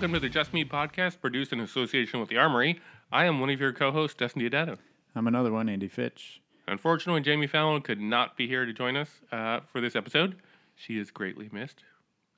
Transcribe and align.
Hello 0.00 0.06
and 0.06 0.12
welcome 0.14 0.22
to 0.22 0.28
the 0.28 0.32
Just 0.32 0.54
Me 0.54 0.64
podcast, 0.64 1.20
produced 1.20 1.52
in 1.52 1.60
association 1.60 2.20
with 2.20 2.30
the 2.30 2.38
Armory. 2.38 2.80
I 3.12 3.26
am 3.26 3.38
one 3.38 3.50
of 3.50 3.60
your 3.60 3.74
co-hosts, 3.74 4.16
Dustin 4.16 4.40
Diodato. 4.40 4.78
I'm 5.14 5.26
another 5.26 5.52
one, 5.52 5.68
Andy 5.68 5.88
Fitch. 5.88 6.40
Unfortunately, 6.66 7.20
Jamie 7.20 7.46
Fallon 7.46 7.82
could 7.82 8.00
not 8.00 8.34
be 8.34 8.46
here 8.48 8.64
to 8.64 8.72
join 8.72 8.96
us 8.96 9.10
uh, 9.30 9.60
for 9.70 9.82
this 9.82 9.94
episode. 9.94 10.36
She 10.74 10.96
is 10.98 11.10
greatly 11.10 11.50
missed. 11.52 11.84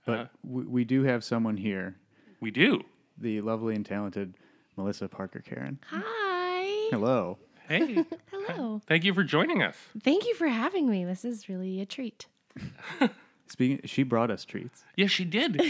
But 0.05 0.19
Uh. 0.19 0.27
we, 0.43 0.65
we 0.65 0.85
do 0.85 1.05
have 1.05 1.23
someone 1.23 1.57
here, 1.57 1.95
We 2.41 2.51
do. 2.51 2.83
the 3.17 3.41
lovely 3.43 3.77
and 3.77 3.87
talented 3.87 4.35
Melissa 4.77 5.07
Parker 5.09 5.39
Caron. 5.39 5.79
Hi. 5.87 6.89
Hello. 6.91 7.39
Hey, 7.69 8.05
Hello. 8.33 8.81
thank 8.89 9.05
you 9.05 9.15
for 9.15 9.23
joining 9.23 9.63
us. 9.63 9.77
Thank 10.03 10.27
you 10.27 10.35
for 10.35 10.49
having 10.49 10.91
me. 10.91 11.05
This 11.05 11.25
is 11.25 11.49
really 11.49 11.81
a 11.81 11.87
treat. 11.87 12.27
Speaking, 13.49 13.81
she 13.85 14.03
brought 14.03 14.33
us 14.33 14.45
treats. 14.45 14.83
Yes, 14.97 15.13
she 15.13 15.25
did. 15.25 15.63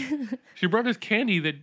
she 0.55 0.65
brought 0.65 0.87
us 0.87 0.97
candy 0.97 1.37
that 1.39 1.55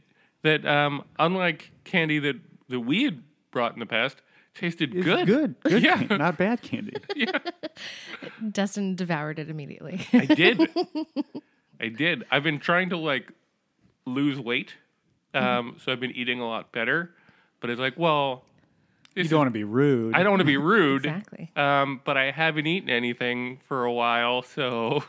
that 0.43 0.65
um, 0.67 1.05
unlike 1.19 1.71
candy 1.85 2.19
that 2.21 2.37
that 2.69 2.80
we 2.80 3.05
had 3.05 3.23
brought 3.51 3.73
in 3.75 3.80
the 3.80 3.87
past, 3.87 4.23
tasted 4.55 4.95
It's 4.95 5.05
good. 5.05 5.27
good, 5.27 5.55
good, 5.65 5.83
Yeah. 5.83 6.03
can- 6.05 6.19
not 6.19 6.39
bad 6.39 6.63
candy. 6.63 6.95
Dustin 8.53 8.95
devoured 8.97 9.39
it 9.39 9.51
immediately. 9.51 10.07
I 10.13 10.27
did. 10.27 10.69
I 11.80 11.89
did. 11.89 12.25
I've 12.30 12.43
been 12.43 12.59
trying 12.59 12.91
to 12.91 12.97
like 12.97 13.33
lose 14.07 14.39
weight, 14.39 14.75
um, 15.35 15.77
so 15.83 15.93
I've 15.93 16.01
been 16.01 16.13
eating 16.13 16.41
a 16.41 16.47
lot 16.47 16.73
better. 16.73 17.15
But 17.61 17.71
it's 17.71 17.80
like, 17.80 17.95
well, 17.99 18.45
You 19.15 19.24
don't 19.24 19.27
is- 19.27 19.33
want 19.35 19.46
to 19.49 19.52
be 19.52 19.65
rude. 19.65 20.15
I 20.15 20.23
don't 20.23 20.30
want 20.33 20.41
to 20.41 20.46
be 20.46 20.57
rude. 20.57 21.05
exactly. 21.07 21.51
Um, 21.57 22.01
but 22.05 22.16
I 22.16 22.30
haven't 22.30 22.66
eaten 22.66 22.88
anything 22.88 23.61
for 23.66 23.85
a 23.85 23.93
while, 23.93 24.43
so 24.43 25.02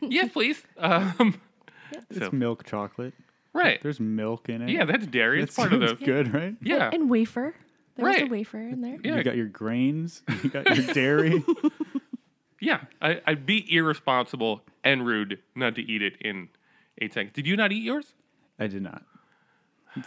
yes, 0.00 0.30
please. 0.32 0.62
Um, 0.78 1.40
It's 2.10 2.18
so- 2.18 2.30
milk 2.32 2.64
chocolate. 2.64 3.14
Right. 3.56 3.82
There's 3.82 4.00
milk 4.00 4.48
in 4.48 4.62
it. 4.62 4.68
Yeah, 4.70 4.84
that's 4.84 5.06
dairy. 5.06 5.42
It's 5.42 5.54
part 5.56 5.72
of 5.72 5.80
the 5.80 5.94
good, 5.94 6.32
right? 6.34 6.54
yeah. 6.62 6.90
And 6.92 7.08
wafer. 7.10 7.54
There 7.96 8.04
was 8.04 8.16
Right. 8.16 8.24
a 8.24 8.30
wafer 8.30 8.58
in 8.58 8.82
there. 8.82 8.98
Yeah. 9.02 9.16
You 9.16 9.24
got 9.24 9.36
your 9.36 9.46
grains. 9.46 10.22
You 10.42 10.50
got 10.50 10.76
your 10.76 10.92
dairy. 10.94 11.42
Yeah, 12.58 12.80
I, 13.02 13.20
I'd 13.26 13.44
be 13.44 13.70
irresponsible 13.70 14.62
and 14.82 15.06
rude 15.06 15.40
not 15.54 15.74
to 15.74 15.82
eat 15.82 16.00
it 16.00 16.14
in 16.22 16.48
eight 16.98 17.12
seconds. 17.12 17.34
Did 17.34 17.46
you 17.46 17.54
not 17.54 17.70
eat 17.70 17.82
yours? 17.82 18.14
I 18.58 18.66
did 18.66 18.80
not. 18.82 19.02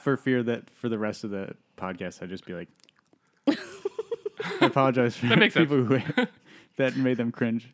For 0.01 0.17
fear 0.17 0.41
that 0.41 0.67
for 0.71 0.89
the 0.89 0.97
rest 0.97 1.23
of 1.23 1.29
the 1.29 1.55
podcast, 1.77 2.23
I'd 2.23 2.29
just 2.29 2.47
be 2.47 2.55
like, 2.55 2.67
I 3.47 4.65
apologize 4.65 5.15
for 5.15 5.27
That 5.27 5.37
makes 5.37 5.53
sense. 5.53 5.69
people 5.69 5.83
who 5.83 6.01
that 6.77 6.95
made 6.97 7.17
them 7.17 7.31
cringe. 7.31 7.69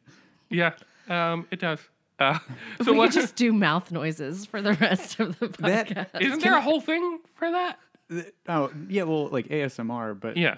Yeah, 0.50 0.74
um, 1.08 1.48
it 1.52 1.60
does. 1.62 1.80
Uh, 2.20 2.40
So 2.80 2.86
so 2.86 2.92
we 2.94 2.98
what? 3.00 3.12
could 3.12 3.22
just 3.22 3.36
do 3.36 3.52
mouth 3.54 3.92
noises 3.92 4.46
for 4.46 4.62
the 4.62 4.74
rest 4.74 5.20
of 5.20 5.38
the 5.40 5.48
podcast. 5.50 6.22
Isn't 6.22 6.42
there 6.42 6.56
a 6.56 6.62
whole 6.62 6.82
thing 6.82 7.20
for 7.36 7.52
that? 7.52 7.80
Oh 8.48 8.72
yeah, 8.88 9.04
well, 9.04 9.28
like 9.30 9.48
ASMR, 9.48 10.20
but 10.20 10.38
Yeah. 10.38 10.58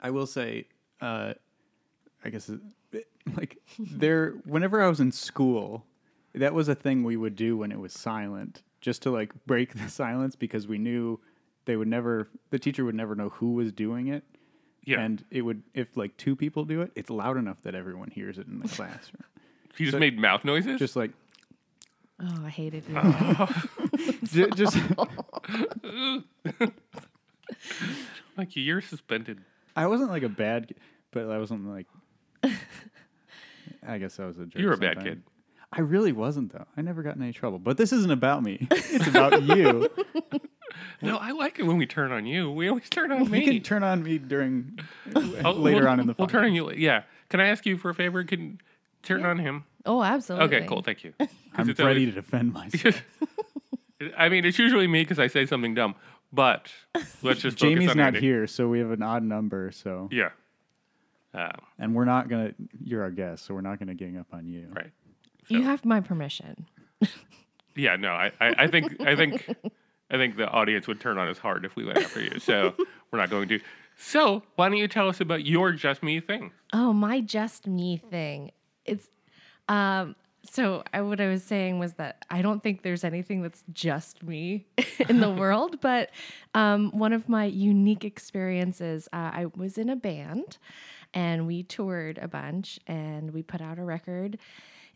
I 0.00 0.10
will 0.10 0.26
say, 0.26 0.66
uh, 1.00 1.34
I 2.24 2.30
guess, 2.30 2.50
like 3.36 3.58
there. 3.78 4.32
Whenever 4.44 4.82
I 4.82 4.88
was 4.88 4.98
in 5.00 5.12
school, 5.12 5.84
that 6.34 6.52
was 6.54 6.68
a 6.68 6.74
thing 6.74 7.04
we 7.04 7.16
would 7.16 7.36
do 7.36 7.56
when 7.56 7.70
it 7.70 7.78
was 7.78 7.92
silent, 7.92 8.62
just 8.80 9.02
to 9.02 9.10
like 9.10 9.32
break 9.46 9.74
the 9.74 9.88
silence 9.88 10.34
because 10.34 10.66
we 10.66 10.76
knew 10.78 11.20
they 11.66 11.76
would 11.76 11.86
never. 11.88 12.28
The 12.50 12.58
teacher 12.58 12.84
would 12.84 12.96
never 12.96 13.14
know 13.14 13.28
who 13.28 13.52
was 13.52 13.70
doing 13.72 14.08
it, 14.08 14.24
Yeah. 14.84 15.00
and 15.00 15.24
it 15.30 15.42
would 15.42 15.62
if 15.72 15.96
like 15.96 16.16
two 16.16 16.34
people 16.34 16.64
do 16.64 16.82
it, 16.82 16.90
it's 16.96 17.08
loud 17.10 17.36
enough 17.36 17.62
that 17.62 17.76
everyone 17.76 18.10
hears 18.10 18.38
it 18.38 18.48
in 18.48 18.58
the 18.58 18.68
classroom. 18.68 19.22
He 19.78 19.84
just 19.84 19.94
so- 19.94 19.98
made 20.00 20.18
mouth 20.18 20.44
noises. 20.44 20.78
just 20.78 20.96
like, 20.96 21.10
Oh, 22.18 22.44
I 22.46 22.48
hated 22.48 22.84
you. 22.88 22.94
ju- 24.24 24.50
just. 24.56 24.76
like 28.36 28.48
you're 28.56 28.80
suspended. 28.80 29.38
I 29.74 29.86
wasn't 29.86 30.10
like 30.10 30.22
a 30.22 30.28
bad, 30.28 30.68
ki- 30.68 30.76
but 31.12 31.28
I 31.30 31.38
wasn't 31.38 31.68
like. 31.68 31.86
I 33.86 33.98
guess 33.98 34.18
I 34.18 34.24
was 34.26 34.38
a 34.38 34.46
jerk. 34.46 34.60
You're 34.62 34.72
a 34.72 34.76
bad 34.78 34.94
sometimes. 34.96 35.16
kid. 35.16 35.22
I 35.72 35.80
really 35.80 36.12
wasn't 36.12 36.52
though. 36.52 36.66
I 36.76 36.82
never 36.82 37.02
got 37.02 37.16
in 37.16 37.22
any 37.22 37.32
trouble. 37.32 37.58
But 37.58 37.76
this 37.76 37.92
isn't 37.92 38.10
about 38.10 38.42
me. 38.42 38.66
It's 38.70 39.06
about 39.08 39.42
you. 39.42 39.88
No, 41.02 41.16
I 41.18 41.32
like 41.32 41.58
it 41.58 41.64
when 41.64 41.76
we 41.76 41.86
turn 41.86 42.12
on 42.12 42.24
you. 42.26 42.50
We 42.50 42.68
always 42.68 42.88
turn 42.88 43.12
on 43.12 43.30
me. 43.30 43.40
You 43.44 43.52
can 43.54 43.62
turn 43.62 43.82
on 43.82 44.02
me 44.02 44.18
during 44.18 44.78
Oh, 45.14 45.52
later 45.52 45.80
we'll- 45.80 45.88
on 45.88 46.00
in 46.00 46.06
the. 46.06 46.14
We'll 46.18 46.28
turn 46.28 46.44
on 46.46 46.54
you. 46.54 46.70
Yeah. 46.72 47.02
Can 47.28 47.40
I 47.40 47.48
ask 47.48 47.66
you 47.66 47.76
for 47.76 47.90
a 47.90 47.94
favor? 47.94 48.22
Can 48.24 48.60
turn 49.06 49.24
on 49.24 49.38
him? 49.38 49.64
Oh, 49.84 50.02
absolutely. 50.02 50.56
Okay, 50.58 50.66
cool. 50.66 50.82
Thank 50.82 51.04
you. 51.04 51.14
I'm 51.54 51.66
ready 51.68 51.82
always- 51.82 52.06
to 52.08 52.12
defend 52.12 52.52
myself. 52.52 53.02
I 54.18 54.28
mean, 54.28 54.44
it's 54.44 54.58
usually 54.58 54.86
me 54.86 55.02
because 55.02 55.18
I 55.18 55.26
say 55.28 55.46
something 55.46 55.74
dumb. 55.74 55.94
But 56.32 56.70
let's 57.22 57.40
just 57.40 57.58
focus 57.58 57.72
Jamie's 57.78 57.90
on 57.90 57.96
not 57.96 58.06
Andy. 58.08 58.20
here, 58.20 58.46
so 58.46 58.68
we 58.68 58.80
have 58.80 58.90
an 58.90 59.02
odd 59.02 59.22
number. 59.22 59.70
So, 59.72 60.08
Yeah. 60.12 60.30
Um, 61.32 61.50
and 61.78 61.94
we're 61.94 62.04
not 62.04 62.28
gonna. 62.28 62.52
You're 62.82 63.02
our 63.02 63.10
guest, 63.10 63.44
so 63.44 63.54
we're 63.54 63.60
not 63.60 63.78
gonna 63.78 63.94
gang 63.94 64.16
up 64.16 64.26
on 64.32 64.46
you. 64.46 64.68
right. 64.74 64.90
You 65.48 65.62
have 65.62 65.84
my 65.84 66.00
permission. 66.00 66.66
Yeah. 67.78 67.96
No. 67.96 68.08
I, 68.12 68.32
I, 68.40 68.54
I 68.64 68.66
think. 68.68 69.00
I 69.02 69.14
think. 69.16 69.46
I 70.10 70.16
think 70.16 70.36
the 70.38 70.48
audience 70.48 70.86
would 70.86 70.98
turn 71.00 71.18
on 71.18 71.28
us 71.28 71.36
hard 71.36 71.64
if 71.66 71.76
we 71.76 71.84
went 71.84 71.98
after 71.98 72.22
you. 72.22 72.38
So 72.38 72.72
we're 73.10 73.18
not 73.18 73.28
going 73.28 73.48
to. 73.48 73.60
So 73.98 74.42
why 74.54 74.68
don't 74.70 74.78
you 74.78 74.88
tell 74.88 75.08
us 75.10 75.20
about 75.20 75.44
your 75.44 75.72
just 75.72 76.02
me 76.02 76.20
thing? 76.20 76.52
Oh, 76.72 76.92
my 76.94 77.20
just 77.20 77.66
me 77.66 77.96
thing. 77.98 78.50
It's 78.86 79.08
um 79.68 80.16
so 80.50 80.82
I, 80.92 81.00
what 81.00 81.20
I 81.20 81.28
was 81.28 81.42
saying 81.42 81.78
was 81.78 81.94
that 81.94 82.24
I 82.30 82.42
don't 82.42 82.62
think 82.62 82.82
there's 82.82 83.04
anything 83.04 83.42
that's 83.42 83.64
just 83.72 84.22
me 84.22 84.66
in 85.08 85.20
the 85.20 85.30
world, 85.42 85.80
but 85.80 86.10
um, 86.54 86.90
one 86.92 87.12
of 87.12 87.28
my 87.28 87.44
unique 87.44 88.04
experiences, 88.04 89.08
uh, 89.12 89.30
I 89.32 89.46
was 89.56 89.78
in 89.78 89.88
a 89.88 89.96
band 89.96 90.58
and 91.14 91.46
we 91.46 91.62
toured 91.62 92.18
a 92.18 92.28
bunch 92.28 92.78
and 92.86 93.32
we 93.32 93.42
put 93.42 93.60
out 93.60 93.78
a 93.78 93.84
record 93.84 94.38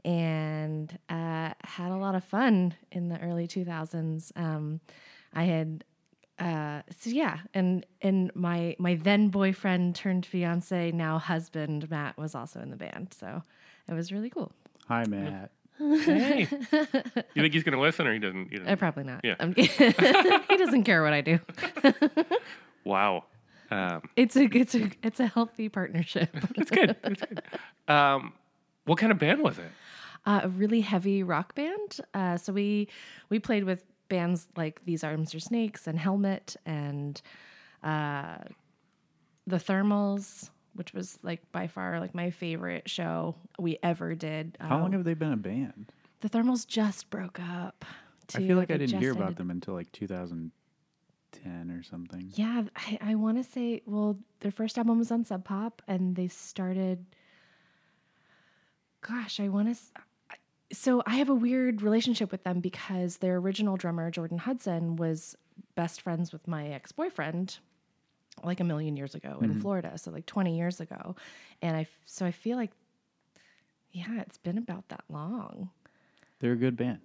and 0.04 0.98
uh, 1.08 1.52
had 1.64 1.90
a 1.90 1.96
lot 1.96 2.14
of 2.14 2.24
fun 2.24 2.74
in 2.90 3.08
the 3.08 3.20
early 3.20 3.46
2000s. 3.46 4.32
Um, 4.36 4.80
I 5.34 5.44
had 5.44 5.84
uh, 6.38 6.80
so 6.98 7.10
yeah, 7.10 7.40
and 7.52 7.84
and 8.00 8.34
my 8.34 8.74
my 8.78 8.94
then 8.94 9.28
boyfriend 9.28 9.94
turned 9.94 10.24
fiance, 10.24 10.90
now 10.90 11.18
husband 11.18 11.90
Matt 11.90 12.16
was 12.16 12.34
also 12.34 12.60
in 12.60 12.70
the 12.70 12.76
band, 12.76 13.12
so 13.12 13.42
it 13.90 13.94
was 13.94 14.12
really 14.12 14.30
cool. 14.30 14.52
Hi, 14.88 15.04
Matt. 15.06 15.50
Hey. 15.78 16.40
you 17.34 17.42
think 17.42 17.54
he's 17.54 17.62
going 17.64 17.74
to 17.76 17.80
listen 17.80 18.06
or 18.06 18.12
he 18.12 18.18
doesn't? 18.18 18.48
He 18.50 18.56
doesn't? 18.58 18.70
Uh, 18.72 18.76
probably 18.76 19.04
not. 19.04 19.20
Yeah. 19.24 19.34
I'm- 19.40 19.54
he 19.56 20.56
doesn't 20.56 20.84
care 20.84 21.02
what 21.02 21.12
I 21.12 21.20
do. 21.22 21.38
wow. 22.84 23.24
Um, 23.70 24.02
It's 24.16 24.36
a 24.36 24.44
it's 24.52 24.74
a 24.74 24.90
it's 25.02 25.20
a 25.20 25.26
healthy 25.26 25.68
partnership. 25.68 26.30
it's 26.56 26.70
good. 26.70 26.96
It's 27.04 27.22
good. 27.22 27.42
Um, 27.88 28.32
what 28.84 28.98
kind 28.98 29.12
of 29.12 29.18
band 29.18 29.42
was 29.42 29.58
it? 29.58 29.70
uh, 30.26 30.40
a 30.44 30.48
really 30.48 30.80
heavy 30.80 31.22
rock 31.22 31.54
band. 31.54 32.00
Uh, 32.12 32.36
so 32.36 32.52
we 32.52 32.88
we 33.28 33.38
played 33.38 33.64
with 33.64 33.84
bands 34.08 34.48
like 34.56 34.84
These 34.84 35.04
Arms 35.04 35.34
Are 35.34 35.40
Snakes 35.40 35.86
and 35.86 35.98
Helmet 35.98 36.56
and 36.66 37.22
uh, 37.84 38.38
the 39.46 39.56
Thermals, 39.58 40.50
which 40.80 40.94
was 40.94 41.18
like 41.22 41.42
by 41.52 41.66
far 41.66 42.00
like 42.00 42.14
my 42.14 42.30
favorite 42.30 42.88
show 42.88 43.34
we 43.58 43.78
ever 43.82 44.14
did. 44.14 44.56
How 44.58 44.78
Uh, 44.78 44.80
long 44.80 44.92
have 44.92 45.04
they 45.04 45.12
been 45.12 45.32
a 45.32 45.36
band? 45.36 45.92
the 46.22 46.30
Thermals 46.30 46.66
just 46.66 47.10
broke 47.10 47.38
up. 47.38 47.84
I 48.34 48.38
feel 48.38 48.48
too. 48.48 48.54
like 48.56 48.70
I 48.70 48.78
didn't 48.78 48.98
hear 48.98 49.12
about 49.12 49.22
ended- 49.24 49.36
them 49.36 49.50
until 49.50 49.74
like 49.74 49.92
2010 49.92 51.70
or 51.70 51.82
something. 51.82 52.30
Yeah, 52.34 52.62
I, 52.74 52.98
I 53.02 53.14
want 53.16 53.36
to 53.36 53.44
say, 53.44 53.82
well, 53.84 54.16
their 54.40 54.50
first 54.50 54.78
album 54.78 54.98
was 54.98 55.10
on 55.10 55.22
Sub 55.26 55.44
Pop, 55.44 55.82
and 55.86 56.16
they 56.16 56.28
started. 56.28 57.04
Gosh, 59.02 59.38
I 59.38 59.48
want 59.48 59.76
to. 59.76 59.80
So 60.72 61.02
I 61.04 61.16
have 61.16 61.28
a 61.28 61.34
weird 61.34 61.82
relationship 61.82 62.30
with 62.32 62.44
them 62.44 62.60
because 62.60 63.18
their 63.18 63.36
original 63.36 63.76
drummer 63.76 64.10
Jordan 64.10 64.38
Hudson 64.38 64.96
was 64.96 65.36
best 65.74 66.00
friends 66.00 66.32
with 66.32 66.46
my 66.48 66.68
ex 66.68 66.92
boyfriend, 66.92 67.58
like 68.44 68.60
a 68.60 68.64
million 68.64 68.96
years 68.96 69.14
ago 69.14 69.38
in 69.40 69.50
mm-hmm. 69.50 69.60
Florida. 69.60 69.96
So 69.98 70.10
like 70.10 70.26
twenty 70.26 70.56
years 70.56 70.80
ago, 70.80 71.16
and 71.62 71.76
I 71.76 71.86
so 72.04 72.26
I 72.26 72.30
feel 72.30 72.56
like, 72.56 72.70
yeah, 73.92 74.20
it's 74.20 74.38
been 74.38 74.58
about 74.58 74.88
that 74.88 75.04
long. 75.08 75.70
They're 76.40 76.52
a 76.52 76.56
good 76.56 76.76
band. 76.76 77.00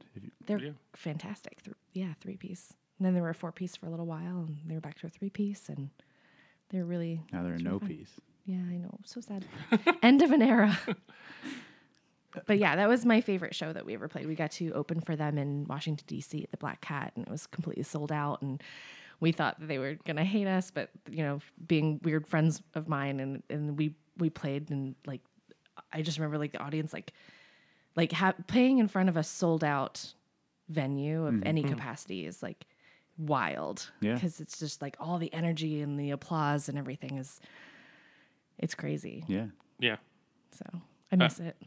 They're 0.46 0.60
Yeah. 0.60 0.72
fantastic. 0.94 1.62
Th- 1.64 1.76
yeah, 1.94 2.14
three 2.22 2.38
piece. 2.38 2.74
And 2.98 3.06
then 3.06 3.14
they 3.14 3.20
were 3.22 3.30
a 3.30 3.36
four 3.36 3.52
piece 3.52 3.76
for 3.76 3.86
a 3.88 3.90
little 3.90 4.06
while, 4.06 4.46
and 4.48 4.60
they 4.66 4.74
were 4.76 4.82
back 4.82 4.98
to 5.00 5.08
a 5.08 5.10
three 5.10 5.30
piece, 5.30 5.68
and 5.68 5.90
they're 6.70 6.86
really 6.86 7.22
Now 7.34 7.44
they're 7.44 7.56
a 7.56 7.60
no 7.60 7.80
fun. 7.80 7.90
piece. 7.90 8.12
Yeah, 8.46 8.58
I 8.58 8.78
know. 8.78 8.98
So 9.04 9.20
sad. 9.22 9.46
End 10.04 10.22
of 10.22 10.32
an 10.32 10.42
era. 10.42 10.80
but 12.46 12.58
yeah, 12.58 12.76
that 12.76 12.88
was 12.88 13.06
my 13.06 13.22
favorite 13.22 13.56
show 13.56 13.74
that 13.74 13.86
we 13.86 13.94
ever 13.96 14.08
played. 14.08 14.28
We 14.28 14.36
got 14.36 14.52
to 14.52 14.72
open 14.74 15.02
for 15.02 15.16
them 15.16 15.38
in 15.38 15.66
Washington 15.66 16.06
D.C. 16.08 16.44
at 16.44 16.52
the 16.52 16.58
Black 16.58 16.80
Cat, 16.82 17.12
and 17.16 17.26
it 17.28 17.32
was 17.32 17.48
completely 17.48 17.84
sold 17.84 18.12
out. 18.12 18.42
And 18.42 18.62
we 19.20 19.32
thought 19.32 19.60
that 19.60 19.68
they 19.68 19.78
were 19.78 19.98
gonna 20.06 20.26
hate 20.26 20.48
us, 20.48 20.72
but 20.72 20.90
you 21.10 21.24
know, 21.24 21.40
being 21.66 22.00
weird 22.04 22.28
friends 22.28 22.62
of 22.74 22.88
mine, 22.88 23.20
and 23.20 23.44
and 23.50 23.78
we 23.78 23.96
we 24.18 24.30
played, 24.30 24.70
and 24.70 24.96
like 25.06 25.22
I 25.92 26.02
just 26.02 26.18
remember 26.18 26.38
like 26.38 26.52
the 26.52 26.62
audience 26.62 26.94
like 26.94 27.14
like 27.96 28.12
ha- 28.12 28.36
playing 28.48 28.80
in 28.80 28.88
front 28.88 29.10
of 29.10 29.18
a 29.18 29.24
sold 29.24 29.64
out 29.64 30.14
venue 30.68 31.26
of 31.26 31.36
mm. 31.36 31.44
any 31.46 31.64
mm. 31.64 31.70
capacity 31.70 32.26
is 32.26 32.42
like 32.42 32.66
wild. 33.18 33.92
Yeah. 34.02 34.16
Because 34.16 34.40
it's 34.40 34.60
just 34.60 34.82
like 34.82 34.96
all 35.00 35.18
the 35.18 35.34
energy 35.34 35.82
and 35.82 36.00
the 36.00 36.12
applause 36.12 36.70
and 36.70 36.78
everything 36.78 37.18
is, 37.18 37.40
it's 38.58 38.76
crazy. 38.76 39.24
Yeah. 39.28 39.48
Yeah. 39.80 39.98
So 40.52 40.82
I 41.12 41.16
miss 41.16 41.40
uh, 41.40 41.46
it. 41.46 41.58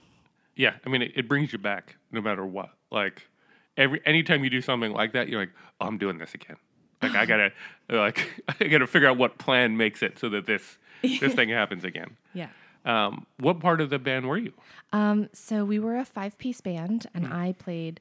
Yeah, 0.56 0.74
I 0.84 0.88
mean, 0.88 1.02
it, 1.02 1.12
it 1.14 1.28
brings 1.28 1.52
you 1.52 1.58
back 1.58 1.96
no 2.10 2.20
matter 2.20 2.44
what. 2.44 2.70
Like 2.90 3.28
every 3.76 4.00
anytime 4.04 4.42
you 4.44 4.50
do 4.50 4.60
something 4.60 4.92
like 4.92 5.12
that, 5.12 5.28
you're 5.28 5.40
like, 5.40 5.52
oh, 5.80 5.86
I'm 5.86 5.98
doing 5.98 6.18
this 6.18 6.34
again. 6.34 6.56
Like 7.02 7.14
I 7.14 7.26
gotta, 7.26 7.52
like 7.88 8.44
I 8.60 8.64
gotta 8.68 8.86
figure 8.86 9.08
out 9.08 9.16
what 9.18 9.38
plan 9.38 9.76
makes 9.76 10.02
it 10.02 10.18
so 10.18 10.28
that 10.30 10.46
this 10.46 10.78
this 11.02 11.34
thing 11.34 11.48
happens 11.50 11.84
again. 11.84 12.16
Yeah. 12.34 12.48
Um, 12.84 13.26
what 13.38 13.58
part 13.60 13.80
of 13.80 13.90
the 13.90 13.98
band 13.98 14.28
were 14.28 14.38
you? 14.38 14.52
Um, 14.92 15.28
so 15.32 15.64
we 15.64 15.78
were 15.78 15.96
a 15.96 16.04
five 16.04 16.38
piece 16.38 16.60
band, 16.60 17.06
and 17.14 17.26
I 17.26 17.52
played 17.52 18.00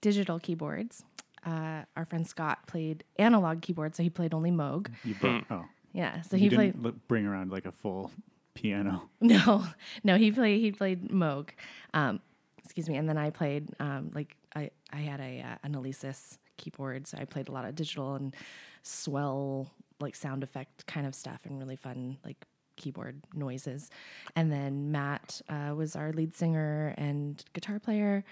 digital 0.00 0.38
keyboards. 0.38 1.04
Uh, 1.46 1.82
our 1.96 2.04
friend 2.04 2.26
Scott 2.26 2.66
played 2.66 3.04
analog 3.18 3.62
keyboards, 3.62 3.96
so 3.96 4.02
he 4.02 4.10
played 4.10 4.34
only 4.34 4.50
Moog. 4.50 4.88
You 5.04 5.14
brought, 5.14 5.44
oh, 5.50 5.64
Yeah, 5.92 6.20
so 6.22 6.36
you 6.36 6.42
he 6.44 6.48
didn't 6.48 6.72
played. 6.82 6.84
l- 6.94 7.00
bring 7.06 7.24
around 7.26 7.50
like 7.52 7.64
a 7.64 7.72
full 7.72 8.10
piano. 8.54 9.08
No, 9.20 9.64
no, 10.04 10.16
he 10.16 10.32
played 10.32 10.60
he 10.60 10.72
played 10.72 11.08
Moog. 11.10 11.50
Um, 11.94 12.20
excuse 12.62 12.88
me, 12.88 12.96
and 12.96 13.08
then 13.08 13.16
I 13.16 13.30
played 13.30 13.70
um, 13.80 14.10
like 14.14 14.36
I 14.54 14.70
I 14.92 14.96
had 14.98 15.20
a 15.20 15.40
uh, 15.42 15.56
an 15.62 15.74
Alesis 15.74 16.38
keyboard, 16.58 17.06
so 17.06 17.16
I 17.18 17.24
played 17.24 17.48
a 17.48 17.52
lot 17.52 17.64
of 17.64 17.74
digital 17.74 18.14
and 18.14 18.34
swell 18.82 19.72
like 20.00 20.14
sound 20.14 20.42
effect 20.42 20.86
kind 20.86 21.06
of 21.06 21.14
stuff 21.14 21.40
and 21.44 21.58
really 21.58 21.76
fun 21.76 22.18
like 22.24 22.36
keyboard 22.76 23.20
noises. 23.34 23.90
And 24.36 24.52
then 24.52 24.92
Matt 24.92 25.40
uh, 25.48 25.74
was 25.74 25.96
our 25.96 26.12
lead 26.12 26.34
singer 26.34 26.94
and 26.96 27.42
guitar 27.52 27.78
player. 27.80 28.24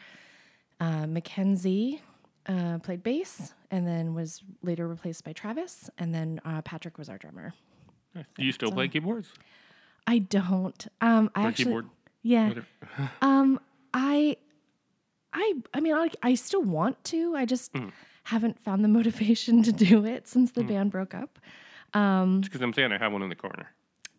Uh, 0.79 1.07
Mackenzie 1.07 2.01
uh, 2.47 2.79
played 2.79 3.03
bass 3.03 3.55
and 3.71 3.87
then 3.87 4.15
was 4.15 4.43
later 4.63 4.87
replaced 4.87 5.25
by 5.25 5.33
Travis. 5.33 5.91
And 5.99 6.15
then 6.15 6.41
uh, 6.45 6.63
Patrick 6.63 6.99
was 6.99 7.09
our 7.09 7.19
drummer. 7.19 7.55
Do 8.15 8.45
you 8.45 8.53
still 8.53 8.71
play 8.71 8.89
keyboards? 8.89 9.29
I 10.07 10.19
don't. 10.21 10.87
Um, 11.01 11.31
I 11.35 11.49
actually, 11.49 11.65
keyboard? 11.65 11.87
yeah. 12.23 12.53
Um, 13.21 13.59
I, 13.93 14.37
I, 15.33 15.55
I 15.75 15.81
mean, 15.81 15.95
I, 15.95 16.09
I 16.23 16.35
still 16.35 16.63
want 16.63 17.03
to. 17.05 17.35
I 17.35 17.45
just 17.45 17.73
Mm. 17.73 17.93
Haven't 18.27 18.61
found 18.61 18.83
the 18.85 18.89
motivation 18.99 19.63
to 19.63 19.73
do 19.73 20.05
it 20.05 20.29
since 20.29 20.53
the 20.53 20.63
band 20.65 20.91
broke 20.91 21.15
up. 21.15 21.39
Um, 21.95 22.41
Because 22.41 22.61
I'm 22.61 22.73
saying 22.73 22.93
I 22.93 22.99
have 22.99 23.13
one 23.13 23.23
in 23.23 23.29
the 23.29 23.37
corner. 23.37 23.67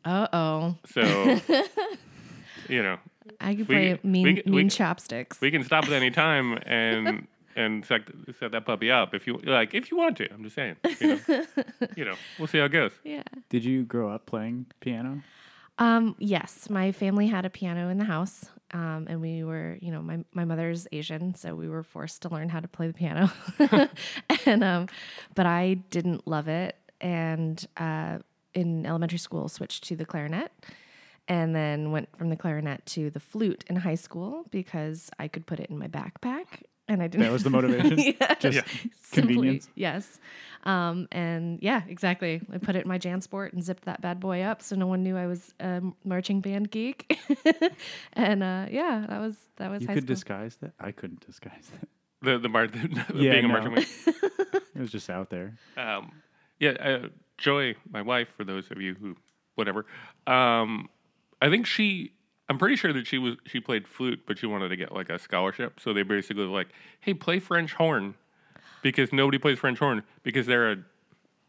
uh 0.06 0.28
oh, 0.34 0.76
So 0.86 1.02
you 2.70 2.82
know, 2.84 2.98
I 3.42 3.56
could 3.56 3.68
We- 3.68 3.76
play 3.76 4.00
mean 4.04 4.42
we- 4.46 4.52
we- 4.64 4.70
chopsticks. 4.70 5.40
we 5.42 5.52
can 5.52 5.64
stop 5.64 5.86
at 5.86 5.92
any 5.92 6.12
time 6.12 6.58
and 6.66 7.28
and 7.56 7.84
set, 7.86 8.02
set 8.40 8.52
that 8.52 8.66
puppy 8.66 8.92
up 8.92 9.16
if 9.16 9.26
you 9.28 9.38
like 9.44 9.74
if 9.74 9.90
you 9.92 9.98
want 9.98 10.16
to. 10.18 10.32
I'm 10.34 10.44
just 10.44 10.56
saying. 10.56 10.76
You 11.02 11.08
know, 11.08 11.46
you 11.98 12.06
know 12.06 12.16
we'll 12.38 12.48
see 12.48 12.60
how 12.60 12.66
it 12.66 12.72
goes. 12.72 12.92
yeah. 13.04 13.24
Did 13.50 13.64
you 13.66 13.84
grow 13.84 14.10
up 14.10 14.26
playing 14.26 14.68
piano? 14.80 15.24
Um, 15.80 16.16
yes, 16.20 16.70
my 16.70 16.92
family 16.92 17.28
had 17.28 17.46
a 17.46 17.50
piano 17.50 17.90
in 17.90 17.98
the 18.00 18.06
house, 18.06 18.46
um, 18.72 19.08
and 19.10 19.22
we 19.22 19.44
were, 19.44 19.78
you 19.82 19.92
know, 19.92 20.02
my 20.02 20.20
my 20.34 20.46
mother's 20.46 20.88
Asian, 20.92 21.36
so 21.36 21.56
we 21.56 21.70
were 21.70 21.84
forced 21.84 22.22
to 22.24 22.30
learn 22.30 22.50
how 22.50 22.60
to 22.60 22.68
play 22.68 22.88
the 22.88 22.94
piano. 22.94 23.32
and 24.46 24.64
um, 24.64 24.88
but 25.36 25.46
I 25.46 25.76
didn't 25.90 26.28
love 26.28 26.48
it, 26.48 26.76
and 27.00 27.66
uh, 27.78 28.20
in 28.54 28.86
elementary 28.86 29.20
school 29.20 29.48
switched 29.48 29.86
to 29.86 29.96
the 29.96 30.06
clarinet, 30.06 30.52
and 31.28 31.56
then 31.56 31.92
went 31.92 32.10
from 32.18 32.30
the 32.30 32.36
clarinet 32.36 32.86
to 32.88 33.10
the 33.10 33.20
flute 33.20 33.64
in 33.68 33.78
high 33.78 33.96
school 33.96 34.46
because 34.52 35.10
I 35.18 35.28
could 35.28 35.46
put 35.46 35.60
it 35.60 35.70
in 35.70 35.78
my 35.78 35.88
backpack, 35.88 36.64
and 36.88 37.02
I 37.04 37.08
didn't. 37.08 37.24
That 37.24 37.32
was 37.32 37.44
the 37.44 37.50
motivation. 37.50 37.98
yeah. 38.22 38.36
Just 38.36 38.56
Yeah. 38.58 38.64
Simply, 39.02 39.34
convenience. 39.36 39.70
yes. 39.76 40.20
Um, 40.64 41.08
and 41.12 41.60
yeah, 41.62 41.82
exactly. 41.88 42.42
I 42.52 42.58
put 42.58 42.76
it 42.76 42.82
in 42.84 42.88
my 42.88 42.98
JanSport 43.00 43.54
and 43.54 43.64
zipped 43.64 43.86
that 43.86 44.02
bad 44.02 44.20
boy 44.20 44.42
up 44.42 44.62
so 44.62 44.76
no 44.76 44.86
one 44.88 45.02
knew 45.04 45.16
I 45.16 45.26
was 45.28 45.54
a 45.60 45.82
marching 46.04 46.42
band 46.42 46.72
geek. 46.72 47.18
and 48.14 48.44
uh, 48.44 48.66
yeah, 48.70 49.06
that 49.08 49.20
was 49.22 49.38
that 49.58 49.70
was 49.72 49.82
You 49.84 49.88
high 49.88 49.94
could 49.94 50.04
school. 50.04 50.16
disguise 50.16 50.58
that. 50.62 50.74
I 50.80 50.92
couldn't 50.92 51.26
disguise 51.26 51.70
that. 51.80 51.88
The 52.24 52.40
the, 52.40 52.50
mar- 52.50 52.66
the 52.68 52.80
Yeah, 53.14 53.34
being 53.34 53.46
a 53.46 53.48
no. 53.48 53.54
marching 53.54 53.76
band. 53.76 53.88
It 54.76 54.80
was 54.80 54.90
just 54.92 55.08
out 55.10 55.30
there. 55.30 55.54
Um, 55.78 56.12
yeah, 56.60 56.72
uh, 56.72 57.08
Joy, 57.38 57.76
my 57.92 58.02
wife, 58.02 58.30
for 58.36 58.44
those 58.44 58.72
of 58.72 58.82
you 58.82 58.96
who, 59.00 59.16
whatever, 59.54 59.86
um, 60.26 60.90
I 61.44 61.50
think 61.52 61.68
she, 61.68 62.14
I'm 62.50 62.58
pretty 62.58 62.76
sure 62.78 62.94
that 62.94 63.06
she 63.08 63.18
was 63.18 63.36
she 63.46 63.60
played 63.60 63.88
flute, 63.88 64.22
but 64.26 64.38
she 64.40 64.46
wanted 64.46 64.70
to 64.70 64.76
get 64.78 64.92
like 64.94 65.10
a 65.10 65.20
scholarship. 65.20 65.80
So 65.80 65.94
they 65.94 66.04
basically 66.04 66.46
were 66.46 66.54
like, 66.54 66.70
hey, 67.02 67.14
play 67.14 67.40
French 67.40 67.74
horn, 67.74 68.16
because 68.82 69.12
nobody 69.12 69.38
plays 69.38 69.60
French 69.60 69.80
horn 69.80 70.04
because 70.24 70.46
they're 70.46 70.72
a 70.72 70.78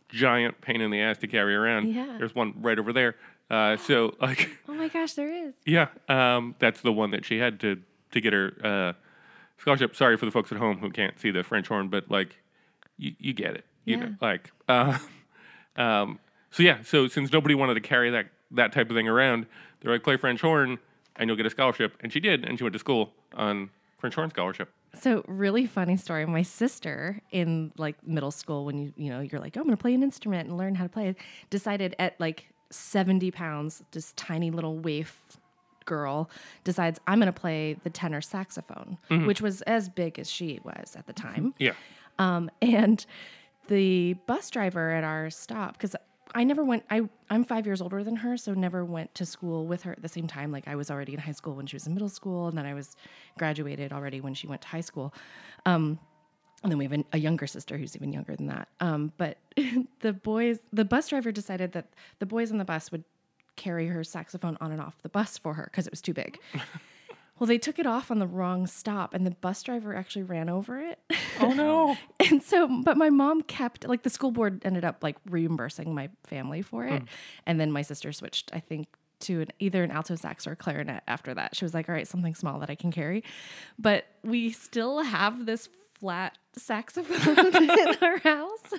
giant 0.09 0.61
pain 0.61 0.81
in 0.81 0.91
the 0.91 1.01
ass 1.01 1.19
to 1.19 1.27
carry 1.27 1.55
around. 1.55 1.93
Yeah. 1.93 2.17
There's 2.19 2.35
one 2.35 2.55
right 2.61 2.79
over 2.79 2.93
there. 2.93 3.15
Uh, 3.51 3.77
so 3.77 4.15
like, 4.21 4.51
Oh 4.69 4.75
my 4.75 4.89
gosh, 4.89 5.13
there 5.15 5.31
is. 5.33 5.55
yeah, 5.65 5.89
um, 6.09 6.55
that's 6.59 6.81
the 6.81 6.93
one 6.93 7.11
that 7.13 7.25
she 7.25 7.39
had 7.39 7.61
to 7.61 7.81
to 8.13 8.21
get 8.21 8.33
her 8.33 8.53
uh, 8.65 8.93
scholarship. 9.59 9.95
Sorry 9.95 10.17
for 10.17 10.25
the 10.27 10.33
folks 10.33 10.51
at 10.51 10.59
home 10.59 10.79
who 10.79 10.91
can't 10.91 11.19
see 11.21 11.31
the 11.31 11.43
French 11.45 11.69
horn, 11.69 11.89
but 11.89 12.11
like, 12.11 12.37
you, 12.97 13.13
you 13.19 13.33
get 13.35 13.55
it. 13.55 13.65
You 13.85 13.97
know, 13.99 14.07
Yeah. 14.07 14.13
like, 14.21 14.51
uh, 14.69 14.99
um, 15.77 16.19
so 16.51 16.63
yeah. 16.63 16.83
So 16.83 17.07
since 17.07 17.33
nobody 17.33 17.55
wanted 17.55 17.75
to 17.75 17.81
carry 17.81 18.11
that 18.11 18.27
that 18.51 18.73
type 18.73 18.91
of 18.91 18.97
thing 18.97 19.09
around, 19.09 19.47
they're 19.81 19.93
like, 19.93 20.03
play 20.03 20.17
French 20.17 20.41
horn, 20.41 20.79
and 21.17 21.29
you'll 21.29 21.37
get 21.37 21.47
a 21.47 21.51
scholarship. 21.51 21.95
And 22.01 22.13
she 22.13 22.21
did, 22.21 22.45
and 22.45 22.59
she 22.59 22.65
went 22.65 22.73
to 22.73 22.79
school 22.79 23.13
on 23.35 23.71
French 23.99 24.15
horn 24.15 24.31
scholarship. 24.31 24.73
So 24.95 25.25
really 25.27 25.67
funny 25.67 25.97
story. 25.97 26.25
My 26.27 26.43
sister 26.43 27.21
in 27.31 27.73
like 27.77 28.07
middle 28.07 28.31
school, 28.31 28.65
when 28.65 28.79
you 28.79 28.93
you 28.97 29.11
know 29.11 29.21
you're 29.21 29.41
like, 29.41 29.57
oh, 29.57 29.61
I'm 29.61 29.67
gonna 29.67 29.77
play 29.77 29.95
an 29.95 30.03
instrument 30.03 30.49
and 30.49 30.57
learn 30.57 30.75
how 30.75 30.85
to 30.85 30.91
play 30.91 31.09
it, 31.09 31.17
decided 31.51 31.95
at 31.99 32.19
like 32.19 32.49
70 32.71 33.31
pounds, 33.31 33.83
this 33.93 34.13
tiny 34.13 34.51
little 34.51 34.79
waif 34.79 35.39
girl 35.85 36.31
decides 36.65 37.01
I'm 37.07 37.19
gonna 37.19 37.33
play 37.33 37.77
the 37.83 37.91
tenor 37.91 38.21
saxophone, 38.21 38.99
which 39.27 39.41
was 39.41 39.63
as 39.63 39.89
big 39.89 40.19
as 40.19 40.31
she 40.31 40.61
was 40.65 40.97
at 40.97 41.07
the 41.07 41.13
time. 41.13 41.55
Yeah. 41.59 41.73
Um, 42.19 42.51
and 42.63 43.05
the 43.69 44.15
bus 44.27 44.51
driver 44.51 44.91
at 44.91 45.05
our 45.05 45.31
stop, 45.31 45.75
because 45.75 45.95
I 46.35 46.45
never 46.45 46.65
went, 46.65 46.85
I, 46.91 47.09
I'm 47.31 47.45
five 47.45 47.67
years 47.67 47.81
older 47.81 48.03
than 48.05 48.17
her, 48.17 48.37
so 48.37 48.55
never 48.55 48.85
went 48.85 49.15
to 49.17 49.27
school 49.27 49.67
with 49.67 49.83
her 49.83 49.93
at 49.93 50.03
the 50.03 50.09
same 50.09 50.27
time. 50.27 50.51
Like 50.51 50.69
I 50.69 50.77
was 50.77 50.91
already 50.91 51.15
in 51.15 51.21
high 51.21 51.33
school 51.33 51.55
when 51.55 51.67
she 51.67 51.77
was 51.77 51.87
in 51.87 51.95
middle 51.95 52.09
school, 52.09 52.49
and 52.49 52.57
then 52.57 52.67
I 52.67 52.75
was 52.75 52.97
graduated 53.39 53.93
already 53.93 54.21
when 54.21 54.35
she 54.35 54.47
went 54.47 54.63
to 54.63 54.69
high 54.69 54.81
school. 54.81 55.15
Um, 55.67 55.99
and 56.63 56.73
then 56.73 56.79
we 56.79 56.85
have 56.85 56.93
an, 56.93 57.05
a 57.13 57.19
younger 57.19 57.47
sister 57.47 57.79
who's 57.79 57.95
even 57.95 58.13
younger 58.13 58.35
than 58.35 58.47
that. 58.47 58.69
Um, 58.81 59.13
but 59.17 59.39
the 60.01 60.13
boys, 60.13 60.59
the 60.73 60.85
bus 60.85 61.09
driver 61.09 61.31
decided 61.31 61.73
that 61.73 61.89
the 62.19 62.27
boys 62.27 62.51
on 62.51 62.59
the 62.59 62.65
bus 62.65 62.91
would 62.91 63.05
carry 63.57 63.89
her 63.89 64.05
saxophone 64.05 64.57
on 64.61 64.73
and 64.73 64.81
off 64.81 65.01
the 65.03 65.09
bus 65.09 65.39
for 65.39 65.55
her 65.55 65.65
because 65.71 65.87
it 65.87 65.93
was 65.93 66.01
too 66.01 66.15
big. 66.15 66.39
Well, 67.39 67.47
they 67.47 67.59
took 67.59 67.79
it 67.79 67.87
off 67.87 68.11
on 68.11 68.19
the 68.19 68.27
wrong 68.27 68.67
stop, 68.67 69.15
and 69.15 69.27
the 69.27 69.31
bus 69.31 69.63
driver 69.63 69.95
actually 69.95 70.25
ran 70.25 70.49
over 70.49 70.81
it. 70.81 70.99
Oh 71.41 71.53
no. 71.53 71.97
and 72.31 72.43
so 72.43 72.69
but 72.83 72.97
my 72.97 73.11
mom 73.11 73.43
kept 73.43 73.87
like 73.87 74.03
the 74.03 74.11
school 74.11 74.31
board 74.31 74.61
ended 74.65 74.85
up 74.85 75.03
like 75.03 75.17
reimbursing 75.29 75.95
my 75.95 76.09
family 76.25 76.63
for 76.63 76.85
it 76.85 77.01
hmm. 77.01 77.07
and 77.47 77.61
then 77.61 77.71
my 77.71 77.83
sister 77.83 78.13
switched 78.13 78.51
i 78.53 78.61
think 78.61 78.89
to 79.21 79.41
an, 79.41 79.49
either 79.59 79.83
an 79.83 79.91
alto 79.91 80.15
sax 80.15 80.47
or 80.47 80.53
a 80.53 80.57
clarinet 80.57 81.03
after 81.09 81.35
that 81.35 81.57
she 81.57 81.65
was 81.65 81.75
like 81.75 81.89
all 81.89 81.95
right 81.95 82.07
something 82.07 82.35
small 82.35 82.59
that 82.59 82.71
i 82.71 82.75
can 82.75 82.91
carry 82.91 83.25
but 83.79 84.07
we 84.23 84.51
still 84.51 85.03
have 85.03 85.47
this 85.47 85.69
flat 86.01 86.39
saxophone 86.55 87.55
in 87.63 87.97
our 88.03 88.19
house 88.19 88.75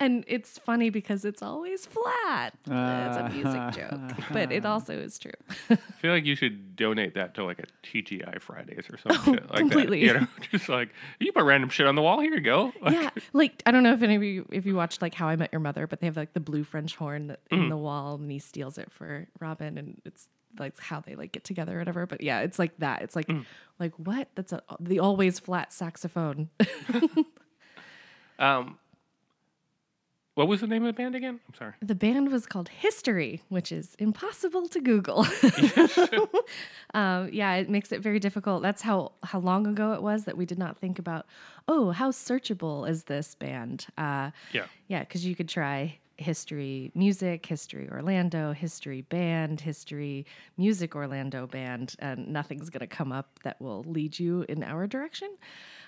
and 0.00 0.24
it's 0.26 0.58
funny 0.58 0.90
because 0.90 1.24
it's 1.24 1.40
always 1.40 1.86
flat 1.86 2.52
it's 2.66 3.16
a 3.16 3.30
music 3.32 3.60
ah. 3.60 3.70
joke 3.70 4.26
but 4.32 4.50
it 4.50 4.66
also 4.66 4.92
is 4.92 5.18
true 5.18 5.30
I 5.70 5.76
feel 6.00 6.10
like 6.10 6.24
you 6.24 6.34
should 6.34 6.74
donate 6.74 7.14
that 7.14 7.34
to 7.34 7.44
like 7.44 7.60
a 7.60 7.86
TGI 7.86 8.40
Fridays 8.40 8.86
or 8.90 8.98
something 8.98 9.38
oh, 9.38 9.52
like 9.54 9.62
Oh, 9.62 9.68
completely. 9.68 10.06
that. 10.06 10.14
You 10.14 10.20
know, 10.20 10.26
just 10.50 10.68
like 10.68 10.90
you 11.20 11.32
put 11.32 11.44
random 11.44 11.70
shit 11.70 11.86
on 11.86 11.94
the 11.94 12.02
wall. 12.02 12.20
Here 12.20 12.34
you 12.34 12.40
go. 12.40 12.72
Like, 12.80 12.94
yeah, 12.94 13.10
like 13.32 13.62
I 13.66 13.70
don't 13.70 13.82
know 13.82 13.92
if 13.92 14.02
any 14.02 14.16
of 14.16 14.22
you 14.22 14.46
if 14.50 14.66
you 14.66 14.74
watched 14.74 15.02
like 15.02 15.14
How 15.14 15.28
I 15.28 15.36
Met 15.36 15.50
Your 15.52 15.60
Mother, 15.60 15.86
but 15.86 16.00
they 16.00 16.06
have 16.06 16.16
like 16.16 16.32
the 16.32 16.40
blue 16.40 16.64
French 16.64 16.96
horn 16.96 17.28
that, 17.28 17.40
in 17.50 17.60
mm. 17.60 17.68
the 17.68 17.76
wall, 17.76 18.16
and 18.16 18.30
he 18.30 18.38
steals 18.38 18.78
it 18.78 18.90
for 18.90 19.28
Robin, 19.40 19.78
and 19.78 20.00
it's 20.04 20.28
like 20.58 20.78
how 20.80 21.00
they 21.00 21.14
like 21.14 21.32
get 21.32 21.44
together 21.44 21.76
or 21.76 21.78
whatever. 21.78 22.06
But 22.06 22.20
yeah, 22.22 22.40
it's 22.40 22.58
like 22.58 22.76
that. 22.78 23.02
It's 23.02 23.16
like 23.16 23.30
like 23.78 23.92
what? 23.98 24.28
That's 24.34 24.52
a 24.52 24.62
the 24.80 25.00
always 25.00 25.38
flat 25.38 25.72
saxophone. 25.72 26.48
Um, 28.38 28.78
what 30.34 30.48
was 30.48 30.62
the 30.62 30.66
name 30.66 30.82
of 30.84 30.86
the 30.88 31.00
band 31.00 31.14
again? 31.14 31.38
I'm 31.46 31.54
sorry. 31.54 31.74
the 31.82 31.94
band 31.94 32.32
was 32.32 32.46
called 32.46 32.70
History, 32.70 33.42
which 33.50 33.70
is 33.70 33.94
impossible 33.98 34.66
to 34.68 34.80
Google. 34.80 35.20
um, 36.94 37.28
yeah, 37.32 37.54
it 37.54 37.68
makes 37.68 37.92
it 37.92 38.00
very 38.00 38.18
difficult. 38.18 38.62
That's 38.62 38.82
how 38.82 39.12
how 39.22 39.38
long 39.40 39.66
ago 39.66 39.92
it 39.92 40.02
was 40.02 40.24
that 40.24 40.36
we 40.36 40.46
did 40.46 40.58
not 40.58 40.78
think 40.78 40.98
about. 40.98 41.26
Oh, 41.68 41.90
how 41.90 42.10
searchable 42.10 42.88
is 42.88 43.04
this 43.04 43.34
band? 43.34 43.86
Uh, 43.98 44.30
Yeah. 44.52 44.64
Yeah, 44.88 45.00
because 45.00 45.24
you 45.24 45.36
could 45.36 45.48
try 45.48 45.98
history 46.22 46.90
music, 46.94 47.44
history 47.44 47.88
Orlando, 47.90 48.52
history 48.52 49.02
band, 49.02 49.60
history 49.60 50.24
music 50.56 50.96
Orlando 50.96 51.46
band, 51.46 51.94
and 51.98 52.28
nothing's 52.28 52.70
going 52.70 52.80
to 52.80 52.86
come 52.86 53.12
up 53.12 53.40
that 53.42 53.60
will 53.60 53.84
lead 53.84 54.18
you 54.18 54.44
in 54.48 54.62
our 54.62 54.86
direction. 54.86 55.36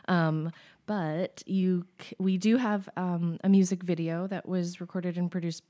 Um, 0.09 0.51
but 0.87 1.43
you, 1.47 1.87
we 2.19 2.37
do 2.37 2.59
have 2.59 2.89
um, 2.97 3.39
a 3.43 3.49
music 3.49 3.83
video 3.83 4.27
that 4.27 4.47
was 4.47 4.81
recorded 4.81 5.17
and 5.17 5.31
produced 5.31 5.63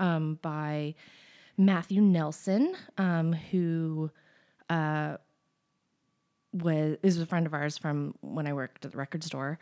um, 0.00 0.38
by 0.42 0.94
Matthew 1.56 2.00
Nelson, 2.00 2.74
um, 2.96 3.32
who 3.32 4.10
was 6.52 6.96
is 7.02 7.20
a 7.20 7.26
friend 7.26 7.46
of 7.46 7.54
ours 7.54 7.78
from 7.78 8.14
when 8.20 8.46
I 8.46 8.52
worked 8.52 8.84
at 8.84 8.92
the 8.92 8.98
record 8.98 9.22
store. 9.24 9.58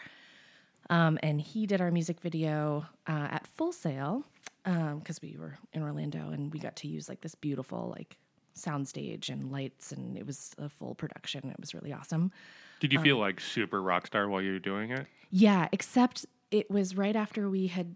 Um, 0.89 1.19
and 1.23 1.41
he 1.41 1.67
did 1.67 1.81
our 1.81 1.91
music 1.91 2.21
video 2.21 2.87
uh, 3.07 3.29
at 3.31 3.47
Full 3.47 3.73
Sail 3.73 4.25
because 4.65 5.21
we 5.23 5.37
were 5.39 5.59
in 5.73 5.83
Orlando 5.83 6.31
and 6.31 6.53
we 6.53 6.59
got 6.59 6.77
to 6.77 6.89
use 6.89 7.09
like 7.09 7.21
this 7.21 7.35
beautiful 7.35 7.95
like 7.97 8.17
soundstage 8.57 9.29
and 9.29 9.53
lights 9.53 9.93
and 9.93 10.17
it 10.17 10.27
was 10.27 10.53
a 10.59 10.69
full 10.69 10.95
production. 10.95 11.51
It 11.51 11.61
was 11.61 11.75
really 11.75 11.93
awesome. 11.93 12.33
Did 12.81 12.93
you 12.93 13.01
feel 13.01 13.19
like 13.19 13.41
super 13.41 13.81
rock 13.81 14.07
star 14.07 14.29
while 14.29 14.43
you 14.43 14.53
were 14.53 14.59
doing 14.59 14.91
it? 14.91 15.07
Yeah, 15.31 15.69
except 15.73 16.27
it 16.51 16.71
was 16.71 16.97
right 16.97 17.17
after 17.17 17.49
we 17.49 17.69
had 17.69 17.95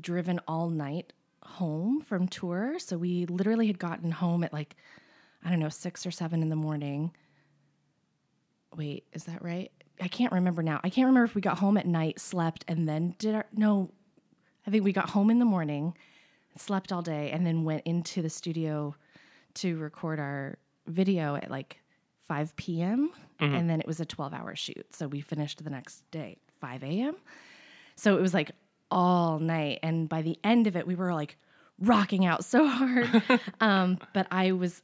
driven 0.00 0.40
all 0.48 0.68
night 0.70 1.12
home 1.44 2.00
from 2.00 2.28
tour. 2.28 2.78
So 2.78 2.96
we 2.96 3.26
literally 3.26 3.66
had 3.66 3.78
gotten 3.78 4.10
home 4.10 4.42
at 4.42 4.52
like, 4.52 4.76
I 5.44 5.50
don't 5.50 5.58
know, 5.58 5.68
six 5.68 6.06
or 6.06 6.10
seven 6.10 6.42
in 6.42 6.48
the 6.48 6.56
morning. 6.56 7.12
Wait, 8.74 9.04
is 9.12 9.24
that 9.24 9.42
right? 9.42 9.70
I 10.02 10.08
can't 10.08 10.32
remember 10.32 10.62
now. 10.62 10.80
I 10.82 10.90
can't 10.90 11.06
remember 11.06 11.24
if 11.24 11.36
we 11.36 11.40
got 11.40 11.58
home 11.58 11.76
at 11.76 11.86
night, 11.86 12.20
slept, 12.20 12.64
and 12.66 12.88
then 12.88 13.14
did 13.18 13.36
our. 13.36 13.46
No, 13.54 13.90
I 14.66 14.70
think 14.70 14.84
we 14.84 14.92
got 14.92 15.10
home 15.10 15.30
in 15.30 15.38
the 15.38 15.44
morning, 15.44 15.96
slept 16.56 16.92
all 16.92 17.02
day, 17.02 17.30
and 17.30 17.46
then 17.46 17.62
went 17.62 17.82
into 17.84 18.20
the 18.20 18.28
studio 18.28 18.96
to 19.54 19.76
record 19.78 20.18
our 20.18 20.58
video 20.88 21.36
at 21.36 21.50
like 21.50 21.78
5 22.26 22.56
p.m. 22.56 23.12
And 23.38 23.70
then 23.70 23.80
it 23.80 23.86
was 23.86 24.00
a 24.00 24.04
12 24.04 24.34
hour 24.34 24.56
shoot. 24.56 24.86
So 24.94 25.06
we 25.06 25.20
finished 25.20 25.62
the 25.62 25.70
next 25.70 26.08
day, 26.10 26.38
5 26.60 26.82
a.m. 26.82 27.16
So 27.94 28.16
it 28.16 28.20
was 28.20 28.34
like 28.34 28.52
all 28.90 29.38
night. 29.38 29.78
And 29.82 30.08
by 30.08 30.22
the 30.22 30.38
end 30.42 30.66
of 30.66 30.76
it, 30.76 30.86
we 30.86 30.94
were 30.94 31.14
like 31.14 31.36
rocking 31.78 32.24
out 32.24 32.44
so 32.44 32.66
hard. 32.66 33.22
um, 33.60 33.98
but 34.14 34.26
I 34.30 34.52
was 34.52 34.80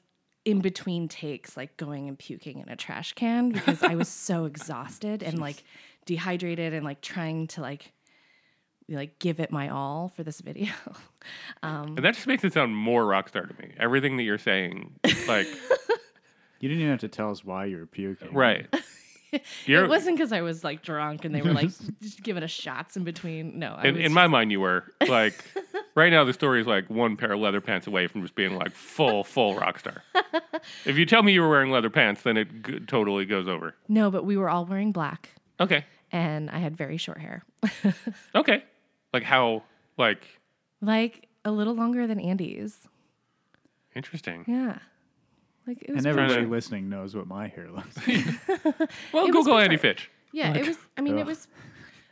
in 0.48 0.60
between 0.60 1.08
takes, 1.08 1.58
like 1.58 1.76
going 1.76 2.08
and 2.08 2.18
puking 2.18 2.60
in 2.60 2.70
a 2.70 2.76
trash 2.76 3.12
can 3.12 3.50
because 3.50 3.82
I 3.82 3.94
was 3.96 4.08
so 4.08 4.46
exhausted 4.46 5.22
and 5.22 5.38
like 5.38 5.62
dehydrated 6.06 6.72
and 6.72 6.86
like 6.86 7.02
trying 7.02 7.48
to 7.48 7.60
like 7.60 7.92
like 8.88 9.18
give 9.18 9.40
it 9.40 9.50
my 9.50 9.68
all 9.68 10.08
for 10.08 10.22
this 10.22 10.40
video. 10.40 10.72
Um, 11.62 11.96
and 11.96 12.04
that 12.04 12.14
just 12.14 12.26
makes 12.28 12.44
it 12.44 12.52
sound 12.54 12.74
more 12.74 13.04
rock 13.04 13.28
star 13.28 13.44
to 13.44 13.54
me. 13.60 13.72
Everything 13.78 14.16
that 14.16 14.22
you're 14.22 14.38
saying, 14.38 14.94
like, 15.26 15.46
You 16.60 16.68
didn't 16.68 16.80
even 16.80 16.90
have 16.92 17.00
to 17.00 17.08
tell 17.08 17.30
us 17.30 17.44
why 17.44 17.66
you 17.66 17.76
were 17.76 17.86
puking. 17.86 18.32
right. 18.32 18.66
It 19.66 19.88
wasn't 19.88 20.16
because 20.16 20.32
I 20.32 20.40
was 20.40 20.64
like 20.64 20.82
drunk 20.82 21.24
and 21.24 21.34
they 21.34 21.42
were 21.42 21.52
like 21.52 21.68
just 22.02 22.22
giving 22.22 22.42
us 22.42 22.50
shots 22.50 22.96
in 22.96 23.04
between. 23.04 23.58
No, 23.58 23.74
I 23.76 23.86
in, 23.88 23.96
in 23.96 24.12
my 24.12 24.26
mind, 24.26 24.50
you 24.52 24.60
were 24.60 24.84
like, 25.06 25.44
right 25.94 26.10
now, 26.10 26.24
the 26.24 26.32
story 26.32 26.60
is 26.60 26.66
like 26.66 26.88
one 26.88 27.16
pair 27.16 27.32
of 27.32 27.40
leather 27.40 27.60
pants 27.60 27.86
away 27.86 28.06
from 28.06 28.22
just 28.22 28.34
being 28.34 28.56
like 28.56 28.72
full, 28.72 29.24
full 29.24 29.54
rock 29.56 29.78
star. 29.80 30.02
if 30.86 30.96
you 30.96 31.04
tell 31.06 31.22
me 31.22 31.32
you 31.32 31.42
were 31.42 31.48
wearing 31.50 31.70
leather 31.70 31.90
pants, 31.90 32.22
then 32.22 32.36
it 32.36 32.62
g- 32.64 32.80
totally 32.80 33.24
goes 33.26 33.48
over. 33.48 33.74
no, 33.88 34.10
but 34.10 34.24
we 34.24 34.36
were 34.36 34.48
all 34.48 34.64
wearing 34.64 34.92
black 34.92 35.30
Okay. 35.60 35.84
and 36.12 36.48
I 36.50 36.58
had 36.58 36.76
very 36.76 36.96
short 36.96 37.18
hair, 37.18 37.42
Okay. 38.34 38.62
Like 39.12 39.22
how, 39.24 39.62
like, 39.96 40.22
like 40.80 41.28
a 41.44 41.50
little 41.50 41.74
longer 41.74 42.06
than 42.06 42.18
Andy's. 42.20 42.88
interesting. 43.94 44.44
Yeah, 44.46 44.78
like 45.68 45.82
it 45.82 45.94
was. 45.94 46.04
And 46.04 46.14
pretty- 46.14 46.20
everybody 46.32 46.46
to- 46.46 46.50
listening 46.50 46.88
knows 46.88 47.14
what 47.14 47.26
my 47.28 47.46
hair 47.46 47.68
looks 47.70 47.96
like. 48.08 48.90
Well, 49.12 49.26
It 49.26 49.34
was 49.34 49.44
Google 49.46 49.58
Andy 49.58 49.76
sure. 49.76 49.80
Fitch. 49.82 50.10
yeah, 50.32 50.52
it 50.54 50.66
was. 50.66 50.76
I 50.96 51.00
mean, 51.02 51.16
it 51.18 51.22
ugh. 51.22 51.26
was 51.28 51.46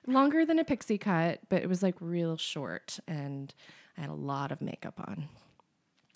longer 0.06 0.44
than 0.46 0.58
a 0.60 0.64
pixie 0.64 0.98
cut, 0.98 1.40
but 1.48 1.62
it 1.62 1.68
was 1.68 1.82
like 1.82 1.96
real 2.00 2.36
short, 2.36 3.00
and 3.08 3.52
I 3.98 4.02
had 4.02 4.10
a 4.10 4.14
lot 4.14 4.52
of 4.52 4.60
makeup 4.60 4.94
on. 4.98 5.28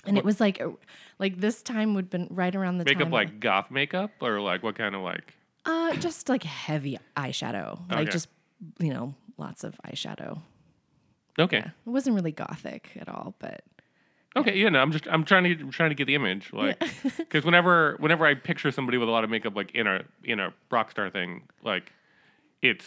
And 0.06 0.16
it 0.16 0.24
was 0.24 0.40
like, 0.40 0.60
a- 0.60 0.72
like 1.18 1.40
this 1.40 1.62
time 1.62 1.92
would 1.94 2.08
been 2.08 2.26
right 2.30 2.54
around 2.54 2.78
the 2.78 2.84
time. 2.84 2.94
Makeup 2.94 3.06
time. 3.06 3.12
like 3.12 3.40
goth 3.40 3.70
makeup 3.70 4.10
or 4.20 4.40
like 4.40 4.62
what 4.62 4.74
kind 4.76 4.94
of 4.94 5.02
like? 5.02 5.34
uh, 5.66 5.94
just 5.96 6.28
like 6.30 6.42
heavy 6.42 6.98
eyeshadow, 7.16 7.78
like 7.90 8.00
Okay. 8.02 8.10
just 8.10 8.28
you 8.78 8.92
know, 8.94 9.14
lots 9.36 9.62
of 9.64 9.78
eyeshadow. 9.86 10.40
Okay. 11.38 11.58
It 11.58 11.72
wasn't 11.84 12.16
really 12.16 12.32
gothic 12.32 12.90
at 12.98 13.08
all, 13.08 13.34
but 13.38 13.62
Okay, 14.36 14.56
yeah, 14.56 14.68
no, 14.68 14.78
I'm 14.78 14.92
just 14.92 15.08
I'm 15.08 15.24
trying 15.24 15.44
to 15.44 15.50
I'm 15.64 15.70
trying 15.70 15.90
to 15.90 15.96
get 15.96 16.06
the 16.06 16.14
image, 16.14 16.52
like, 16.52 16.80
because 17.16 17.44
whenever 17.44 17.96
whenever 17.98 18.24
I 18.24 18.34
picture 18.34 18.70
somebody 18.70 18.96
with 18.96 19.08
a 19.08 19.12
lot 19.12 19.24
of 19.24 19.30
makeup, 19.30 19.56
like 19.56 19.72
in 19.74 19.86
a 19.86 20.04
in 20.22 20.38
a 20.38 20.52
rock 20.70 20.90
star 20.92 21.10
thing, 21.10 21.42
like, 21.64 21.92
it's 22.62 22.86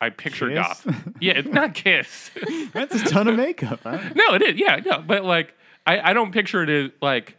I 0.00 0.10
picture 0.10 0.48
Kiss? 0.48 0.56
goth. 0.56 1.12
Yeah, 1.20 1.34
it's 1.34 1.48
not 1.48 1.74
Kiss. 1.74 2.30
That's 2.72 2.94
a 2.94 3.04
ton 3.04 3.28
of 3.28 3.36
makeup, 3.36 3.80
huh? 3.82 3.98
no, 4.14 4.34
it 4.34 4.42
is. 4.42 4.58
Yeah, 4.58 4.80
no, 4.84 5.02
but 5.02 5.24
like 5.24 5.54
I 5.86 6.10
I 6.10 6.12
don't 6.12 6.32
picture 6.32 6.62
it 6.62 6.70
as 6.70 6.90
like. 7.00 7.36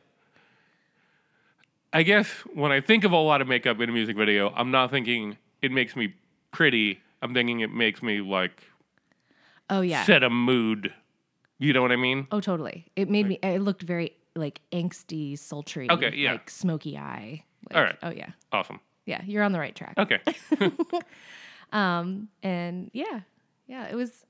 I 1.93 2.03
guess 2.03 2.27
when 2.53 2.71
I 2.71 2.81
think 2.81 3.05
of 3.05 3.13
a 3.13 3.17
lot 3.17 3.41
of 3.41 3.47
makeup 3.47 3.79
in 3.79 3.89
a 3.89 3.93
music 3.93 4.17
video, 4.17 4.51
I'm 4.55 4.71
not 4.71 4.91
thinking 4.91 5.37
it 5.61 5.71
makes 5.71 5.95
me 5.95 6.13
pretty. 6.51 7.01
I'm 7.21 7.33
thinking 7.33 7.61
it 7.61 7.71
makes 7.71 8.03
me 8.03 8.21
like 8.21 8.63
oh 9.69 9.81
yeah, 9.81 10.03
set 10.03 10.23
a 10.23 10.29
mood. 10.29 10.93
You 11.59 11.73
know 11.73 11.81
what 11.81 11.91
I 11.91 11.95
mean? 11.95 12.27
oh 12.31 12.39
totally. 12.39 12.85
It 12.95 13.09
made 13.09 13.27
me. 13.27 13.39
It 13.41 13.61
looked 13.61 13.81
very 13.81 14.11
like 14.35 14.61
angsty, 14.71 15.37
sultry. 15.39 15.89
Okay, 15.89 16.13
yeah. 16.15 16.33
like 16.33 16.49
smoky 16.49 16.97
eye. 16.97 17.43
Like, 17.69 17.75
All 17.77 17.83
right. 17.83 17.97
Oh 18.03 18.11
yeah, 18.11 18.29
Awesome. 18.51 18.79
yeah. 19.05 19.21
You're 19.25 19.43
on 19.43 19.51
the 19.51 19.59
right 19.59 19.75
track. 19.75 19.95
Okay. 19.97 20.19
Um, 21.73 22.29
and 22.43 22.89
yeah, 22.93 23.21
yeah, 23.67 23.87
it 23.89 23.95
was, 23.95 24.23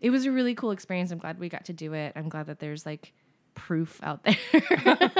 it 0.00 0.08
was 0.08 0.24
a 0.24 0.32
really 0.32 0.54
cool 0.54 0.70
experience. 0.70 1.10
I'm 1.10 1.18
glad 1.18 1.38
we 1.38 1.50
got 1.50 1.66
to 1.66 1.74
do 1.74 1.92
it. 1.92 2.14
I'm 2.16 2.30
glad 2.30 2.46
that 2.46 2.60
there's 2.60 2.86
like 2.86 3.12
proof 3.54 4.00
out 4.02 4.24
there. 4.52 5.10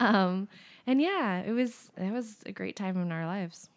um, 0.00 0.48
and 0.88 1.00
yeah, 1.00 1.38
it 1.42 1.52
was, 1.52 1.92
it 1.96 2.12
was 2.12 2.38
a 2.46 2.50
great 2.52 2.74
time 2.74 3.00
in 3.00 3.12
our 3.12 3.26
lives. 3.26 3.68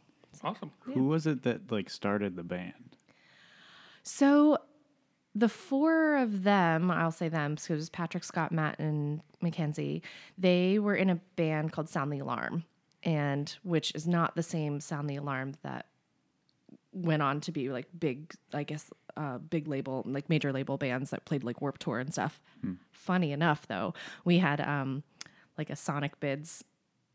awesome. 0.44 0.72
Who 0.80 1.04
was 1.04 1.28
it 1.28 1.44
that 1.44 1.72
like 1.72 1.92
started 1.92 2.36
the 2.36 2.44
band? 2.44 2.96
So 4.02 4.58
the 5.34 5.50
four 5.50 6.18
of 6.18 6.44
them, 6.44 6.92
I'll 6.92 7.12
say 7.12 7.30
them, 7.30 7.58
so 7.58 7.74
it 7.74 7.78
was 7.78 7.90
Patrick, 7.90 8.24
Scott, 8.24 8.52
Matt, 8.52 8.80
and 8.80 9.22
Mackenzie. 9.42 10.02
They 10.38 10.78
were 10.80 10.96
in 10.96 11.10
a 11.10 11.16
band 11.36 11.72
called 11.72 11.90
Sound 11.90 12.12
the 12.12 12.20
Alarm, 12.20 12.66
and 13.04 13.56
which 13.64 13.94
is 13.96 14.08
not 14.08 14.36
the 14.36 14.44
same 14.44 14.80
Sound 14.80 15.10
the 15.10 15.16
Alarm 15.16 15.54
that 15.64 15.86
went 16.94 17.22
on 17.22 17.40
to 17.42 17.52
be 17.54 17.70
like 17.70 17.88
big, 17.98 18.34
I 18.54 18.64
guess, 18.64 18.90
uh, 19.16 19.38
big 19.38 19.68
label, 19.68 20.04
like 20.06 20.30
major 20.30 20.52
label 20.52 20.78
bands 20.78 21.12
that 21.12 21.24
played 21.24 21.44
like 21.44 21.62
Warp 21.62 21.78
Tour 21.78 22.00
and 22.00 22.12
stuff. 22.12 22.42
Funny 22.92 23.32
enough, 23.32 23.68
though, 23.68 23.94
we 24.26 24.40
had 24.40 24.60
um, 24.60 25.04
like 25.58 25.70
a 25.70 25.74
Sonicbids. 25.74 26.64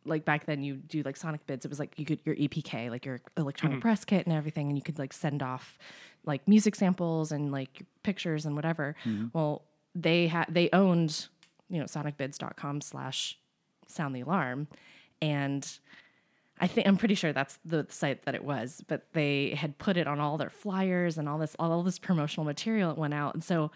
Like 0.07 0.25
back 0.25 0.47
then, 0.47 0.63
you 0.63 0.77
do 0.77 1.03
like 1.03 1.19
Sonicbids. 1.19 1.65
It 1.65 1.69
was 1.69 1.79
like 1.81 1.99
you 1.99 2.07
could 2.07 2.21
your 2.25 2.37
EPK, 2.37 2.91
like 2.91 3.05
your 3.05 3.21
electronic 3.37 3.81
press 3.81 4.05
kit 4.05 4.25
and 4.27 4.35
everything, 4.35 4.69
and 4.69 4.79
you 4.79 4.83
could 4.83 4.99
like 4.99 5.13
send 5.13 5.43
off 5.43 5.79
like 6.27 6.47
music 6.47 6.75
samples 6.75 7.33
and 7.33 7.51
like 7.51 7.83
pictures 8.03 8.45
and 8.45 8.55
whatever. 8.55 8.95
Mm-hmm. 9.05 9.29
Well, 9.33 9.63
they 9.95 10.27
had 10.27 10.47
they 10.49 10.69
owned 10.73 11.29
you 11.69 11.79
know 11.79 11.87
sonicbids.com 11.87 12.81
slash 12.81 13.39
sound 13.87 14.15
the 14.15 14.21
alarm 14.21 14.69
and 15.23 15.79
I 16.59 16.67
think 16.67 16.87
I'm 16.87 16.97
pretty 16.97 17.15
sure 17.15 17.33
that's 17.33 17.59
the 17.65 17.87
site 17.91 18.25
that 18.25 18.35
it 18.35 18.43
was, 18.43 18.83
but 18.89 19.13
they 19.13 19.51
had 19.51 19.77
put 19.79 19.97
it 19.97 20.07
on 20.07 20.21
all 20.21 20.39
their 20.39 20.51
flyers 20.51 21.19
and 21.19 21.29
all 21.29 21.39
this 21.39 21.55
all 21.59 21.83
this 21.83 21.99
promotional 21.99 22.45
material 22.45 22.91
that 22.91 22.99
went 22.99 23.15
out. 23.15 23.35
And 23.35 23.45
so 23.45 23.71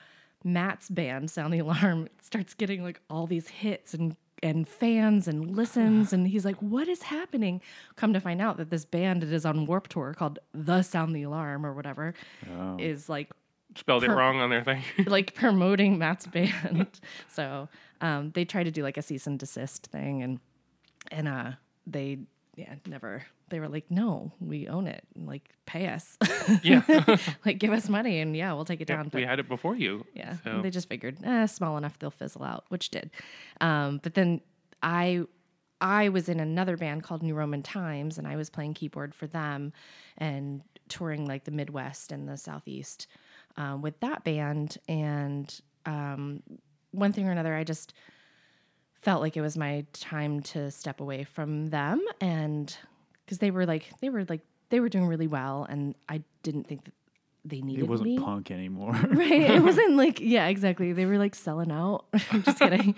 Matt's 0.44 0.88
band, 0.88 1.30
Sound 1.30 1.52
the 1.52 1.58
Alarm, 1.58 2.08
starts 2.22 2.54
getting 2.54 2.82
like 2.82 3.00
all 3.10 3.26
these 3.26 3.48
hits 3.48 3.92
and 3.92 4.16
and 4.42 4.66
fans 4.66 5.28
and 5.28 5.54
listens 5.56 6.12
and 6.14 6.28
he's 6.28 6.44
like, 6.44 6.56
What 6.62 6.88
is 6.88 7.02
happening? 7.02 7.60
Come 7.96 8.12
to 8.12 8.20
find 8.20 8.40
out 8.40 8.56
that 8.56 8.70
this 8.70 8.84
band 8.84 9.22
that 9.22 9.32
is 9.32 9.44
on 9.44 9.66
Warp 9.66 9.88
Tour 9.88 10.14
called 10.14 10.38
The 10.52 10.82
Sound 10.82 11.14
the 11.14 11.22
Alarm 11.22 11.64
or 11.66 11.72
whatever 11.74 12.14
Oh. 12.58 12.76
is 12.78 13.08
like 13.08 13.30
Spelled 13.76 14.02
it 14.02 14.10
wrong 14.10 14.40
on 14.40 14.50
their 14.50 14.64
thing. 14.64 14.82
like 15.06 15.34
promoting 15.34 15.96
Matt's 15.98 16.26
band. 16.34 16.98
so 17.28 17.68
um, 18.00 18.32
they 18.34 18.44
try 18.44 18.64
to 18.64 18.70
do 18.72 18.82
like 18.82 18.96
a 18.96 19.02
cease 19.02 19.26
and 19.28 19.38
desist 19.38 19.86
thing, 19.86 20.22
and 20.22 20.40
and 21.12 21.28
uh, 21.28 21.52
they 21.86 22.18
yeah 22.56 22.74
never. 22.86 23.24
They 23.48 23.58
were 23.60 23.68
like, 23.68 23.90
no, 23.90 24.32
we 24.40 24.68
own 24.68 24.86
it. 24.86 25.02
Like 25.16 25.48
pay 25.66 25.88
us, 25.88 26.16
yeah. 26.62 26.82
like 27.44 27.58
give 27.58 27.72
us 27.72 27.88
money, 27.88 28.20
and 28.20 28.36
yeah, 28.36 28.52
we'll 28.52 28.64
take 28.64 28.80
it 28.80 28.88
down. 28.88 29.10
we 29.12 29.22
had 29.24 29.38
it 29.40 29.48
before 29.48 29.76
you. 29.76 30.04
yeah, 30.14 30.36
So 30.44 30.60
they 30.62 30.70
just 30.70 30.88
figured, 30.88 31.18
eh, 31.24 31.46
small 31.46 31.76
enough 31.76 31.98
they'll 31.98 32.10
fizzle 32.10 32.44
out, 32.44 32.64
which 32.68 32.90
did. 32.90 33.10
Um, 33.60 34.00
but 34.02 34.14
then 34.14 34.40
I 34.82 35.24
I 35.80 36.10
was 36.10 36.28
in 36.28 36.40
another 36.40 36.76
band 36.76 37.02
called 37.02 37.22
New 37.22 37.34
Roman 37.34 37.62
Times, 37.62 38.18
and 38.18 38.26
I 38.26 38.36
was 38.36 38.50
playing 38.50 38.74
keyboard 38.74 39.14
for 39.14 39.26
them 39.26 39.72
and 40.18 40.62
touring 40.88 41.26
like 41.26 41.44
the 41.44 41.50
Midwest 41.50 42.12
and 42.12 42.28
the 42.28 42.36
Southeast 42.36 43.06
um, 43.56 43.80
with 43.80 43.98
that 44.00 44.22
band. 44.24 44.76
And 44.88 45.58
um, 45.86 46.42
one 46.90 47.12
thing 47.12 47.26
or 47.26 47.32
another, 47.32 47.54
I 47.54 47.64
just 47.64 47.94
felt 49.00 49.20
like 49.22 49.36
it 49.36 49.40
was 49.40 49.56
my 49.56 49.84
time 49.92 50.40
to 50.40 50.70
step 50.70 51.00
away 51.00 51.24
from 51.24 51.68
them. 51.68 52.02
And 52.20 52.76
because 53.24 53.38
they 53.38 53.50
were 53.50 53.66
like, 53.66 53.90
they 54.00 54.08
were 54.10 54.24
like, 54.28 54.42
they 54.70 54.80
were 54.80 54.88
doing 54.88 55.06
really 55.06 55.26
well. 55.26 55.66
And 55.68 55.94
I 56.08 56.22
didn't 56.42 56.66
think 56.66 56.84
that 56.84 56.94
they 57.42 57.62
needed 57.62 57.84
It 57.84 57.88
wasn't 57.88 58.10
me. 58.10 58.18
punk 58.18 58.50
anymore. 58.50 58.92
right 59.10 59.32
it 59.32 59.62
wasn't 59.64 59.96
like 59.96 60.20
yeah 60.20 60.48
exactly 60.48 60.92
they 60.92 61.06
were 61.06 61.16
like 61.16 61.34
selling 61.34 61.72
out 61.72 62.04
I'm 62.30 62.42
just 62.42 62.58
kidding 62.58 62.94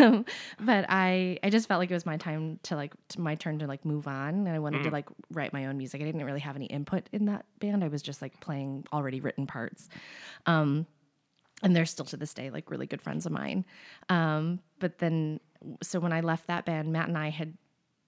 um, 0.00 0.24
but 0.58 0.86
i 0.88 1.38
i 1.42 1.50
just 1.50 1.68
felt 1.68 1.80
like 1.80 1.90
it 1.90 1.94
was 1.94 2.06
my 2.06 2.16
time 2.16 2.58
to 2.62 2.76
like 2.76 2.94
to 3.08 3.20
my 3.20 3.34
turn 3.34 3.58
to 3.58 3.66
like 3.66 3.84
move 3.84 4.08
on 4.08 4.28
and 4.46 4.48
i 4.48 4.58
wanted 4.58 4.84
to 4.84 4.90
like 4.90 5.06
write 5.30 5.52
my 5.52 5.66
own 5.66 5.76
music 5.76 6.00
i 6.00 6.04
didn't 6.04 6.24
really 6.24 6.40
have 6.40 6.56
any 6.56 6.64
input 6.64 7.10
in 7.12 7.26
that 7.26 7.44
band 7.60 7.84
i 7.84 7.88
was 7.88 8.00
just 8.00 8.22
like 8.22 8.40
playing 8.40 8.86
already 8.90 9.20
written 9.20 9.46
parts 9.46 9.90
um 10.46 10.86
and 11.64 11.74
they're 11.74 11.84
still 11.84 12.04
to 12.04 12.16
this 12.16 12.32
day 12.32 12.50
like 12.50 12.70
really 12.70 12.86
good 12.86 13.02
friends 13.02 13.26
of 13.26 13.32
mine 13.32 13.64
um 14.08 14.60
but 14.78 14.98
then 14.98 15.40
so 15.82 15.98
when 15.98 16.12
i 16.12 16.20
left 16.20 16.46
that 16.46 16.64
band 16.64 16.92
matt 16.92 17.08
and 17.08 17.18
i 17.18 17.30
had 17.30 17.56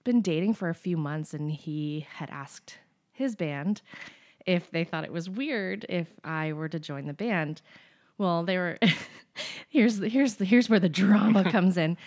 been 0.05 0.21
dating 0.21 0.53
for 0.53 0.69
a 0.69 0.73
few 0.73 0.95
months 0.95 1.33
and 1.33 1.51
he 1.51 2.07
had 2.15 2.29
asked 2.29 2.77
his 3.11 3.35
band 3.35 3.81
if 4.45 4.71
they 4.71 4.85
thought 4.85 5.03
it 5.03 5.11
was 5.11 5.29
weird 5.29 5.85
if 5.89 6.07
I 6.23 6.53
were 6.53 6.69
to 6.69 6.79
join 6.79 7.05
the 7.05 7.13
band. 7.13 7.61
Well, 8.17 8.43
they 8.43 8.57
were 8.57 8.79
here's 9.69 9.97
the, 9.97 10.07
here's 10.07 10.35
the, 10.35 10.45
here's 10.45 10.69
where 10.69 10.79
the 10.79 10.89
drama 10.89 11.43
comes 11.51 11.77
in. 11.77 11.97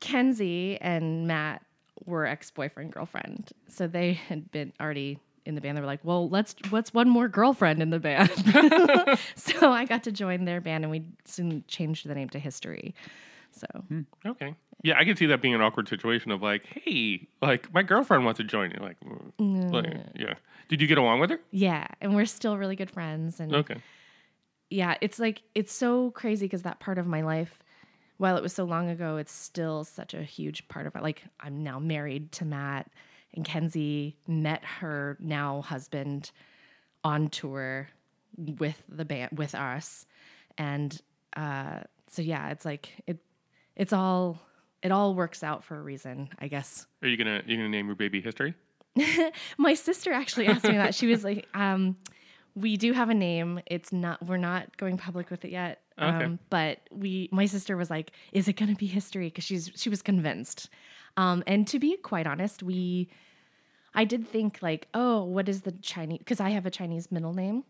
Kenzie 0.00 0.78
and 0.80 1.28
Matt 1.28 1.62
were 2.06 2.26
ex-boyfriend 2.26 2.92
girlfriend. 2.92 3.52
So 3.68 3.86
they 3.86 4.14
had 4.14 4.50
been 4.50 4.72
already 4.80 5.18
in 5.44 5.54
the 5.54 5.60
band. 5.60 5.76
They 5.76 5.80
were 5.80 5.86
like, 5.86 6.04
"Well, 6.04 6.28
let's 6.28 6.54
what's 6.70 6.92
one 6.94 7.08
more 7.08 7.28
girlfriend 7.28 7.82
in 7.82 7.90
the 7.90 7.98
band?" 7.98 8.30
so 9.36 9.72
I 9.72 9.84
got 9.84 10.04
to 10.04 10.12
join 10.12 10.44
their 10.44 10.60
band 10.60 10.84
and 10.84 10.90
we 10.90 11.04
soon 11.24 11.64
changed 11.68 12.06
the 12.08 12.14
name 12.14 12.28
to 12.30 12.38
History. 12.38 12.94
So 13.50 13.66
Okay. 14.24 14.54
Yeah, 14.84 14.98
I 14.98 15.04
can 15.04 15.16
see 15.16 15.26
that 15.26 15.40
being 15.40 15.54
an 15.54 15.60
awkward 15.60 15.88
situation 15.88 16.32
of 16.32 16.42
like, 16.42 16.64
hey, 16.66 17.28
like 17.40 17.72
my 17.72 17.82
girlfriend 17.82 18.24
wants 18.24 18.38
to 18.38 18.44
join 18.44 18.72
you. 18.72 18.78
Like, 18.80 18.96
mm, 19.38 19.72
like, 19.72 20.06
yeah. 20.16 20.34
Did 20.68 20.80
you 20.80 20.88
get 20.88 20.98
along 20.98 21.20
with 21.20 21.30
her? 21.30 21.40
yeah, 21.50 21.86
and 22.00 22.14
we're 22.16 22.26
still 22.26 22.56
really 22.58 22.74
good 22.76 22.90
friends 22.90 23.38
and 23.40 23.54
Okay. 23.54 23.76
yeah, 24.70 24.96
it's 25.00 25.18
like 25.18 25.42
it's 25.54 25.72
so 25.72 26.10
crazy 26.12 26.46
because 26.46 26.62
that 26.62 26.80
part 26.80 26.98
of 26.98 27.06
my 27.06 27.20
life, 27.20 27.62
while 28.16 28.36
it 28.36 28.42
was 28.42 28.52
so 28.54 28.64
long 28.64 28.88
ago, 28.88 29.18
it's 29.18 29.32
still 29.32 29.84
such 29.84 30.14
a 30.14 30.22
huge 30.22 30.66
part 30.68 30.86
of 30.86 30.94
my 30.94 31.00
like 31.00 31.22
I'm 31.40 31.62
now 31.62 31.78
married 31.78 32.32
to 32.32 32.44
Matt 32.44 32.90
and 33.34 33.44
Kenzie 33.44 34.16
met 34.26 34.64
her 34.64 35.16
now 35.20 35.62
husband 35.62 36.30
on 37.04 37.28
tour 37.28 37.88
with 38.36 38.82
the 38.88 39.04
band 39.04 39.36
with 39.36 39.54
us. 39.54 40.06
And 40.58 41.00
uh 41.36 41.80
so 42.08 42.22
yeah, 42.22 42.50
it's 42.50 42.64
like 42.64 43.02
it 43.06 43.18
it's 43.76 43.92
all 43.92 44.38
it 44.82 44.90
all 44.92 45.14
works 45.14 45.42
out 45.42 45.64
for 45.64 45.78
a 45.78 45.82
reason, 45.82 46.28
I 46.38 46.48
guess. 46.48 46.86
Are 47.02 47.08
you 47.08 47.16
gonna 47.16 47.42
you 47.46 47.56
gonna 47.56 47.68
name 47.68 47.86
your 47.86 47.96
baby 47.96 48.20
history? 48.20 48.54
My 49.58 49.74
sister 49.74 50.12
actually 50.12 50.46
asked 50.48 50.64
me 50.64 50.76
that. 50.76 50.94
She 50.94 51.06
was 51.06 51.24
like, 51.24 51.46
um, 51.54 51.96
we 52.54 52.76
do 52.76 52.92
have 52.92 53.08
a 53.08 53.14
name. 53.14 53.60
It's 53.66 53.92
not 53.92 54.24
we're 54.26 54.36
not 54.36 54.76
going 54.76 54.98
public 54.98 55.30
with 55.30 55.44
it 55.44 55.50
yet. 55.50 55.81
Okay. 55.98 56.24
Um, 56.24 56.38
but 56.50 56.78
we 56.90 57.28
my 57.32 57.46
sister 57.46 57.76
was 57.76 57.90
like, 57.90 58.12
is 58.32 58.48
it 58.48 58.54
gonna 58.54 58.74
be 58.74 58.86
history? 58.86 59.26
Because 59.28 59.44
she's 59.44 59.70
she 59.74 59.88
was 59.88 60.02
convinced. 60.02 60.68
Um, 61.16 61.42
and 61.46 61.66
to 61.68 61.78
be 61.78 61.96
quite 61.96 62.26
honest, 62.26 62.62
we 62.62 63.08
I 63.94 64.04
did 64.04 64.26
think 64.26 64.60
like, 64.62 64.88
oh, 64.94 65.24
what 65.24 65.48
is 65.48 65.62
the 65.62 65.72
Chinese 65.72 66.18
because 66.18 66.40
I 66.40 66.50
have 66.50 66.66
a 66.66 66.70
Chinese 66.70 67.10
middle 67.12 67.34
name. 67.34 67.64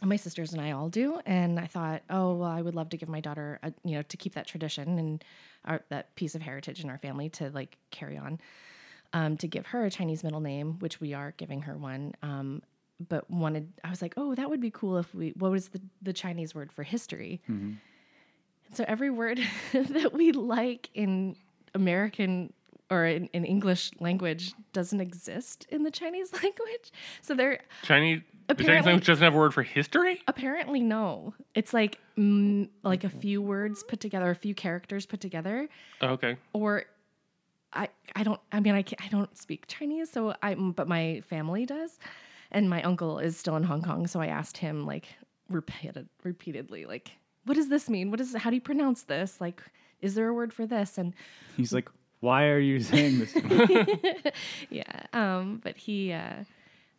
And 0.00 0.08
My 0.08 0.16
sisters 0.16 0.52
and 0.52 0.60
I 0.60 0.70
all 0.72 0.88
do, 0.88 1.20
and 1.26 1.60
I 1.60 1.66
thought, 1.66 2.02
oh 2.08 2.34
well, 2.34 2.50
I 2.50 2.62
would 2.62 2.74
love 2.74 2.88
to 2.90 2.96
give 2.96 3.08
my 3.08 3.20
daughter, 3.20 3.58
a, 3.62 3.72
you 3.84 3.94
know, 3.94 4.02
to 4.02 4.16
keep 4.16 4.34
that 4.34 4.46
tradition 4.46 4.98
and 4.98 5.24
our, 5.66 5.82
that 5.90 6.14
piece 6.16 6.34
of 6.34 6.42
heritage 6.42 6.82
in 6.82 6.88
our 6.90 6.98
family 6.98 7.28
to 7.30 7.50
like 7.50 7.76
carry 7.90 8.16
on 8.16 8.40
um, 9.12 9.36
to 9.36 9.46
give 9.46 9.66
her 9.66 9.84
a 9.84 9.90
Chinese 9.90 10.24
middle 10.24 10.40
name, 10.40 10.78
which 10.78 11.00
we 11.00 11.14
are 11.14 11.34
giving 11.36 11.62
her 11.62 11.76
one. 11.76 12.14
Um, 12.22 12.62
but 13.08 13.30
wanted, 13.30 13.72
I 13.84 13.90
was 13.90 14.02
like, 14.02 14.14
oh, 14.16 14.34
that 14.34 14.48
would 14.50 14.60
be 14.60 14.70
cool 14.70 14.98
if 14.98 15.14
we, 15.14 15.30
what 15.36 15.50
was 15.50 15.68
the, 15.68 15.80
the 16.02 16.12
Chinese 16.12 16.54
word 16.54 16.72
for 16.72 16.82
history? 16.82 17.40
And 17.48 17.78
so 18.72 18.84
every 18.86 19.10
word 19.10 19.40
that 19.72 20.12
we 20.12 20.32
like 20.32 20.90
in 20.94 21.36
American 21.74 22.52
or 22.90 23.06
in, 23.06 23.26
in 23.32 23.44
English 23.44 23.92
language 24.00 24.52
doesn't 24.72 25.00
exist 25.00 25.66
in 25.70 25.84
the 25.84 25.90
Chinese 25.90 26.32
language. 26.42 26.92
So 27.22 27.34
they're 27.34 27.60
Chinese. 27.82 28.22
The 28.48 28.54
Chinese 28.64 28.84
language 28.84 29.06
doesn't 29.06 29.22
have 29.22 29.34
a 29.34 29.38
word 29.38 29.54
for 29.54 29.62
history. 29.62 30.20
apparently 30.26 30.80
no. 30.80 31.34
It's 31.54 31.72
like 31.72 32.00
mm, 32.18 32.68
like 32.82 33.04
a 33.04 33.08
few 33.08 33.40
words 33.40 33.84
put 33.84 34.00
together, 34.00 34.28
a 34.28 34.34
few 34.34 34.56
characters 34.56 35.06
put 35.06 35.20
together, 35.20 35.68
Oh, 36.00 36.08
okay. 36.14 36.36
or 36.52 36.86
I 37.72 37.90
I 38.16 38.24
don't 38.24 38.40
I 38.50 38.58
mean 38.58 38.74
I 38.74 38.82
can't, 38.82 39.00
I 39.04 39.06
don't 39.08 39.38
speak 39.38 39.68
Chinese 39.68 40.10
so 40.10 40.34
I 40.42 40.54
but 40.54 40.88
my 40.88 41.20
family 41.28 41.64
does 41.64 41.96
and 42.52 42.68
my 42.68 42.82
uncle 42.82 43.18
is 43.18 43.36
still 43.36 43.56
in 43.56 43.64
Hong 43.64 43.82
Kong 43.82 44.06
so 44.06 44.20
I 44.20 44.26
asked 44.26 44.58
him 44.58 44.86
like 44.86 45.06
repeated 45.48 46.08
repeatedly 46.22 46.84
like 46.86 47.12
what 47.44 47.54
does 47.54 47.68
this 47.68 47.88
mean 47.88 48.10
what 48.10 48.20
is 48.20 48.34
how 48.34 48.50
do 48.50 48.56
you 48.56 48.62
pronounce 48.62 49.02
this 49.02 49.40
like 49.40 49.62
is 50.00 50.14
there 50.14 50.28
a 50.28 50.34
word 50.34 50.52
for 50.52 50.66
this 50.66 50.96
and 50.98 51.14
He's 51.56 51.72
like, 51.74 51.90
why 52.20 52.46
are 52.46 52.58
you 52.58 52.80
saying 52.80 53.18
this? 53.18 53.34
yeah 54.70 55.02
um 55.12 55.60
but 55.62 55.76
he 55.76 56.12
uh 56.12 56.44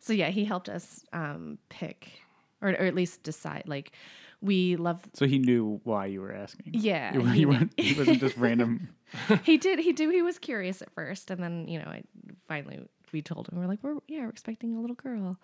so 0.00 0.12
yeah 0.12 0.28
he 0.28 0.44
helped 0.44 0.68
us 0.68 1.04
um 1.12 1.58
pick 1.68 2.12
or, 2.60 2.70
or 2.70 2.84
at 2.84 2.94
least 2.94 3.22
decide 3.22 3.64
like 3.66 3.92
we 4.40 4.74
love 4.76 5.00
so 5.14 5.26
he 5.26 5.38
knew 5.38 5.80
why 5.84 6.06
you 6.06 6.20
were 6.20 6.32
asking. 6.32 6.72
Yeah, 6.74 7.12
he 7.12 7.38
he, 7.38 7.46
went, 7.46 7.72
he 7.76 7.94
wasn't 7.94 8.18
just 8.18 8.36
random. 8.36 8.88
he 9.44 9.56
did 9.56 9.78
he 9.78 9.92
do 9.92 10.10
he 10.10 10.20
was 10.20 10.38
curious 10.38 10.82
at 10.82 10.90
first 10.90 11.30
and 11.30 11.40
then 11.42 11.68
you 11.68 11.78
know 11.78 11.86
I, 11.86 12.02
finally 12.48 12.80
we 13.12 13.22
told 13.22 13.48
him 13.48 13.58
we're 13.58 13.66
like 13.66 13.80
we're 13.82 13.96
yeah 14.08 14.20
we're 14.22 14.28
expecting 14.30 14.76
a 14.76 14.80
little 14.80 14.96
girl. 14.96 15.38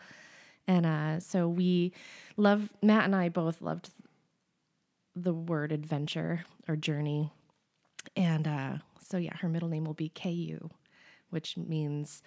And 0.66 0.84
uh 0.86 1.20
so 1.20 1.48
we 1.48 1.92
love 2.36 2.68
matt 2.82 3.04
and 3.04 3.14
i 3.16 3.28
both 3.28 3.60
loved 3.62 3.90
the 5.16 5.32
word 5.34 5.72
adventure 5.72 6.44
or 6.68 6.76
journey. 6.76 7.32
And 8.16 8.46
uh 8.46 8.72
so 9.00 9.16
yeah 9.16 9.36
her 9.38 9.48
middle 9.48 9.68
name 9.68 9.84
will 9.84 9.94
be 9.94 10.08
ku 10.10 10.70
which 11.30 11.56
means 11.58 12.22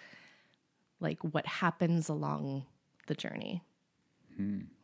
like 1.00 1.18
what 1.22 1.46
happens 1.46 2.08
along 2.08 2.64
the 3.08 3.14
journey. 3.14 3.62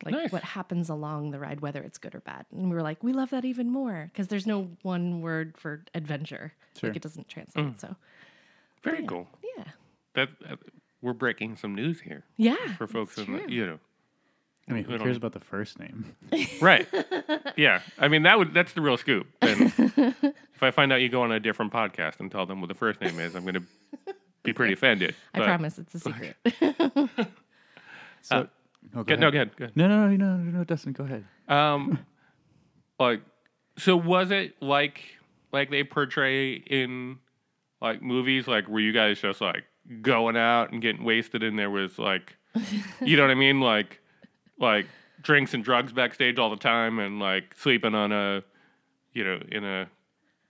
Like 0.05 0.13
Nice. 0.13 0.31
what 0.31 0.43
happens 0.43 0.89
along 0.89 1.31
the 1.31 1.39
ride 1.39 1.59
whether 1.61 1.81
it's 1.81 1.97
good 1.97 2.13
or 2.15 2.19
bad. 2.21 2.45
And 2.51 2.69
we 2.69 2.75
were 2.75 2.81
like 2.81 3.03
we 3.03 3.11
love 3.13 3.31
that 3.31 3.43
even 3.45 3.69
more 3.71 4.09
because 4.11 4.27
there's 4.27 4.45
no 4.47 4.69
one 4.83 5.21
word 5.21 5.55
for 5.57 5.83
adventure. 5.95 6.53
Sure. 6.79 6.89
like 6.89 6.97
it 6.97 7.01
doesn't 7.01 7.27
translate 7.27 7.79
so. 7.79 7.95
Very 8.83 9.05
cool. 9.05 9.27
yeah 9.57 9.63
That 10.19 10.29
uh, 10.51 10.55
we're 11.01 11.13
breaking 11.13 11.55
some 11.55 11.73
news 11.75 12.01
here 12.01 12.23
yeah 12.37 12.55
for 12.77 12.87
folks 12.87 13.17
in 13.17 13.31
the, 13.37 13.51
you 13.51 13.65
know. 13.65 13.79
I 14.67 14.73
mean, 14.73 14.83
who 14.83 14.91
We 14.91 14.97
don't- 14.97 15.05
cares 15.07 15.17
about 15.17 15.33
the 15.33 15.39
first 15.39 15.79
name? 15.79 16.05
Right. 16.61 16.87
yeah. 17.55 17.81
I 17.97 18.07
mean 18.07 18.23
that 18.23 18.37
would 18.37 18.53
that's 18.53 18.73
the 18.73 18.81
real 18.81 18.97
scoop. 18.97 19.27
And 19.41 19.73
if 20.55 20.61
I 20.61 20.71
find 20.71 20.91
out 20.93 21.01
you 21.01 21.09
go 21.09 21.21
on 21.23 21.31
a 21.31 21.39
different 21.39 21.71
podcast 21.73 22.19
and 22.19 22.29
tell 22.31 22.45
them 22.45 22.59
what 22.61 22.67
the 22.67 22.75
first 22.75 22.99
name 23.01 23.19
is, 23.19 23.33
I'm 23.35 23.43
going 23.43 23.55
to 23.55 24.13
be 24.43 24.53
pretty 24.53 24.73
offended. 24.73 25.15
i 25.33 25.39
But- 25.39 25.45
promise 25.45 25.79
it's 25.79 25.95
a 25.95 25.99
secret 25.99 26.35
So, 28.21 28.35
Uh, 28.35 28.45
oh, 28.95 29.03
go 29.03 29.03
Go, 29.03 29.15
no, 29.15 29.31
go 29.31 29.37
ahead. 29.37 29.55
Go 29.55 29.63
ahead. 29.65 29.77
No, 29.77 29.87
no, 29.87 30.07
no, 30.07 30.15
no, 30.15 30.37
no, 30.37 30.57
no, 30.59 30.63
Dustin, 30.65 30.91
go 30.93 31.03
ahead. 31.05 31.23
Um, 31.47 31.99
like, 32.99 33.21
so 33.77 33.95
was 33.95 34.29
it 34.31 34.61
like 34.61 35.01
like 35.51 35.71
they 35.71 35.83
portray 35.83 36.53
in 36.53 37.17
like 37.81 38.01
movies? 38.01 38.47
Like, 38.47 38.67
were 38.67 38.79
you 38.81 38.91
guys 38.91 39.19
just 39.21 39.39
like 39.41 39.63
going 40.01 40.37
out 40.37 40.71
and 40.71 40.81
getting 40.81 41.03
wasted, 41.03 41.43
and 41.43 41.57
there 41.57 41.69
was 41.69 41.97
like, 41.99 42.35
you 43.01 43.17
know 43.17 43.23
what 43.23 43.31
I 43.31 43.35
mean? 43.35 43.61
Like, 43.61 43.99
like 44.59 44.87
drinks 45.21 45.53
and 45.53 45.63
drugs 45.63 45.91
backstage 45.91 46.39
all 46.39 46.49
the 46.49 46.57
time, 46.57 46.99
and 46.99 47.19
like 47.19 47.55
sleeping 47.57 47.95
on 47.95 48.11
a, 48.11 48.43
you 49.13 49.23
know, 49.23 49.39
in 49.51 49.63
a 49.63 49.89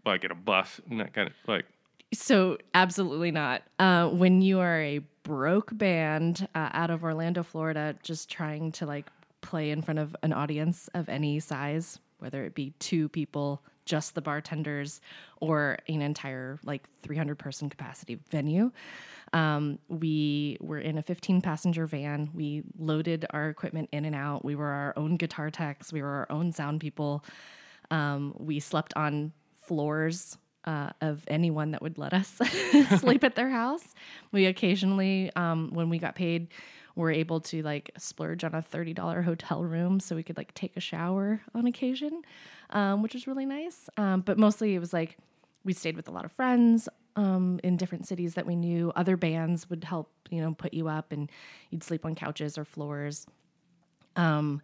like 0.06 0.24
in 0.24 0.32
a 0.32 0.36
bus 0.36 0.82
and 0.90 1.00
that 1.00 1.14
kind 1.14 1.28
of 1.28 1.34
like. 1.48 1.66
So 2.14 2.58
absolutely 2.74 3.32
not. 3.32 3.62
Uh, 3.78 4.08
when 4.08 4.42
you 4.42 4.60
are 4.60 4.82
a 4.82 5.00
broke 5.24 5.78
band 5.78 6.48
uh, 6.56 6.70
out 6.74 6.90
of 6.90 7.04
Orlando, 7.04 7.44
Florida, 7.44 7.96
just 8.02 8.30
trying 8.30 8.72
to 8.74 8.86
like 8.86 9.06
play 9.42 9.70
in 9.70 9.82
front 9.82 10.00
of 10.00 10.16
an 10.24 10.34
audience 10.34 10.90
of 10.94 11.08
any 11.08 11.40
size, 11.40 12.00
whether 12.18 12.44
it 12.46 12.56
be 12.56 12.74
two 12.80 13.10
people, 13.10 13.62
just 13.86 14.16
the 14.16 14.22
bartenders, 14.22 15.02
or 15.40 15.78
an 15.88 16.02
entire 16.02 16.60
like 16.66 16.84
300 17.04 17.38
person 17.38 17.70
capacity 17.70 18.18
venue. 18.30 18.72
Um, 19.34 19.80
we 19.88 20.58
were 20.60 20.80
in 20.80 20.98
a 20.98 21.02
15 21.02 21.42
passenger 21.42 21.86
van. 21.86 22.30
We 22.34 22.64
loaded 22.78 23.26
our 23.32 23.50
equipment 23.50 23.90
in 23.92 24.06
and 24.06 24.16
out. 24.16 24.44
We 24.44 24.56
were 24.56 24.68
our 24.68 24.94
own 24.98 25.16
guitar 25.16 25.50
techs. 25.50 25.94
We 25.94 26.02
were 26.02 26.10
our 26.10 26.28
own 26.32 26.52
sound 26.52 26.82
people. 26.82 27.24
Um, 27.92 28.36
we 28.38 28.60
slept 28.60 28.94
on 28.96 29.34
floors 29.54 30.38
uh, 30.66 30.90
of 31.02 31.24
anyone 31.28 31.72
that 31.72 31.82
would 31.82 31.98
let 31.98 32.14
us 32.14 32.40
sleep 33.00 33.24
at 33.24 33.36
their 33.36 33.50
house. 33.50 33.84
We 34.32 34.46
occasionally, 34.46 35.32
um, 35.36 35.70
when 35.74 35.90
we 35.90 36.00
got 36.00 36.16
paid, 36.16 36.48
were 36.96 37.12
able 37.12 37.40
to 37.40 37.62
like 37.62 37.92
splurge 37.98 38.44
on 38.44 38.54
a 38.54 38.62
$30 38.62 39.24
hotel 39.24 39.64
room 39.64 40.00
so 40.00 40.16
we 40.16 40.24
could 40.24 40.38
like 40.38 40.54
take 40.54 40.76
a 40.76 40.82
shower 40.82 41.42
on 41.56 41.66
occasion, 41.66 42.22
um, 42.72 43.02
which 43.02 43.14
was 43.14 43.26
really 43.26 43.46
nice. 43.46 43.90
Um, 43.98 44.22
but 44.22 44.38
mostly 44.38 44.76
it 44.76 44.80
was 44.80 44.92
like 44.92 45.18
we 45.64 45.74
stayed 45.74 45.96
with 45.96 46.08
a 46.08 46.12
lot 46.12 46.26
of 46.26 46.32
friends 46.32 46.90
um, 47.16 47.60
in 47.64 47.78
different 47.78 48.08
cities 48.08 48.36
that 48.36 48.46
we 48.46 48.56
knew. 48.56 48.92
Other 48.96 49.18
bands 49.18 49.70
would 49.70 49.84
help, 49.84 50.12
you 50.30 50.42
know, 50.42 50.54
put 50.54 50.74
you 50.74 50.88
up 50.88 51.12
and 51.12 51.32
you'd 51.70 51.84
sleep 51.84 52.06
on 52.06 52.16
couches 52.16 52.58
or 52.58 52.66
floors. 52.66 53.26
Um, 54.16 54.62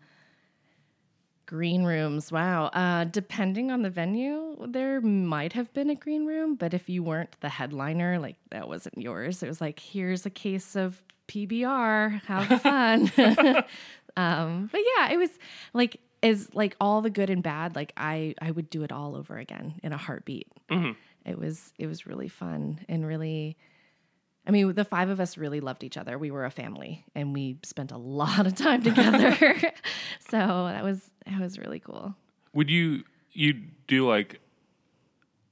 green 1.46 1.84
rooms. 1.84 2.32
Wow. 2.32 2.66
Uh, 2.68 3.06
depending 3.06 3.72
on 3.72 3.82
the 3.82 3.90
venue, 3.90 4.56
there 4.68 5.02
might 5.02 5.54
have 5.54 5.72
been 5.74 5.90
a 5.90 5.96
green 5.96 6.26
room, 6.26 6.56
but 6.56 6.74
if 6.74 6.90
you 6.90 7.04
weren't 7.04 7.36
the 7.42 7.50
headliner, 7.50 8.20
like 8.20 8.38
that 8.52 8.68
wasn't 8.68 8.98
yours. 8.98 9.44
It 9.44 9.48
was 9.48 9.62
like, 9.62 9.80
here's 9.80 10.26
a 10.26 10.30
case 10.30 10.76
of 10.76 11.02
PBR. 11.28 12.22
Have 12.24 12.62
fun. 12.62 13.12
um, 14.18 14.70
but 14.72 14.82
yeah, 14.98 15.12
it 15.12 15.18
was 15.18 15.30
like 15.74 16.00
is 16.22 16.50
like 16.56 16.76
all 16.82 17.02
the 17.02 17.10
good 17.10 17.30
and 17.30 17.44
bad. 17.44 17.76
Like 17.76 17.94
I 17.96 18.34
I 18.42 18.52
would 18.52 18.70
do 18.70 18.84
it 18.84 18.92
all 18.92 19.16
over 19.16 19.38
again 19.38 19.76
in 19.84 19.94
a 19.94 19.98
heartbeat. 19.98 20.52
It 21.26 21.38
was 21.38 21.74
it 21.78 21.88
was 21.88 22.06
really 22.06 22.28
fun 22.28 22.80
and 22.88 23.06
really. 23.06 23.58
I 24.48 24.52
mean, 24.52 24.76
the 24.76 24.86
five 24.86 25.10
of 25.10 25.20
us 25.20 25.38
really 25.38 25.60
loved 25.60 25.84
each 25.84 25.98
other. 25.98 26.20
We 26.20 26.30
were 26.30 26.46
a 26.46 26.52
family, 26.52 27.04
and 27.16 27.34
we 27.34 27.58
spent 27.64 27.92
a 27.92 27.98
lot 27.98 28.46
of 28.46 28.54
time 28.54 28.84
together. 28.90 29.36
so 30.30 30.38
that 30.38 30.84
was 30.84 31.10
that 31.26 31.42
was 31.42 31.58
really 31.58 31.80
cool. 31.80 32.16
Would 32.54 32.70
you 32.70 33.04
you 33.32 33.54
do 33.88 34.08
like 34.08 34.40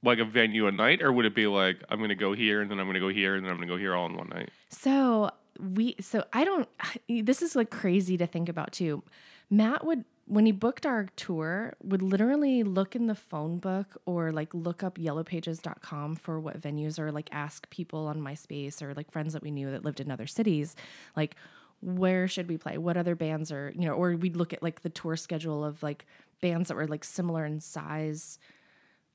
like 0.04 0.18
a 0.18 0.24
venue 0.24 0.66
a 0.66 0.72
night, 0.72 1.02
or 1.02 1.12
would 1.12 1.24
it 1.24 1.34
be 1.34 1.46
like 1.46 1.82
I'm 1.88 1.98
going 1.98 2.10
to 2.10 2.14
go 2.14 2.34
here 2.34 2.60
and 2.60 2.70
then 2.70 2.78
I'm 2.78 2.86
going 2.86 2.94
to 2.94 3.00
go 3.00 3.08
here 3.08 3.34
and 3.34 3.44
then 3.44 3.50
I'm 3.50 3.56
going 3.56 3.68
to 3.68 3.74
go 3.74 3.78
here 3.78 3.94
all 3.94 4.06
in 4.06 4.16
one 4.16 4.28
night? 4.28 4.50
So 4.68 5.30
we 5.58 5.96
so 6.00 6.24
I 6.32 6.44
don't 6.44 6.68
this 7.08 7.42
is 7.42 7.56
like 7.56 7.70
crazy 7.70 8.16
to 8.16 8.26
think 8.26 8.48
about 8.48 8.72
too. 8.72 9.02
Matt 9.50 9.84
would 9.84 10.04
when 10.26 10.46
he 10.46 10.52
booked 10.52 10.86
our 10.86 11.08
tour 11.16 11.74
would 11.82 12.02
literally 12.02 12.62
look 12.62 12.96
in 12.96 13.06
the 13.06 13.14
phone 13.14 13.58
book 13.58 14.00
or 14.06 14.32
like 14.32 14.52
look 14.54 14.82
up 14.82 14.96
yellowpages.com 14.96 16.16
for 16.16 16.40
what 16.40 16.60
venues 16.60 16.98
or 16.98 17.12
like 17.12 17.28
ask 17.32 17.68
people 17.70 18.06
on 18.06 18.20
MySpace 18.20 18.82
or 18.82 18.94
like 18.94 19.10
friends 19.10 19.34
that 19.34 19.42
we 19.42 19.50
knew 19.50 19.70
that 19.70 19.84
lived 19.84 20.00
in 20.00 20.10
other 20.10 20.26
cities 20.26 20.74
like 21.16 21.36
where 21.80 22.26
should 22.26 22.48
we 22.48 22.56
play 22.56 22.78
what 22.78 22.96
other 22.96 23.14
bands 23.14 23.52
are 23.52 23.72
you 23.76 23.86
know 23.86 23.92
or 23.92 24.16
we'd 24.16 24.36
look 24.36 24.52
at 24.52 24.62
like 24.62 24.80
the 24.80 24.88
tour 24.88 25.16
schedule 25.16 25.64
of 25.64 25.82
like 25.82 26.06
bands 26.40 26.68
that 26.68 26.76
were 26.76 26.88
like 26.88 27.04
similar 27.04 27.44
in 27.44 27.60
size 27.60 28.38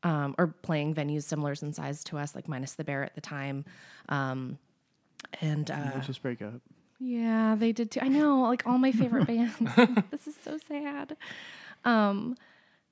um, 0.03 0.35
or 0.37 0.47
playing 0.47 0.93
venues 0.93 1.23
similar 1.23 1.53
in 1.61 1.73
size 1.73 2.03
to 2.03 2.17
us 2.17 2.35
like 2.35 2.47
minus 2.47 2.73
the 2.73 2.83
bear 2.83 3.03
at 3.03 3.15
the 3.15 3.21
time 3.21 3.65
um, 4.09 4.57
and 5.41 5.69
uh, 5.71 5.99
just 6.01 6.21
break 6.21 6.41
up. 6.41 6.61
Yeah, 6.99 7.55
they 7.57 7.71
did 7.71 7.91
too. 7.91 7.99
I 8.01 8.07
know, 8.09 8.41
like 8.43 8.67
all 8.67 8.77
my 8.77 8.91
favorite 8.91 9.27
bands. 9.27 9.55
this 10.11 10.27
is 10.27 10.35
so 10.43 10.57
sad. 10.67 11.15
Um, 11.85 12.35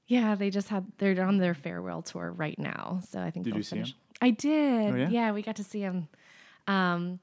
yeah, 0.07 0.35
they 0.35 0.49
just 0.49 0.69
had 0.69 0.85
they're 0.97 1.21
on 1.25 1.37
their 1.37 1.53
farewell 1.53 2.01
tour 2.01 2.31
right 2.31 2.57
now. 2.57 3.01
So 3.09 3.19
I 3.19 3.29
think 3.31 3.43
Did 3.45 3.53
they'll 3.53 3.57
you 3.59 3.63
see 3.63 3.75
finish. 3.75 3.89
'em? 3.91 3.95
I 4.21 4.29
did. 4.31 4.93
Oh, 4.93 4.95
yeah? 4.95 5.09
yeah? 5.09 5.31
we 5.31 5.41
got 5.41 5.57
to 5.57 5.63
see 5.63 5.81
them. 5.81 6.07
Um, 6.67 7.19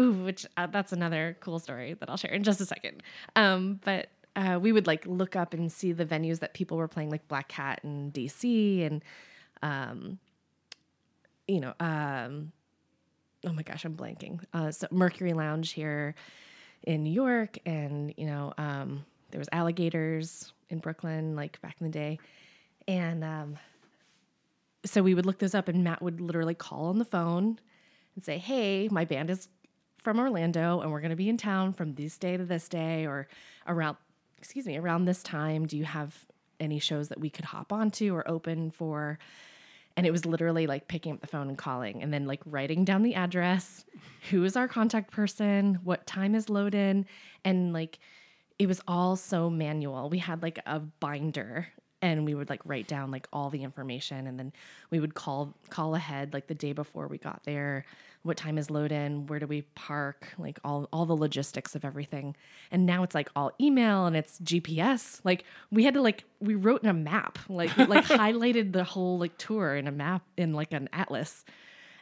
ooh, 0.00 0.24
which 0.24 0.44
uh, 0.56 0.66
that's 0.66 0.92
another 0.92 1.36
cool 1.40 1.58
story 1.58 1.94
that 1.94 2.10
I'll 2.10 2.16
share 2.16 2.32
in 2.32 2.42
just 2.42 2.60
a 2.60 2.66
second. 2.66 3.02
Um, 3.36 3.80
but 3.84 4.08
uh, 4.36 4.58
we 4.60 4.72
would 4.72 4.86
like 4.86 5.06
look 5.06 5.36
up 5.36 5.54
and 5.54 5.70
see 5.70 5.92
the 5.92 6.04
venues 6.04 6.40
that 6.40 6.54
people 6.54 6.76
were 6.76 6.88
playing, 6.88 7.10
like 7.10 7.26
Black 7.28 7.48
Cat 7.48 7.80
and 7.84 8.12
DC, 8.12 8.84
and 8.86 9.02
um, 9.62 10.18
you 11.46 11.60
know, 11.60 11.74
um, 11.80 12.52
oh 13.46 13.52
my 13.52 13.62
gosh, 13.62 13.84
I'm 13.84 13.96
blanking. 13.96 14.40
Uh, 14.52 14.70
so 14.70 14.86
Mercury 14.90 15.32
Lounge 15.32 15.72
here 15.72 16.14
in 16.82 17.02
New 17.02 17.12
York, 17.12 17.58
and 17.66 18.12
you 18.16 18.26
know, 18.26 18.52
um, 18.58 19.04
there 19.30 19.38
was 19.38 19.48
alligators 19.52 20.52
in 20.68 20.78
Brooklyn, 20.78 21.36
like 21.36 21.60
back 21.60 21.76
in 21.80 21.86
the 21.86 21.92
day, 21.92 22.18
and 22.86 23.24
um, 23.24 23.58
so 24.84 25.02
we 25.02 25.14
would 25.14 25.26
look 25.26 25.38
those 25.38 25.54
up, 25.54 25.68
and 25.68 25.84
Matt 25.84 26.02
would 26.02 26.20
literally 26.20 26.54
call 26.54 26.86
on 26.86 26.98
the 26.98 27.04
phone 27.04 27.58
and 28.14 28.24
say, 28.24 28.38
"Hey, 28.38 28.88
my 28.90 29.04
band 29.04 29.30
is 29.30 29.48
from 29.98 30.18
Orlando, 30.18 30.80
and 30.80 30.90
we're 30.90 31.00
going 31.00 31.10
to 31.10 31.16
be 31.16 31.28
in 31.28 31.36
town 31.36 31.72
from 31.72 31.94
this 31.94 32.16
day 32.18 32.36
to 32.36 32.44
this 32.44 32.68
day, 32.68 33.06
or 33.06 33.28
around, 33.66 33.96
excuse 34.38 34.66
me, 34.66 34.76
around 34.78 35.04
this 35.04 35.22
time. 35.22 35.66
Do 35.66 35.76
you 35.76 35.84
have 35.84 36.26
any 36.58 36.78
shows 36.78 37.08
that 37.08 37.20
we 37.20 37.30
could 37.30 37.46
hop 37.46 37.72
onto 37.72 38.14
or 38.14 38.28
open 38.28 38.70
for?" 38.70 39.18
And 39.96 40.06
it 40.06 40.10
was 40.12 40.24
literally 40.24 40.66
like 40.66 40.88
picking 40.88 41.12
up 41.12 41.20
the 41.20 41.26
phone 41.26 41.48
and 41.48 41.58
calling 41.58 42.02
and 42.02 42.12
then 42.12 42.26
like 42.26 42.40
writing 42.46 42.84
down 42.84 43.02
the 43.02 43.14
address, 43.14 43.84
who 44.30 44.44
is 44.44 44.56
our 44.56 44.68
contact 44.68 45.10
person, 45.10 45.80
what 45.84 46.06
time 46.06 46.34
is 46.34 46.48
load 46.48 46.74
in. 46.74 47.06
And 47.44 47.72
like 47.72 47.98
it 48.58 48.66
was 48.66 48.80
all 48.86 49.16
so 49.16 49.50
manual. 49.50 50.08
We 50.08 50.18
had 50.18 50.42
like 50.42 50.58
a 50.66 50.80
binder 50.80 51.68
and 52.02 52.24
we 52.24 52.34
would 52.34 52.48
like 52.48 52.60
write 52.64 52.88
down 52.88 53.10
like 53.10 53.26
all 53.32 53.50
the 53.50 53.62
information 53.62 54.26
and 54.26 54.38
then 54.38 54.52
we 54.90 55.00
would 55.00 55.14
call 55.14 55.54
call 55.68 55.94
ahead 55.94 56.32
like 56.32 56.46
the 56.46 56.54
day 56.54 56.72
before 56.72 57.06
we 57.08 57.18
got 57.18 57.42
there 57.44 57.84
what 58.22 58.36
time 58.36 58.58
is 58.58 58.70
load 58.70 58.92
in 58.92 59.26
where 59.26 59.38
do 59.38 59.46
we 59.46 59.62
park 59.74 60.28
like 60.36 60.58
all 60.62 60.88
all 60.92 61.06
the 61.06 61.16
logistics 61.16 61.74
of 61.74 61.84
everything. 61.84 62.36
And 62.70 62.84
now 62.84 63.02
it's 63.02 63.14
like 63.14 63.30
all 63.34 63.52
email 63.60 64.06
and 64.06 64.16
it's 64.16 64.38
gps 64.40 65.20
like 65.24 65.44
we 65.70 65.84
had 65.84 65.94
to 65.94 66.02
like 66.02 66.24
we 66.40 66.54
wrote 66.54 66.82
in 66.82 66.88
a 66.88 66.94
map 66.94 67.38
like 67.48 67.76
like 67.78 68.04
highlighted 68.22 68.72
the 68.72 68.84
whole 68.84 69.18
like 69.18 69.36
tour 69.38 69.74
in 69.74 69.86
a 69.86 69.92
map 69.92 70.22
in 70.36 70.52
like 70.52 70.72
an 70.72 70.88
atlas. 70.92 71.44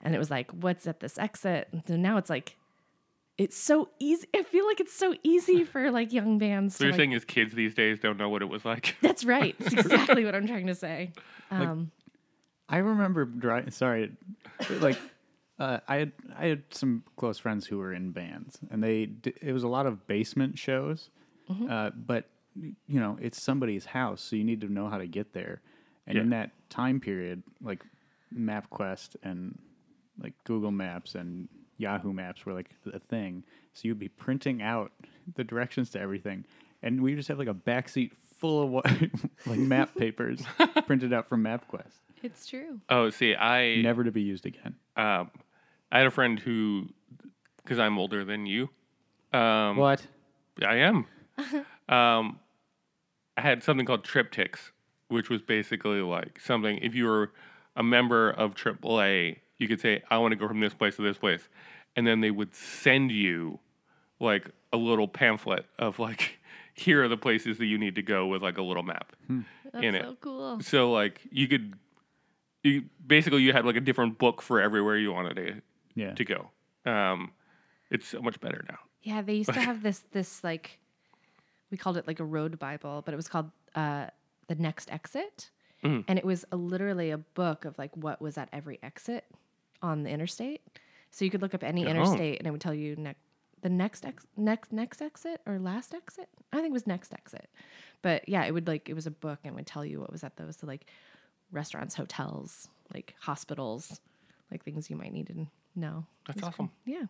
And 0.02 0.14
it 0.14 0.18
was 0.18 0.30
like 0.30 0.50
what's 0.50 0.86
at 0.86 1.00
this 1.00 1.18
exit? 1.18 1.68
And 1.72 1.82
so 1.86 1.96
now 1.96 2.16
it's 2.16 2.30
like 2.30 2.56
it's 3.36 3.56
so 3.56 3.88
easy 4.00 4.26
i 4.34 4.42
feel 4.42 4.66
like 4.66 4.80
it's 4.80 4.92
so 4.92 5.14
easy 5.22 5.62
for 5.72 5.92
like 5.92 6.12
young 6.12 6.38
bands 6.38 6.74
So 6.74 6.78
to 6.78 6.84
you're 6.86 6.92
like, 6.92 6.98
saying 6.98 7.12
is 7.12 7.24
kids 7.24 7.54
these 7.54 7.72
days 7.72 8.00
don't 8.00 8.16
know 8.18 8.28
what 8.28 8.42
it 8.42 8.48
was 8.48 8.64
like? 8.64 8.96
that's 9.02 9.24
right. 9.24 9.54
It's 9.60 9.72
exactly 9.74 10.24
what 10.24 10.34
i'm 10.34 10.48
trying 10.48 10.66
to 10.66 10.74
say. 10.74 11.12
Um 11.50 11.92
I 12.68 12.78
remember 12.78 13.24
driving. 13.24 13.70
Sorry, 13.70 14.12
like 14.80 14.98
uh, 15.58 15.78
I 15.88 15.96
had 15.96 16.12
I 16.36 16.46
had 16.46 16.62
some 16.70 17.02
close 17.16 17.38
friends 17.38 17.66
who 17.66 17.78
were 17.78 17.92
in 17.92 18.10
bands, 18.12 18.58
and 18.70 18.82
they 18.82 19.06
d- 19.06 19.34
it 19.42 19.52
was 19.52 19.62
a 19.64 19.68
lot 19.68 19.86
of 19.86 20.06
basement 20.06 20.58
shows. 20.58 21.10
Uh, 21.70 21.90
but 21.96 22.28
you 22.86 23.00
know, 23.00 23.16
it's 23.22 23.40
somebody's 23.42 23.86
house, 23.86 24.20
so 24.20 24.36
you 24.36 24.44
need 24.44 24.60
to 24.60 24.72
know 24.72 24.88
how 24.88 24.98
to 24.98 25.06
get 25.06 25.32
there. 25.32 25.60
And 26.06 26.18
in 26.18 26.30
that 26.30 26.50
time 26.70 27.00
period, 27.00 27.42
like 27.62 27.82
MapQuest 28.36 29.16
and 29.22 29.58
like 30.20 30.32
Google 30.44 30.70
Maps 30.70 31.14
and 31.14 31.48
Yahoo 31.78 32.12
Maps 32.12 32.44
were 32.44 32.52
like 32.52 32.70
a 32.92 32.98
thing. 32.98 33.44
So 33.72 33.82
you'd 33.88 33.98
be 33.98 34.08
printing 34.08 34.62
out 34.62 34.92
the 35.36 35.44
directions 35.44 35.90
to 35.90 36.00
everything, 36.00 36.44
and 36.82 37.02
we 37.02 37.14
just 37.14 37.28
have 37.28 37.38
like 37.38 37.48
a 37.48 37.54
backseat 37.54 38.12
full 38.38 38.62
of 38.62 38.70
what, 38.70 38.86
like 39.46 39.58
map 39.58 39.94
papers 39.96 40.42
printed 40.86 41.12
out 41.12 41.26
from 41.28 41.42
MapQuest 41.42 41.92
it's 42.22 42.46
true 42.46 42.80
Oh, 42.88 43.10
see, 43.10 43.34
I 43.34 43.76
never 43.76 44.02
to 44.04 44.10
be 44.12 44.22
used 44.22 44.44
again. 44.46 44.74
um, 44.96 45.30
I 45.90 45.98
had 45.98 46.06
a 46.06 46.10
friend 46.10 46.38
who, 46.38 46.88
because 47.62 47.78
I'm 47.78 47.98
older 47.98 48.24
than 48.24 48.46
you. 48.46 48.68
Um, 49.32 49.76
What? 49.76 50.06
I 50.66 50.76
am. 50.76 51.06
um, 51.88 52.40
I 53.36 53.40
had 53.42 53.62
something 53.62 53.86
called 53.86 54.04
TripTiks, 54.04 54.70
which 55.08 55.30
was 55.30 55.40
basically 55.42 56.00
like 56.00 56.40
something. 56.40 56.78
If 56.78 56.94
you 56.94 57.04
were 57.06 57.32
a 57.76 57.82
member 57.82 58.30
of 58.30 58.54
AAA, 58.54 59.38
you 59.58 59.68
could 59.68 59.80
say, 59.80 60.02
"I 60.10 60.18
want 60.18 60.32
to 60.32 60.36
go 60.36 60.48
from 60.48 60.60
this 60.60 60.74
place 60.74 60.96
to 60.96 61.02
this 61.02 61.16
place," 61.16 61.48
and 61.94 62.06
then 62.06 62.20
they 62.20 62.30
would 62.32 62.54
send 62.54 63.12
you 63.12 63.60
like 64.18 64.50
a 64.72 64.76
little 64.76 65.06
pamphlet 65.06 65.66
of 65.78 65.98
like, 66.00 66.38
"Here 66.74 67.04
are 67.04 67.08
the 67.08 67.16
places 67.16 67.58
that 67.58 67.66
you 67.66 67.78
need 67.78 67.94
to 67.94 68.02
go" 68.02 68.26
with 68.26 68.42
like 68.42 68.58
a 68.58 68.62
little 68.62 68.82
map 68.82 69.14
that's 69.72 69.84
in 69.84 69.94
it. 69.94 70.02
so 70.02 70.16
cool 70.20 70.60
So 70.60 70.90
like 70.90 71.20
you 71.30 71.46
could, 71.46 71.74
you 72.64 72.84
basically 73.06 73.42
you 73.42 73.52
had 73.52 73.64
like 73.64 73.76
a 73.76 73.80
different 73.80 74.18
book 74.18 74.42
for 74.42 74.60
everywhere 74.60 74.96
you 74.96 75.12
wanted 75.12 75.36
to 75.36 75.62
Yeah. 75.98 76.14
to 76.14 76.24
go. 76.24 76.50
Um, 76.86 77.32
it's 77.90 78.06
so 78.06 78.20
much 78.20 78.40
better 78.40 78.64
now. 78.68 78.78
Yeah, 79.02 79.22
they 79.22 79.34
used 79.34 79.52
to 79.52 79.60
have 79.70 79.82
this 79.82 80.00
this 80.12 80.42
like 80.44 80.78
we 81.70 81.76
called 81.76 81.96
it 81.96 82.06
like 82.06 82.20
a 82.20 82.24
road 82.24 82.58
bible, 82.58 83.02
but 83.04 83.12
it 83.14 83.16
was 83.16 83.28
called 83.28 83.50
uh 83.74 84.06
the 84.48 84.54
next 84.54 84.90
exit. 84.90 85.50
Mm. 85.84 86.04
And 86.08 86.18
it 86.18 86.24
was 86.24 86.44
a, 86.50 86.56
literally 86.56 87.10
a 87.10 87.18
book 87.18 87.64
of 87.64 87.78
like 87.78 87.96
what 87.96 88.20
was 88.20 88.36
at 88.38 88.48
every 88.52 88.78
exit 88.82 89.24
on 89.82 90.02
the 90.02 90.10
interstate. 90.10 90.60
So 91.10 91.24
you 91.24 91.30
could 91.30 91.40
look 91.42 91.54
up 91.54 91.62
any 91.62 91.86
Oh. 91.86 91.88
interstate 91.90 92.38
and 92.38 92.46
it 92.46 92.50
would 92.50 92.60
tell 92.60 92.74
you 92.74 92.96
next 92.96 93.20
the 93.60 93.68
next 93.68 94.04
ex- 94.06 94.26
next 94.36 94.72
next 94.72 95.02
exit 95.02 95.40
or 95.46 95.58
last 95.58 95.92
exit. 95.94 96.28
I 96.52 96.56
think 96.56 96.68
it 96.68 96.72
was 96.72 96.86
next 96.86 97.12
exit. 97.12 97.48
But 98.02 98.28
yeah, 98.28 98.44
it 98.44 98.52
would 98.52 98.66
like 98.68 98.88
it 98.88 98.94
was 98.94 99.06
a 99.06 99.10
book 99.10 99.40
and 99.44 99.54
would 99.56 99.66
tell 99.66 99.84
you 99.84 100.00
what 100.00 100.12
was 100.12 100.22
at 100.24 100.36
those 100.36 100.56
so 100.56 100.66
like 100.66 100.86
restaurants, 101.50 101.94
hotels, 101.94 102.68
like 102.94 103.14
hospitals, 103.20 104.00
like 104.50 104.64
things 104.64 104.90
you 104.90 104.96
might 104.96 105.12
need 105.12 105.26
to 105.28 105.46
know. 105.78 106.06
That's 106.26 106.42
awesome. 106.42 106.70
Yeah. 106.84 107.04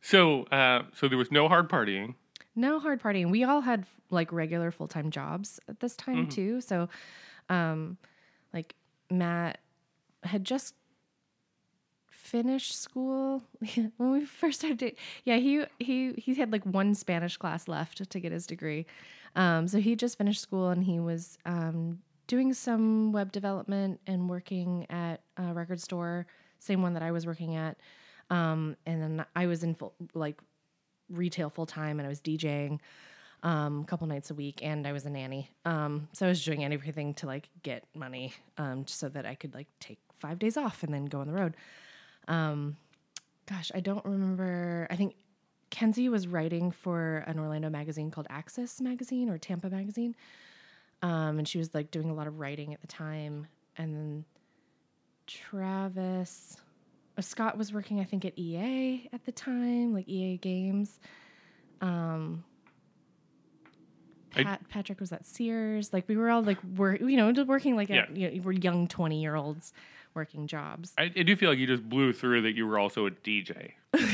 So, 0.00 0.44
uh, 0.44 0.82
so 0.94 1.08
there 1.08 1.18
was 1.18 1.30
no 1.30 1.48
hard 1.48 1.68
partying. 1.68 2.14
No 2.56 2.78
hard 2.78 3.02
partying. 3.02 3.30
We 3.30 3.42
all 3.44 3.62
had 3.62 3.84
like 4.10 4.32
regular 4.32 4.70
full 4.70 4.88
time 4.88 5.10
jobs 5.10 5.60
at 5.68 5.80
this 5.80 5.96
time 5.96 6.22
Mm-hmm. 6.22 6.28
too. 6.28 6.60
So, 6.60 6.88
um, 7.48 7.98
like 8.52 8.74
Matt 9.10 9.58
had 10.22 10.44
just 10.44 10.74
finished 12.10 12.74
school 12.80 13.42
when 13.74 13.92
we 14.12 14.24
first 14.24 14.60
started 14.60 14.96
yeah 15.24 15.36
he 15.36 15.62
he 15.78 16.12
he 16.14 16.34
had 16.34 16.50
like 16.50 16.64
one 16.64 16.94
spanish 16.94 17.36
class 17.36 17.68
left 17.68 18.08
to 18.08 18.18
get 18.18 18.32
his 18.32 18.46
degree 18.46 18.86
um, 19.36 19.68
so 19.68 19.78
he 19.78 19.94
just 19.94 20.16
finished 20.16 20.40
school 20.40 20.70
and 20.70 20.84
he 20.84 20.98
was 21.00 21.36
um, 21.44 21.98
doing 22.26 22.54
some 22.54 23.12
web 23.12 23.30
development 23.30 24.00
and 24.06 24.30
working 24.30 24.86
at 24.88 25.20
a 25.36 25.52
record 25.52 25.80
store 25.80 26.26
same 26.64 26.82
one 26.82 26.94
that 26.94 27.02
i 27.02 27.10
was 27.10 27.26
working 27.26 27.54
at 27.56 27.76
um, 28.30 28.76
and 28.86 29.02
then 29.02 29.26
i 29.36 29.46
was 29.46 29.62
in 29.62 29.74
full 29.74 29.94
like 30.14 30.40
retail 31.10 31.50
full 31.50 31.66
time 31.66 31.98
and 31.98 32.06
i 32.06 32.08
was 32.08 32.20
djing 32.20 32.80
um, 33.44 33.82
a 33.82 33.84
couple 33.84 34.06
nights 34.06 34.30
a 34.30 34.34
week, 34.34 34.60
and 34.62 34.86
I 34.86 34.92
was 34.92 35.04
a 35.04 35.10
nanny. 35.10 35.50
Um, 35.66 36.08
so 36.12 36.24
I 36.24 36.30
was 36.30 36.42
doing 36.42 36.64
everything 36.64 37.12
to 37.14 37.26
like 37.26 37.50
get 37.62 37.84
money, 37.94 38.32
um, 38.56 38.86
so 38.86 39.10
that 39.10 39.26
I 39.26 39.34
could 39.34 39.54
like 39.54 39.68
take 39.80 39.98
five 40.16 40.38
days 40.38 40.56
off 40.56 40.82
and 40.82 40.92
then 40.92 41.04
go 41.04 41.20
on 41.20 41.26
the 41.26 41.34
road. 41.34 41.54
Um, 42.26 42.78
gosh, 43.46 43.70
I 43.74 43.80
don't 43.80 44.04
remember. 44.04 44.86
I 44.90 44.96
think 44.96 45.14
Kenzie 45.68 46.08
was 46.08 46.26
writing 46.26 46.70
for 46.70 47.18
an 47.26 47.38
Orlando 47.38 47.68
magazine 47.68 48.10
called 48.10 48.26
Access 48.30 48.80
Magazine 48.80 49.28
or 49.28 49.36
Tampa 49.36 49.68
Magazine, 49.68 50.16
um, 51.02 51.38
and 51.38 51.46
she 51.46 51.58
was 51.58 51.74
like 51.74 51.90
doing 51.90 52.08
a 52.08 52.14
lot 52.14 52.26
of 52.26 52.40
writing 52.40 52.72
at 52.72 52.80
the 52.80 52.86
time. 52.86 53.46
And 53.76 53.94
then 53.94 54.24
Travis, 55.26 56.56
uh, 57.16 57.22
Scott 57.22 57.56
was 57.58 57.72
working, 57.72 58.00
I 58.00 58.04
think, 58.04 58.24
at 58.24 58.38
EA 58.38 59.08
at 59.12 59.24
the 59.24 59.32
time, 59.32 59.92
like 59.94 60.08
EA 60.08 60.36
Games. 60.38 60.98
Um, 61.80 62.44
I- 64.36 64.42
Pat, 64.44 64.68
Patrick 64.68 65.00
was 65.00 65.12
at 65.12 65.24
Sears. 65.24 65.92
Like 65.92 66.08
we 66.08 66.16
were 66.16 66.30
all 66.30 66.42
like 66.42 66.62
work, 66.76 67.00
you 67.00 67.16
know, 67.16 67.32
working 67.44 67.76
like 67.76 67.90
at, 67.90 68.16
Yeah. 68.16 68.30
you 68.30 68.36
know, 68.38 68.42
we're 68.44 68.52
young 68.52 68.88
twenty 68.88 69.20
year 69.22 69.36
olds 69.36 69.72
working 70.14 70.46
jobs. 70.46 70.92
I, 70.98 71.04
I 71.04 71.22
do 71.22 71.36
feel 71.36 71.50
like 71.50 71.58
you 71.58 71.66
just 71.66 71.88
blew 71.88 72.12
through 72.12 72.42
that 72.42 72.52
you 72.52 72.66
were 72.66 72.78
also 72.78 73.06
a 73.06 73.10
DJ. 73.10 73.72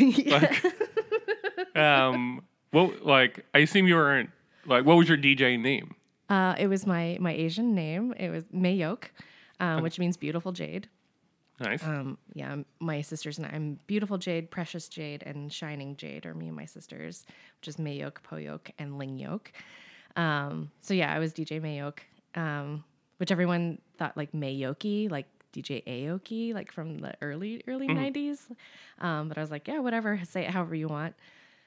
yeah. 1.74 2.06
Um, 2.08 2.42
well, 2.72 2.92
like 3.02 3.44
I 3.54 3.58
assume 3.60 3.86
you 3.86 3.94
weren't 3.94 4.30
like 4.66 4.84
what 4.84 4.96
was 4.96 5.08
your 5.08 5.18
DJ 5.18 5.58
name? 5.60 5.94
Uh, 6.28 6.54
it 6.58 6.66
was 6.68 6.86
my 6.86 7.16
my 7.20 7.32
Asian 7.32 7.74
name. 7.74 8.12
It 8.18 8.28
was 8.30 8.44
Mayok, 8.54 9.04
um, 9.58 9.82
which 9.82 9.98
means 9.98 10.16
beautiful 10.16 10.52
jade. 10.52 10.88
Nice. 11.60 11.84
Um, 11.84 12.16
yeah, 12.32 12.56
my 12.80 13.02
sisters 13.02 13.36
and 13.38 13.46
I, 13.46 13.50
I'm 13.50 13.78
beautiful 13.86 14.16
jade, 14.18 14.50
precious 14.50 14.88
jade, 14.88 15.22
and 15.24 15.52
shining 15.52 15.96
jade 15.96 16.24
are 16.26 16.34
me 16.34 16.46
and 16.48 16.56
my 16.56 16.64
sisters, 16.64 17.26
which 17.60 17.68
is 17.68 17.76
Mayok, 17.76 18.16
Poyok, 18.28 18.70
and 18.78 18.92
Lingyok. 19.00 19.48
Um, 20.16 20.70
so 20.80 20.94
yeah, 20.94 21.14
I 21.14 21.18
was 21.18 21.32
DJ 21.34 21.60
Mayok, 21.60 21.98
um, 22.40 22.82
which 23.18 23.30
everyone 23.30 23.78
thought 23.98 24.16
like 24.16 24.32
Mayoki, 24.32 25.10
like 25.10 25.26
DJ 25.52 25.84
Aoki, 25.86 26.54
like 26.54 26.72
from 26.72 26.98
the 26.98 27.14
early 27.20 27.62
early 27.68 27.88
Mm-hmm. 27.88 28.18
90s. 28.18 28.38
Um, 29.00 29.28
but 29.28 29.36
I 29.36 29.40
was 29.40 29.50
like, 29.50 29.68
yeah, 29.68 29.80
whatever, 29.80 30.20
say 30.28 30.44
it 30.44 30.50
however 30.50 30.74
you 30.74 30.88
want. 30.88 31.14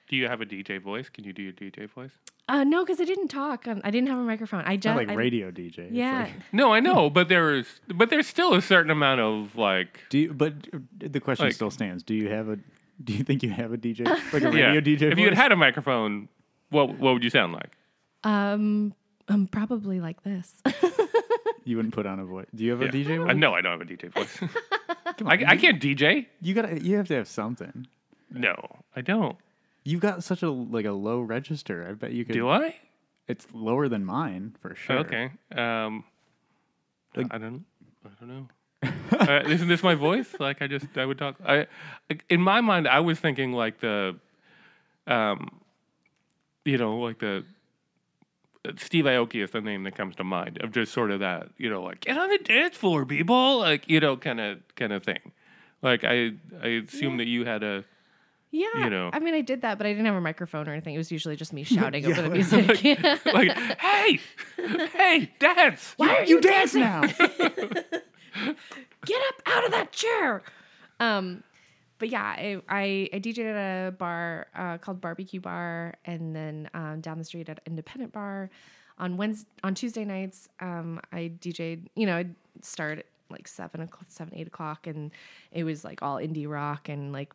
Do 0.09 0.15
you 0.15 0.27
have 0.27 0.41
a 0.41 0.45
DJ 0.45 0.81
voice? 0.81 1.09
Can 1.09 1.23
you 1.23 1.33
do 1.33 1.41
your 1.41 1.53
DJ 1.53 1.89
voice? 1.89 2.11
Uh, 2.49 2.63
no, 2.65 2.83
because 2.83 2.99
I 2.99 3.05
didn't 3.05 3.29
talk. 3.29 3.67
Um, 3.67 3.79
I 3.85 3.89
didn't 3.91 4.09
have 4.09 4.19
a 4.19 4.23
microphone. 4.23 4.63
I 4.65 4.73
Not 4.73 4.79
just 4.81 4.97
like 4.97 5.09
I- 5.09 5.13
radio 5.13 5.49
DJ. 5.51 5.79
It's 5.79 5.91
Yeah, 5.93 6.23
like- 6.23 6.33
No, 6.51 6.73
I 6.73 6.79
know, 6.81 7.09
but 7.09 7.29
there's 7.29 7.79
but 7.93 8.09
there's 8.09 8.27
still 8.27 8.53
a 8.53 8.61
certain 8.61 8.91
amount 8.91 9.21
of 9.21 9.55
like 9.55 10.01
do 10.09 10.19
you, 10.19 10.33
but 10.33 10.53
the 10.99 11.19
question 11.19 11.45
Like- 11.45 11.55
still 11.55 11.71
stands. 11.71 12.03
Do 12.03 12.13
you 12.13 12.29
have 12.29 12.49
a? 12.49 12.57
Do 13.03 13.13
you 13.13 13.23
think 13.23 13.43
you 13.43 13.49
have 13.49 13.71
a 13.73 13.77
DJ 13.77 14.05
like 14.33 14.43
a 14.43 14.57
yeah. 14.57 14.67
radio 14.71 14.81
DJ? 14.81 15.11
if 15.11 15.17
you 15.19 15.25
had 15.25 15.33
had 15.33 15.51
a 15.51 15.55
microphone, 15.55 16.27
what 16.69 16.89
what 16.99 17.13
would 17.13 17.23
you 17.23 17.29
sound 17.29 17.53
like? 17.53 17.71
um, 18.25 18.93
um, 19.29 19.47
probably 19.47 19.99
like 20.01 20.21
this. 20.23 20.61
you 21.65 21.75
wouldn't 21.77 21.93
put 21.93 22.05
on 22.05 22.19
a 22.19 22.25
voice. 22.25 22.45
Do 22.53 22.63
you 22.63 22.71
have 22.71 22.81
a 22.81 22.85
Yeah. 22.85 22.91
DJ? 22.91 23.21
Uh, 23.21 23.25
Voice? 23.25 23.35
no, 23.37 23.53
I 23.53 23.61
don't 23.61 23.79
have 23.79 23.81
a 23.81 23.85
DJ 23.91 24.13
voice. 24.13 24.37
Come 25.17 25.27
I, 25.27 25.35
on, 25.37 25.45
I 25.45 25.55
can't 25.57 25.81
DJ. 25.81 26.25
You 26.41 26.53
got. 26.53 26.63
to 26.63 26.81
You 26.83 26.97
have 26.97 27.07
to 27.07 27.15
have 27.15 27.27
something. 27.27 27.87
No, 28.31 28.55
I 28.95 29.01
don't. 29.01 29.37
You've 29.83 30.01
got 30.01 30.23
such 30.23 30.41
a 30.43 30.49
like 30.49 30.85
a 30.85 30.91
low 30.91 31.19
register. 31.21 31.85
I 31.89 31.93
bet 31.93 32.11
you 32.13 32.23
could. 32.25 32.33
Do 32.33 32.49
I? 32.49 32.75
It's 33.27 33.45
lower 33.53 33.87
than 33.89 34.05
mine 34.05 34.55
for 34.61 34.75
sure. 34.75 34.99
Okay. 34.99 35.31
Um, 35.55 36.03
Like- 37.15 37.27
I 37.33 37.37
don't. 37.37 37.65
I 38.05 38.09
don't 38.19 38.29
know. 38.29 38.47
uh, 39.17 39.43
isn't 39.47 39.67
this 39.69 39.81
my 39.83 39.95
voice? 39.95 40.35
Like 40.39 40.61
I 40.61 40.67
just 40.67 40.97
I 40.97 41.05
would 41.05 41.17
talk. 41.17 41.35
I 41.45 41.67
in 42.29 42.41
my 42.41 42.59
mind 42.61 42.87
I 42.87 42.99
was 42.99 43.17
thinking 43.19 43.53
like 43.53 43.79
the, 43.79 44.15
um, 45.07 45.61
you 46.65 46.77
know, 46.77 46.97
like 46.99 47.19
the. 47.19 47.45
uh, 48.67 48.71
Steve 48.77 49.05
Aoki 49.05 49.43
is 49.43 49.51
the 49.51 49.61
name 49.61 49.83
that 49.83 49.95
comes 49.95 50.15
to 50.17 50.23
mind 50.23 50.57
of 50.61 50.71
just 50.71 50.91
sort 50.93 51.11
of 51.11 51.19
that, 51.21 51.49
you 51.57 51.69
know, 51.69 51.81
like 51.81 52.01
get 52.01 52.17
on 52.17 52.29
the 52.29 52.37
dance 52.39 52.75
floor, 52.75 53.05
people, 53.05 53.59
like 53.59 53.87
you 53.89 53.99
know, 54.01 54.17
kind 54.17 54.39
of 54.41 54.59
kind 54.75 54.91
of 54.93 55.03
thing. 55.03 55.31
Like 55.81 56.03
I 56.03 56.31
I 56.61 56.67
assume 56.85 57.17
that 57.17 57.27
you 57.27 57.45
had 57.45 57.63
a 57.63 57.85
yeah, 58.53 58.83
You 58.85 58.89
know. 58.89 59.09
I 59.11 59.19
mean, 59.19 59.33
I 59.33 59.41
did 59.41 59.61
that, 59.63 59.77
but 59.77 59.85
I 59.87 59.89
didn't 59.91 60.05
have 60.05 60.15
a 60.15 60.21
microphone 60.21 60.69
or 60.69 60.71
anything. 60.71 60.93
It 60.95 60.99
was 60.99 61.11
usually 61.11 61.35
just 61.35 61.51
me 61.51 61.63
shouting 61.75 62.05
over 62.05 62.21
the 62.21 62.29
music. 62.37 62.67
like 63.25 63.51
hey 63.79 64.19
hey 64.93 65.31
dance 65.39 65.93
Why 65.97 66.17
are 66.17 66.23
You 66.23 66.35
you 66.35 66.41
dance 66.41 66.73
dancing? 66.73 66.81
now. 66.81 67.01
Get 69.05 69.21
up 69.29 69.41
out 69.45 69.65
of 69.65 69.71
that 69.71 69.91
chair. 69.91 70.43
Um, 70.99 71.43
but 71.99 72.09
yeah, 72.09 72.21
I, 72.23 72.61
I, 72.69 73.09
I 73.13 73.19
DJed 73.19 73.45
at 73.45 73.87
a 73.87 73.91
bar 73.91 74.47
uh, 74.55 74.77
called 74.77 75.01
Barbecue 75.01 75.39
Bar, 75.39 75.95
and 76.05 76.35
then 76.35 76.69
um, 76.73 77.01
down 77.01 77.17
the 77.17 77.23
street 77.23 77.49
at 77.49 77.59
Independent 77.65 78.11
Bar. 78.13 78.49
On 78.99 79.17
Wednesday, 79.17 79.49
on 79.63 79.73
Tuesday 79.73 80.05
nights, 80.05 80.47
um, 80.59 80.99
I 81.11 81.31
DJed. 81.39 81.87
You 81.95 82.05
know, 82.05 82.17
I'd 82.17 82.35
start 82.61 82.99
at 82.99 83.05
like 83.29 83.47
seven 83.47 83.81
o'clock, 83.81 84.05
seven 84.07 84.33
eight 84.37 84.47
o'clock, 84.47 84.85
and 84.87 85.11
it 85.51 85.63
was 85.63 85.83
like 85.83 86.01
all 86.03 86.17
indie 86.17 86.47
rock 86.47 86.89
and 86.89 87.11
like 87.11 87.33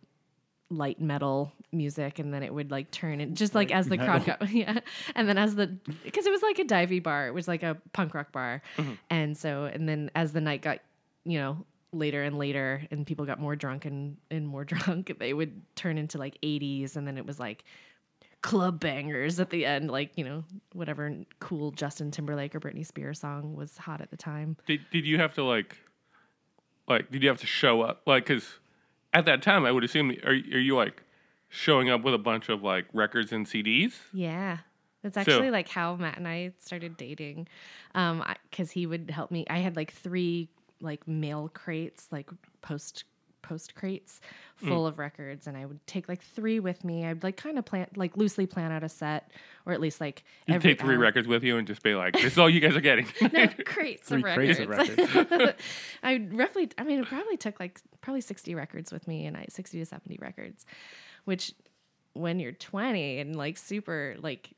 light 0.70 1.00
metal 1.00 1.52
music 1.72 2.18
and 2.18 2.32
then 2.32 2.42
it 2.42 2.52
would 2.52 2.70
like 2.70 2.90
turn 2.90 3.20
and 3.20 3.36
just 3.36 3.54
like 3.54 3.70
as 3.70 3.88
the 3.88 3.96
crowd 3.96 4.24
got 4.24 4.50
yeah. 4.50 4.80
And 5.14 5.28
then 5.28 5.38
as 5.38 5.54
the 5.54 5.66
because 6.04 6.26
it 6.26 6.30
was 6.30 6.42
like 6.42 6.58
a 6.58 6.64
divey 6.64 7.02
bar 7.02 7.26
it 7.26 7.34
was 7.34 7.48
like 7.48 7.62
a 7.62 7.76
punk 7.92 8.14
rock 8.14 8.32
bar. 8.32 8.62
Mm-hmm. 8.76 8.92
And 9.10 9.36
so 9.36 9.64
and 9.64 9.88
then 9.88 10.10
as 10.14 10.32
the 10.32 10.40
night 10.40 10.62
got 10.62 10.80
you 11.24 11.38
know 11.38 11.64
later 11.92 12.22
and 12.22 12.36
later 12.36 12.82
and 12.90 13.06
people 13.06 13.24
got 13.24 13.40
more 13.40 13.56
drunk 13.56 13.86
and 13.86 14.16
and 14.30 14.46
more 14.46 14.64
drunk 14.66 15.12
they 15.18 15.32
would 15.32 15.62
turn 15.74 15.96
into 15.96 16.18
like 16.18 16.38
80s 16.42 16.96
and 16.96 17.06
then 17.06 17.16
it 17.16 17.26
was 17.26 17.40
like 17.40 17.64
club 18.40 18.78
bangers 18.78 19.40
at 19.40 19.50
the 19.50 19.66
end 19.66 19.90
like 19.90 20.12
you 20.14 20.24
know 20.24 20.44
whatever 20.72 21.12
cool 21.40 21.72
justin 21.72 22.12
timberlake 22.12 22.54
or 22.54 22.60
britney 22.60 22.86
spears 22.86 23.18
song 23.18 23.56
was 23.56 23.76
hot 23.76 24.00
at 24.00 24.10
the 24.10 24.16
time. 24.16 24.56
Did 24.66 24.80
did 24.90 25.06
you 25.06 25.18
have 25.18 25.34
to 25.34 25.44
like, 25.44 25.76
like 26.86 27.10
did 27.10 27.22
you 27.22 27.28
have 27.28 27.38
to 27.38 27.46
show 27.46 27.82
up? 27.82 28.02
Like 28.06 28.26
because 28.26 28.58
at 29.18 29.24
that 29.26 29.42
time 29.42 29.64
I 29.64 29.72
would 29.72 29.84
assume 29.84 30.10
are 30.24 30.30
are 30.30 30.34
you 30.34 30.76
like 30.76 31.02
showing 31.48 31.88
up 31.90 32.02
with 32.02 32.14
a 32.14 32.18
bunch 32.18 32.48
of 32.48 32.62
like 32.62 32.86
records 32.92 33.32
and 33.32 33.46
CDs? 33.46 33.92
Yeah. 34.12 34.58
That's 35.02 35.14
So- 35.14 35.20
actually 35.20 35.50
like 35.50 35.68
how 35.68 35.96
Matt 35.96 36.16
and 36.18 36.26
I 36.28 36.52
started 36.58 36.96
dating. 36.96 37.48
Um, 37.94 38.24
cause 38.52 38.70
he 38.72 38.86
would 38.86 39.10
help 39.10 39.30
me. 39.30 39.46
I 39.48 39.58
had 39.58 39.76
like 39.76 39.92
three 39.92 40.48
like 40.80 41.06
mail 41.08 41.50
crates, 41.52 42.08
like 42.12 42.30
post 42.62 43.04
post 43.42 43.74
crates 43.74 44.20
Mm. 44.62 44.68
full 44.68 44.86
of 44.88 44.98
records 44.98 45.46
and 45.46 45.56
I 45.56 45.64
would 45.66 45.86
take 45.86 46.08
like 46.08 46.20
three 46.20 46.58
with 46.58 46.84
me. 46.84 47.06
I'd 47.06 47.22
like 47.22 47.36
kind 47.36 47.58
of 47.58 47.64
plan 47.64 47.86
like 47.94 48.16
loosely 48.16 48.44
plan 48.46 48.72
out 48.72 48.82
a 48.82 48.88
set 48.88 49.30
or 49.66 49.72
at 49.72 49.80
least 49.80 50.00
like 50.00 50.24
You 50.48 50.54
every 50.56 50.70
take 50.70 50.80
three 50.80 50.94
hour. 50.96 51.00
records 51.00 51.28
with 51.28 51.44
you 51.44 51.56
and 51.58 51.66
just 51.66 51.82
be 51.84 51.94
like, 51.94 52.14
"This 52.14 52.32
is 52.32 52.38
all 52.38 52.50
you 52.50 52.58
guys 52.58 52.74
are 52.74 52.80
getting." 52.80 53.06
no, 53.32 53.46
crates 53.64 54.10
of 54.10 54.20
Three 54.20 54.34
crates 54.34 54.58
records. 54.58 55.14
of 55.30 55.54
I 56.02 56.26
roughly, 56.32 56.70
I 56.76 56.82
mean, 56.82 56.98
it 56.98 57.06
probably 57.06 57.36
took 57.36 57.60
like 57.60 57.80
probably 58.00 58.20
60 58.20 58.54
records 58.56 58.90
with 58.92 59.06
me 59.06 59.26
and 59.26 59.36
I 59.36 59.46
60 59.48 59.78
to 59.78 59.86
70 59.86 60.18
records, 60.20 60.66
which 61.24 61.52
when 62.14 62.40
you're 62.40 62.50
20 62.52 63.20
and 63.20 63.36
like 63.36 63.56
super 63.56 64.16
like 64.18 64.50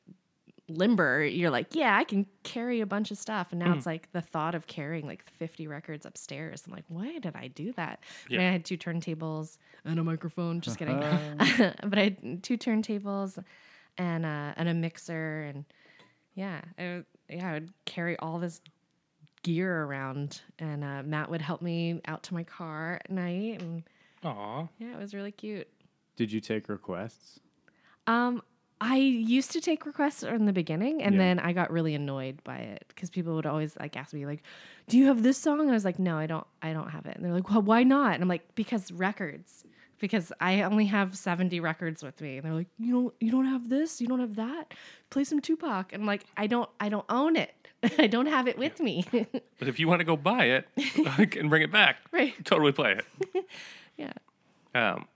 limber, 0.71 1.25
you're 1.25 1.51
like, 1.51 1.75
yeah, 1.75 1.97
I 1.97 2.05
can 2.05 2.27
carry 2.43 2.81
a 2.81 2.87
bunch 2.87 3.11
of 3.11 3.19
stuff. 3.19 3.49
And 3.51 3.59
now 3.61 3.75
it's 3.75 3.87
like 3.87 4.11
the 4.13 4.21
thought 4.21 4.55
of 4.55 4.67
carrying 4.67 5.07
like 5.07 5.25
50 5.25 5.67
records 5.67 6.07
upstairs. 6.07 6.63
I'm 6.67 6.73
like, 6.73 6.85
why 6.89 7.19
did 7.19 7.35
I 7.35 7.49
do 7.49 7.73
that? 7.73 8.01
I, 8.29 8.33
mean, 8.33 8.41
I 8.41 8.53
had 8.53 8.65
two 8.65 8.77
turntables 8.79 9.59
and 9.85 9.99
a 9.99 10.05
microphone. 10.05 10.61
Just 10.61 10.79
kidding. 10.79 10.97
Uh-huh. 11.03 11.73
but 11.83 11.99
I 11.99 12.03
had 12.03 12.43
two 12.43 12.57
turntables 12.59 13.43
and 13.99 14.25
uh, 14.25 14.55
and 14.57 14.69
a 14.69 14.75
mixer 14.75 15.43
and 15.43 15.65
yeah, 16.35 16.61
I, 16.79 16.83
would- 16.83 17.07
yeah, 17.29 17.51
I 17.51 17.53
would 17.55 17.73
carry 17.85 18.17
all 18.19 18.39
this 18.39 18.61
gear 19.43 19.85
around, 19.85 20.43
and 20.59 20.85
uh, 20.85 21.03
Matt 21.03 21.31
would 21.31 21.43
help 21.43 21.63
me 21.63 22.01
out 22.07 22.23
to 22.25 22.35
my 22.35 22.45
car 22.45 23.01
at 23.05 23.11
night, 23.11 23.61
and 23.63 23.83
Aw, 24.25 24.67
yeah, 24.79 24.93
it 24.93 24.99
was 24.99 25.15
really 25.15 25.33
cute. 25.33 25.69
Did 26.17 26.31
you 26.31 26.41
take 26.41 26.69
requests? 26.69 27.41
Um, 28.07 28.43
I 28.81 28.97
used 28.97 29.51
to 29.53 29.61
take 29.61 29.85
requests 29.85 30.23
in 30.23 30.47
the 30.47 30.53
beginning, 30.53 31.03
and 31.03 31.15
Yeah. 31.15 31.19
then 31.21 31.39
I 31.39 31.53
got 31.53 31.71
really 31.71 31.95
annoyed 31.95 32.43
by 32.45 32.57
it 32.57 32.85
because 32.89 33.11
people 33.11 33.35
would 33.37 33.47
always 33.47 33.77
like 33.79 33.97
ask 33.97 34.15
me 34.15 34.25
like, 34.27 34.43
"Do 34.89 34.97
you 34.97 35.07
have 35.07 35.23
this 35.23 35.37
song?" 35.37 35.61
And 35.61 35.71
I 35.71 35.75
was 35.75 35.85
like, 35.85 35.99
"No, 35.99 36.17
I 36.17 36.27
don't. 36.27 36.47
I 36.63 36.73
don't 36.73 36.89
have 36.91 37.05
it." 37.07 37.17
And 37.17 37.25
they're 37.25 37.33
like, 37.35 37.51
"Well, 37.51 37.63
why 37.63 37.83
not?" 37.83 38.15
And 38.15 38.23
I'm 38.23 38.29
like, 38.29 38.55
"Because 38.55 38.91
records." 38.91 39.65
Because 39.99 40.33
I 40.41 40.63
only 40.63 40.87
have 40.87 41.15
70 41.15 41.61
records 41.61 42.03
with 42.03 42.23
me. 42.23 42.39
And 42.39 42.47
they're 42.47 42.55
like, 42.55 42.69
"You 42.79 42.93
don't 42.93 43.15
you 43.21 43.31
don't 43.31 43.45
have 43.45 43.69
this? 43.69 44.01
You 44.01 44.07
don't 44.07 44.21
have 44.21 44.37
that? 44.37 44.73
Play 45.11 45.25
some 45.25 45.41
Tupac." 45.41 45.93
And 45.93 46.03
I'm 46.03 46.07
like, 46.07 46.25
"I 46.39 46.47
don't 46.47 46.71
I 46.81 46.89
don't 46.89 47.05
own 47.11 47.37
it. 47.37 47.53
I 47.99 48.07
don't 48.07 48.27
have 48.27 48.49
it 48.49 48.57
with 48.57 48.81
me." 48.81 49.05
but 49.59 49.69
if 49.69 49.79
you 49.79 49.89
want 49.89 50.01
to 50.01 50.05
go 50.07 50.17
buy 50.17 50.45
it 50.47 50.69
and 51.39 51.51
bring 51.51 51.61
it 51.61 51.71
back, 51.71 51.99
right. 52.13 52.33
totally 52.47 52.73
play 52.73 52.93
it. 52.99 53.45
Yeah. 53.99 54.13
Um, 54.75 55.07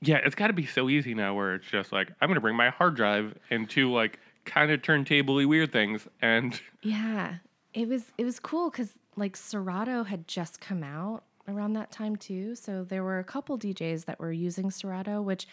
yeah, 0.00 0.16
it's 0.24 0.34
got 0.34 0.46
to 0.48 0.52
be 0.52 0.66
so 0.66 0.88
easy 0.88 1.14
now 1.14 1.34
where 1.34 1.54
it's 1.54 1.66
just 1.66 1.92
like 1.92 2.10
I'm 2.20 2.28
gonna 2.28 2.40
bring 2.40 2.56
my 2.56 2.70
hard 2.70 2.94
drive 2.96 3.34
and 3.50 3.68
two 3.68 3.92
like 3.92 4.18
kind 4.44 4.70
of 4.70 4.82
turntable 4.82 5.34
weird 5.46 5.72
things, 5.72 6.08
and 6.22 6.60
Yeah, 6.82 7.36
it 7.74 7.88
was 7.88 8.04
it 8.18 8.24
was 8.24 8.40
cool 8.40 8.70
because 8.70 8.92
like 9.16 9.36
Serato 9.36 10.04
had 10.04 10.26
just 10.26 10.60
come 10.60 10.82
out 10.82 11.24
around 11.48 11.74
that 11.74 11.90
time 11.90 12.16
too. 12.16 12.54
So 12.54 12.84
there 12.84 13.02
were 13.02 13.18
a 13.18 13.24
couple 13.24 13.58
DJs 13.58 14.06
that 14.06 14.18
were 14.18 14.32
using 14.32 14.70
Serato, 14.70 15.20
which 15.20 15.46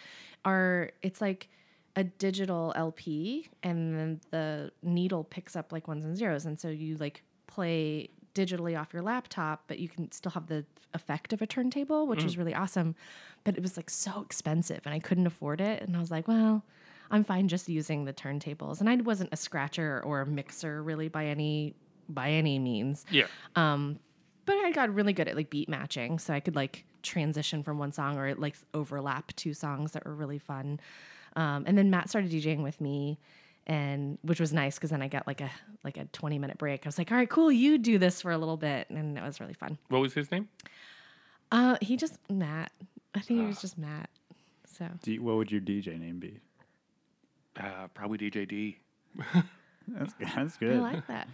are 0.44 0.90
it's 1.02 1.20
like 1.20 1.48
a 1.96 2.04
digital 2.04 2.72
LP, 2.76 3.48
and 3.62 3.98
then 3.98 4.20
the 4.30 4.70
needle 4.82 5.24
picks 5.24 5.56
up 5.56 5.72
like 5.72 5.88
ones 5.88 6.04
and 6.04 6.16
zeros, 6.16 6.46
and 6.46 6.58
so 6.58 6.68
you 6.68 6.96
like 6.96 7.22
play 7.46 8.08
digitally 8.38 8.78
off 8.80 8.92
your 8.92 9.02
laptop, 9.02 9.64
but 9.68 9.78
you 9.78 9.88
can 9.88 10.10
still 10.12 10.32
have 10.32 10.46
the 10.46 10.64
effect 10.94 11.32
of 11.32 11.42
a 11.42 11.46
turntable, 11.46 12.06
which 12.06 12.22
was 12.24 12.38
really 12.38 12.54
awesome. 12.54 12.94
But 13.44 13.56
it 13.56 13.62
was 13.62 13.76
like 13.76 13.90
so 13.90 14.20
expensive, 14.22 14.80
and 14.86 14.94
I 14.94 15.00
couldn't 15.00 15.26
afford 15.26 15.60
it, 15.60 15.82
and 15.82 15.96
I 15.96 16.00
was 16.00 16.10
like, 16.10 16.28
well. 16.28 16.64
I'm 17.10 17.24
fine 17.24 17.48
just 17.48 17.70
using 17.70 18.04
the 18.04 18.12
turntables, 18.12 18.80
and 18.80 18.90
I 18.90 18.96
wasn't 18.96 19.30
a 19.32 19.36
scratcher 19.36 20.02
or 20.04 20.20
a 20.20 20.26
mixer 20.26 20.82
really 20.82 21.08
by 21.08 21.24
any 21.24 21.74
by 22.06 22.28
any 22.32 22.58
means. 22.58 23.06
yeah, 23.10 23.24
Um, 23.56 23.98
But 24.44 24.56
I 24.56 24.72
got 24.72 24.94
really 24.94 25.14
good 25.14 25.26
at 25.26 25.34
like 25.34 25.48
beat 25.48 25.70
matching, 25.70 26.18
so 26.18 26.34
I 26.34 26.40
could 26.40 26.54
like 26.54 26.84
transition 27.02 27.62
from 27.62 27.78
one 27.78 27.92
song 27.92 28.18
or 28.18 28.34
like 28.34 28.56
overlap 28.74 29.32
two 29.36 29.54
songs 29.54 29.92
that 29.92 30.04
were 30.04 30.14
really 30.14 30.38
fun. 30.38 30.80
Um, 31.34 31.64
and 31.66 31.78
then 31.78 31.88
Matt 31.88 32.10
started 32.10 32.30
DJing 32.30 32.62
with 32.62 32.78
me, 32.78 33.18
and 33.68 34.18
which 34.22 34.40
was 34.40 34.52
nice 34.52 34.74
because 34.76 34.90
then 34.90 35.02
I 35.02 35.08
got 35.08 35.26
like 35.26 35.40
a 35.40 35.50
like 35.84 35.96
a 35.96 36.06
20 36.06 36.38
minute 36.38 36.58
break. 36.58 36.84
I 36.84 36.88
was 36.88 36.98
like, 36.98 37.10
all 37.12 37.16
right, 37.18 37.28
cool, 37.28 37.52
you 37.52 37.78
do 37.78 37.98
this 37.98 38.22
for 38.22 38.30
a 38.32 38.38
little 38.38 38.56
bit, 38.56 38.88
and 38.90 39.16
it 39.18 39.22
was 39.22 39.40
really 39.40 39.52
fun. 39.54 39.78
what 39.88 40.00
was 40.00 40.14
his 40.14 40.30
name? 40.32 40.48
Uh, 41.52 41.76
he 41.80 41.96
just 41.96 42.18
Matt. 42.30 42.72
I 43.14 43.20
think 43.20 43.40
he 43.40 43.46
was 43.46 43.60
just 43.60 43.78
Matt. 43.78 44.10
So 44.66 44.86
Do 45.02 45.12
you- 45.12 45.22
what 45.22 45.36
would 45.36 45.50
your 45.50 45.60
DJ 45.60 45.98
name 45.98 46.18
be? 46.18 46.40
Uh, 47.58 47.88
probably 47.94 48.18
DJ 48.18 48.46
D. 48.48 48.78
That's 49.88 50.12
that's 50.20 50.58
I 50.60 50.66
like 50.66 51.06
that. 51.06 51.28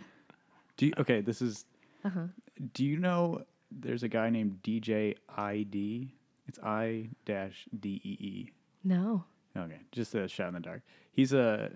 Do 0.76 0.86
you, 0.86 0.92
okay, 0.98 1.20
this 1.20 1.42
is. 1.42 1.64
Uh-huh. 2.04 2.26
Do 2.72 2.84
you 2.84 2.98
know 2.98 3.42
there's 3.72 4.04
a 4.04 4.08
guy 4.08 4.30
named 4.30 4.60
DJ 4.62 5.16
ID? 5.36 6.14
It's 6.46 6.58
I 6.60 7.08
dash 7.26 7.66
D 7.80 8.00
E 8.04 8.10
E. 8.20 8.50
No. 8.84 9.24
Okay, 9.56 9.80
just 9.90 10.14
a 10.14 10.28
shot 10.28 10.48
in 10.48 10.54
the 10.54 10.60
dark. 10.60 10.82
He's 11.12 11.32
a. 11.32 11.72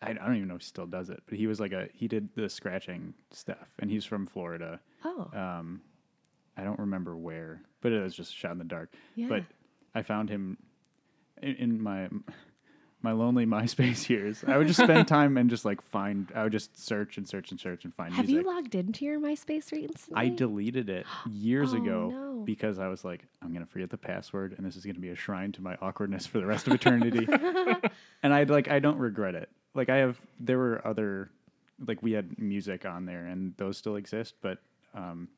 I, 0.00 0.10
I 0.10 0.14
don't 0.14 0.36
even 0.36 0.48
know 0.48 0.54
if 0.54 0.60
he 0.62 0.66
still 0.66 0.86
does 0.86 1.10
it, 1.10 1.22
but 1.28 1.36
he 1.38 1.46
was 1.46 1.58
like 1.60 1.72
a. 1.72 1.88
He 1.92 2.08
did 2.08 2.28
the 2.34 2.48
scratching 2.48 3.14
stuff, 3.32 3.68
and 3.78 3.90
he's 3.90 4.04
from 4.04 4.26
Florida. 4.26 4.80
Oh. 5.04 5.28
Um, 5.32 5.80
I 6.56 6.62
don't 6.64 6.78
remember 6.78 7.16
where, 7.16 7.62
but 7.80 7.92
it 7.92 8.02
was 8.02 8.14
just 8.14 8.32
a 8.32 8.36
shot 8.36 8.52
in 8.52 8.58
the 8.58 8.64
dark. 8.64 8.92
Yeah. 9.14 9.28
But 9.28 9.44
I 9.94 10.02
found 10.02 10.28
him 10.30 10.56
in, 11.42 11.54
in 11.56 11.82
my 11.82 12.08
my 13.00 13.12
lonely 13.12 13.46
MySpace 13.46 14.08
years. 14.10 14.44
I 14.46 14.56
would 14.56 14.66
just 14.66 14.80
spend 14.80 15.06
time 15.08 15.36
and 15.36 15.48
just 15.50 15.64
like 15.64 15.80
find. 15.80 16.30
I 16.34 16.44
would 16.44 16.52
just 16.52 16.78
search 16.84 17.16
and 17.16 17.28
search 17.28 17.50
and 17.50 17.58
search 17.60 17.84
and 17.84 17.92
find 17.94 18.12
Have 18.14 18.26
music. 18.28 18.44
you 18.44 18.52
logged 18.54 18.74
into 18.76 19.04
your 19.04 19.18
MySpace 19.20 19.72
recently? 19.72 20.14
I 20.14 20.28
deleted 20.28 20.88
it 20.90 21.06
years 21.28 21.72
Oh, 21.74 21.76
ago 21.76 22.08
no. 22.10 22.42
because 22.44 22.78
I 22.78 22.86
was 22.88 23.04
like, 23.04 23.24
I'm 23.42 23.52
gonna 23.52 23.66
forget 23.66 23.90
the 23.90 23.98
password, 23.98 24.54
and 24.56 24.66
this 24.66 24.76
is 24.76 24.84
gonna 24.84 24.98
be 25.00 25.10
a 25.10 25.16
shrine 25.16 25.50
to 25.52 25.62
my 25.62 25.76
awkwardness 25.82 26.26
for 26.26 26.38
the 26.38 26.46
rest 26.46 26.66
of 26.68 26.72
eternity. 26.74 27.26
and 28.22 28.32
I 28.34 28.44
like, 28.44 28.68
I 28.68 28.78
don't 28.78 28.98
regret 28.98 29.34
it. 29.34 29.48
Like, 29.74 29.88
I 29.88 29.96
have, 29.96 30.20
there 30.40 30.58
were 30.58 30.86
other, 30.86 31.30
like, 31.86 32.02
we 32.02 32.12
had 32.12 32.38
music 32.38 32.84
on 32.84 33.06
there, 33.06 33.26
and 33.26 33.54
those 33.56 33.76
still 33.78 33.96
exist, 33.96 34.34
but 34.40 34.58
um, 34.94 35.28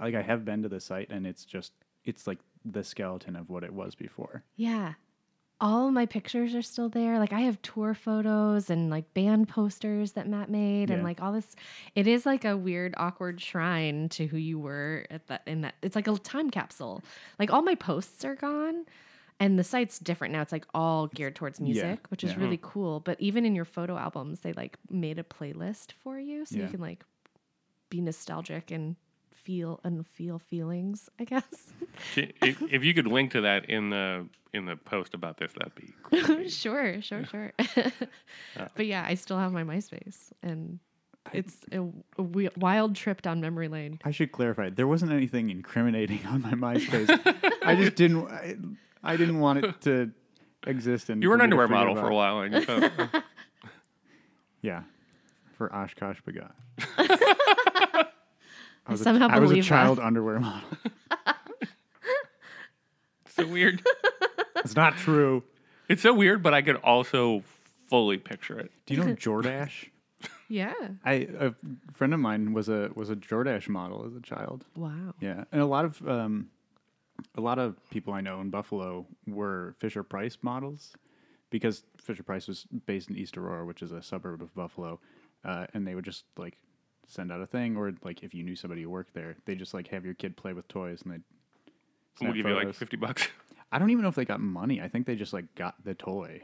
like, 0.00 0.14
I 0.14 0.22
have 0.22 0.44
been 0.44 0.62
to 0.62 0.68
the 0.68 0.80
site, 0.80 1.10
and 1.10 1.26
it's 1.26 1.44
just, 1.44 1.72
it's 2.04 2.26
like 2.26 2.38
the 2.64 2.84
skeleton 2.84 3.36
of 3.36 3.48
what 3.50 3.64
it 3.64 3.72
was 3.72 3.94
before. 3.94 4.42
Yeah. 4.56 4.94
All 5.58 5.90
my 5.90 6.04
pictures 6.04 6.54
are 6.54 6.62
still 6.62 6.90
there. 6.90 7.18
Like 7.18 7.32
I 7.32 7.40
have 7.40 7.62
tour 7.62 7.94
photos 7.94 8.68
and 8.68 8.90
like 8.90 9.14
band 9.14 9.48
posters 9.48 10.12
that 10.12 10.28
Matt 10.28 10.50
made 10.50 10.90
and 10.90 11.02
like 11.02 11.22
all 11.22 11.32
this 11.32 11.56
it 11.94 12.06
is 12.06 12.26
like 12.26 12.44
a 12.44 12.54
weird 12.54 12.94
awkward 12.98 13.40
shrine 13.40 14.10
to 14.10 14.26
who 14.26 14.36
you 14.36 14.58
were 14.58 15.06
at 15.10 15.26
that 15.28 15.42
in 15.46 15.62
that 15.62 15.74
it's 15.82 15.96
like 15.96 16.08
a 16.08 16.18
time 16.18 16.50
capsule. 16.50 17.02
Like 17.38 17.50
all 17.50 17.62
my 17.62 17.74
posts 17.74 18.22
are 18.22 18.34
gone 18.34 18.84
and 19.38 19.58
the 19.58 19.64
site's 19.64 19.98
different 19.98 20.32
now. 20.32 20.40
It's 20.42 20.52
like 20.52 20.66
all 20.74 21.08
geared 21.08 21.34
towards 21.34 21.60
music, 21.60 22.06
which 22.08 22.24
is 22.24 22.32
yeah. 22.32 22.40
really 22.40 22.56
hmm. 22.56 22.66
cool. 22.66 23.00
But 23.00 23.20
even 23.20 23.44
in 23.44 23.54
your 23.54 23.64
photo 23.64 23.96
albums, 23.96 24.40
they 24.40 24.52
like 24.52 24.78
made 24.90 25.18
a 25.18 25.22
playlist 25.22 25.92
for 25.92 26.18
you 26.18 26.44
so 26.46 26.56
Yeah. 26.56 26.64
you 26.64 26.70
can 26.70 26.80
like 26.80 27.04
be 27.90 28.00
nostalgic 28.00 28.70
and 28.70 28.96
feel 29.30 29.80
and 29.84 30.06
feel 30.06 30.38
feelings, 30.38 31.08
I 31.20 31.24
guess. 31.24 31.72
if, 32.16 32.62
if 32.62 32.84
you 32.84 32.94
could 32.94 33.06
link 33.06 33.32
to 33.32 33.42
that 33.42 33.66
in 33.66 33.90
the 33.90 34.26
in 34.52 34.64
the 34.64 34.76
post 34.76 35.14
about 35.14 35.36
this, 35.36 35.52
that'd 35.52 35.74
be 35.74 35.92
great. 36.02 36.50
sure, 36.50 37.00
sure, 37.02 37.24
sure. 37.24 37.52
Uh, 38.58 38.68
but 38.74 38.86
yeah, 38.86 39.04
I 39.06 39.14
still 39.14 39.38
have 39.38 39.52
my 39.52 39.62
MySpace, 39.64 40.32
and 40.42 40.78
it's 41.32 41.56
a, 41.72 41.80
a 41.80 42.22
wi- 42.22 42.50
wild 42.56 42.94
trip 42.96 43.22
down 43.22 43.40
memory 43.40 43.68
lane. 43.68 43.98
I 44.04 44.10
should 44.10 44.32
clarify, 44.32 44.70
there 44.70 44.86
wasn't 44.86 45.12
anything 45.12 45.50
incriminating 45.50 46.24
on 46.26 46.42
my 46.42 46.52
MySpace. 46.52 47.08
I 47.64 47.74
just 47.76 47.94
didn't, 47.96 48.26
I, 48.28 48.56
I 49.02 49.16
didn't 49.16 49.40
want 49.40 49.64
it 49.64 49.80
to 49.82 50.10
exist. 50.66 51.10
And 51.10 51.22
you 51.22 51.28
were 51.28 51.34
an 51.36 51.40
for 51.40 51.46
me 51.46 51.50
to 51.56 51.62
underwear 51.62 51.68
forget 51.68 51.78
model 51.78 51.92
about 51.92 52.04
for 52.04 52.10
a 52.10 52.12
it. 52.12 52.16
while, 52.16 52.40
and 52.40 52.54
you 52.54 52.60
thought, 53.10 53.24
Yeah, 54.62 54.82
for 55.56 55.68
OshKosh 55.68 56.18
B'gosh. 56.22 56.50
I 58.88 58.92
was, 58.92 59.00
somehow 59.00 59.26
a, 59.28 59.30
I 59.30 59.38
was 59.38 59.50
a 59.50 59.54
believe 59.54 59.64
that. 59.64 59.68
child 59.68 59.98
underwear 59.98 60.40
model. 60.40 60.68
it's 63.24 63.34
so 63.34 63.46
weird. 63.46 63.82
It's 64.56 64.76
not 64.76 64.96
true. 64.96 65.42
It's 65.88 66.02
so 66.02 66.12
weird, 66.14 66.42
but 66.42 66.54
I 66.54 66.62
could 66.62 66.76
also 66.76 67.42
fully 67.88 68.18
picture 68.18 68.58
it. 68.58 68.70
Do 68.86 68.94
you 68.94 69.04
know 69.04 69.14
Jordache? 69.14 69.90
Yeah. 70.48 70.74
I 71.04 71.28
a 71.38 71.54
friend 71.92 72.14
of 72.14 72.20
mine 72.20 72.52
was 72.52 72.68
a 72.68 72.90
was 72.94 73.10
a 73.10 73.16
Jordache 73.16 73.68
model 73.68 74.04
as 74.06 74.14
a 74.14 74.20
child. 74.20 74.64
Wow. 74.76 75.14
Yeah, 75.20 75.44
and 75.52 75.60
a 75.60 75.66
lot 75.66 75.84
of 75.84 76.06
um, 76.08 76.48
a 77.34 77.40
lot 77.40 77.58
of 77.58 77.76
people 77.90 78.12
I 78.12 78.20
know 78.20 78.40
in 78.40 78.50
Buffalo 78.50 79.06
were 79.26 79.74
Fisher 79.78 80.02
Price 80.02 80.38
models 80.42 80.94
because 81.50 81.84
Fisher 82.00 82.22
Price 82.22 82.48
was 82.48 82.66
based 82.86 83.10
in 83.10 83.16
East 83.16 83.36
Aurora, 83.36 83.64
which 83.64 83.82
is 83.82 83.92
a 83.92 84.02
suburb 84.02 84.42
of 84.42 84.54
Buffalo, 84.54 85.00
uh, 85.44 85.66
and 85.74 85.86
they 85.86 85.94
would 85.94 86.04
just 86.04 86.24
like 86.36 86.56
send 87.06 87.30
out 87.30 87.40
a 87.40 87.46
thing, 87.46 87.76
or 87.76 87.92
like 88.04 88.22
if 88.22 88.34
you 88.34 88.42
knew 88.42 88.56
somebody 88.56 88.82
who 88.82 88.90
worked 88.90 89.14
there, 89.14 89.36
they 89.44 89.54
just 89.54 89.74
like 89.74 89.88
have 89.88 90.04
your 90.04 90.14
kid 90.14 90.36
play 90.36 90.52
with 90.52 90.68
toys, 90.68 91.02
and 91.02 91.12
they. 91.12 91.18
We'll 92.20 92.30
snap 92.32 92.34
give 92.36 92.46
you 92.46 92.54
like 92.54 92.74
fifty 92.74 92.96
bucks. 92.96 93.28
I 93.72 93.78
don't 93.78 93.90
even 93.90 94.02
know 94.02 94.08
if 94.08 94.14
they 94.14 94.24
got 94.24 94.40
money. 94.40 94.80
I 94.80 94.88
think 94.88 95.06
they 95.06 95.16
just 95.16 95.32
like 95.32 95.54
got 95.54 95.74
the 95.84 95.94
toy. 95.94 96.40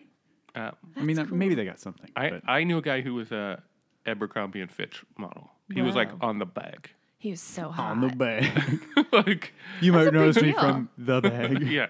Uh, 0.55 0.73
I 0.97 1.03
mean, 1.03 1.17
That's 1.17 1.33
uh, 1.33 1.35
maybe 1.35 1.55
they 1.55 1.65
got 1.65 1.81
something. 1.81 2.11
I 2.15 2.31
but 2.31 2.43
I 2.47 2.65
knew 2.65 2.79
a 2.79 2.83
guy 2.83 3.01
who 3.01 3.15
was 3.15 3.33
a 3.33 3.63
Abercrombie 4.07 4.61
and 4.61 4.71
Fitch 4.71 5.05
model. 5.17 5.51
He 5.73 5.81
was 5.83 5.95
like 5.95 6.11
Wow. 6.13 6.29
on 6.31 6.39
the 6.39 6.47
bag. 6.47 6.91
He 7.19 7.31
was 7.31 7.41
so 7.41 7.71
hot. 7.71 7.93
on 7.93 8.01
the 8.01 8.09
bag. 8.09 8.81
like 9.13 9.53
you 9.81 9.93
That's 9.93 10.05
might 10.05 10.09
a 10.09 10.13
big 10.13 10.15
notice 10.15 10.37
me 10.43 10.53
deal. 10.53 10.61
from 10.61 10.89
the 10.99 11.21
bag. 11.23 11.63
yeah. 11.63 11.89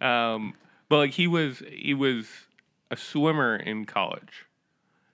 Um, 0.00 0.54
but 0.88 0.98
like 0.98 1.10
he 1.12 1.26
was 1.26 1.62
he 1.72 1.94
was 1.94 2.26
a 2.90 2.96
swimmer 2.96 3.56
in 3.56 3.86
college. 3.86 4.44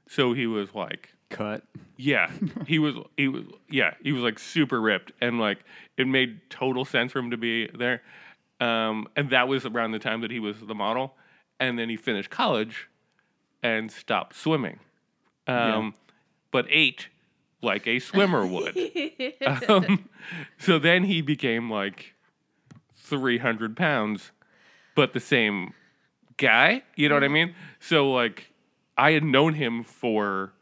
So 0.08 0.32
he 0.32 0.46
was 0.48 0.74
like 0.74 1.10
Cut. 1.30 1.62
yeah, 1.96 2.30
he 2.66 2.78
was 2.80 2.96
he 3.16 3.28
was 3.28 3.44
yeah, 3.68 3.94
he 4.02 4.10
was 4.12 4.22
like 4.24 4.38
super 4.40 4.80
ripped 4.80 5.12
and 5.20 5.38
like 5.38 5.58
it 5.96 6.08
made 6.08 6.40
total 6.50 6.84
sense 6.84 7.12
for 7.12 7.20
him 7.20 7.30
to 7.30 7.36
be 7.36 7.68
there. 7.68 8.02
Um, 8.60 9.06
and 9.16 9.30
that 9.30 9.46
was 9.48 9.64
around 9.64 9.92
the 9.92 9.98
time 10.00 10.20
that 10.22 10.30
he 10.32 10.40
was 10.40 10.56
the 10.60 10.74
model 10.74 11.14
and 11.60 11.78
then 11.78 11.88
he 11.88 11.96
finished 11.96 12.28
college 12.28 12.88
and 13.62 13.90
stopped 13.92 14.34
swimming. 14.36 14.80
Um, 15.46 15.94
but 16.50 16.66
ate 16.68 17.08
like 17.62 17.86
a 17.86 17.98
swimmer 17.98 18.46
would. 18.46 18.76
um, 19.68 20.08
so 20.58 20.78
then 20.78 21.04
he 21.04 21.20
became 21.20 21.70
like 21.70 22.14
300 22.96 23.76
pounds, 23.76 24.30
but 24.94 25.12
the 25.12 25.20
same 25.20 25.74
guy. 26.36 26.82
You 26.96 27.09
know 27.09 27.16
what 27.16 27.24
I 27.24 27.28
mean? 27.28 27.55
So, 27.78 28.11
like, 28.11 28.53
I 28.96 29.12
had 29.12 29.24
known 29.24 29.55
him 29.55 29.84
for 29.84 30.53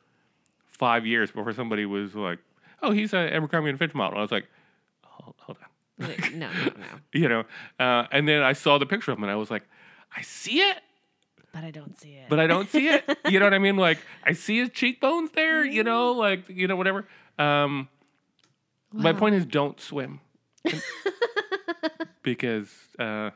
five 0.66 1.07
years 1.07 1.30
before 1.30 1.53
somebody 1.53 1.86
was 1.86 2.14
like, 2.14 2.39
oh, 2.82 2.93
he's 2.93 3.12
an 3.12 3.28
Abercrombie 3.28 3.70
and 3.70 3.78
Fitch 3.78 3.95
model. 3.95 4.18
I 4.18 4.22
was 4.22 4.32
like, 4.32 4.47
hold, 5.03 5.34
hold 5.39 5.59
on. 5.61 5.68
No, 6.39 6.49
no, 6.53 6.64
no. 6.64 6.86
You 7.12 7.28
know? 7.28 7.45
Uh, 7.78 8.07
and 8.12 8.28
then 8.28 8.43
I 8.43 8.53
saw 8.53 8.78
the 8.78 8.86
picture 8.86 9.11
of 9.11 9.18
him 9.18 9.24
and 9.24 9.32
I 9.32 9.36
was 9.36 9.51
like, 9.51 9.64
I 10.16 10.22
see 10.22 10.61
it, 10.61 10.78
But 11.61 11.66
I 11.66 11.70
don't 11.70 11.98
see 11.98 12.11
it. 12.14 12.26
but 12.28 12.38
I 12.40 12.46
don't 12.46 12.68
see 12.70 12.88
it. 12.88 13.04
You 13.28 13.38
know 13.40 13.46
what 13.46 13.54
I 13.54 13.59
mean? 13.59 13.76
Like, 13.76 13.98
I 14.24 14.32
see 14.32 14.59
his 14.59 14.70
cheekbones 14.70 15.30
there, 15.32 15.64
you 15.64 15.82
know, 15.84 16.12
like, 16.12 16.48
you 16.48 16.66
know, 16.68 16.76
whatever. 16.76 17.06
Um, 17.38 17.88
My 18.92 19.12
point 19.12 19.34
is, 19.34 19.44
don't 19.46 19.80
swim. 19.80 20.20
because, 22.22 22.70
uh, 22.98 23.30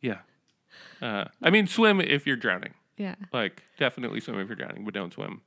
yeah. 0.00 0.18
Uh, 1.00 1.24
I 1.42 1.50
mean, 1.50 1.66
swim 1.66 2.00
if 2.00 2.26
you're 2.26 2.36
drowning. 2.36 2.74
yeah, 2.96 3.14
Like, 3.32 3.62
definitely 3.78 4.20
swim 4.20 4.38
if 4.40 4.48
you're 4.48 4.56
drowning, 4.56 4.84
but 4.84 4.94
don't 4.94 5.12
swim. 5.12 5.42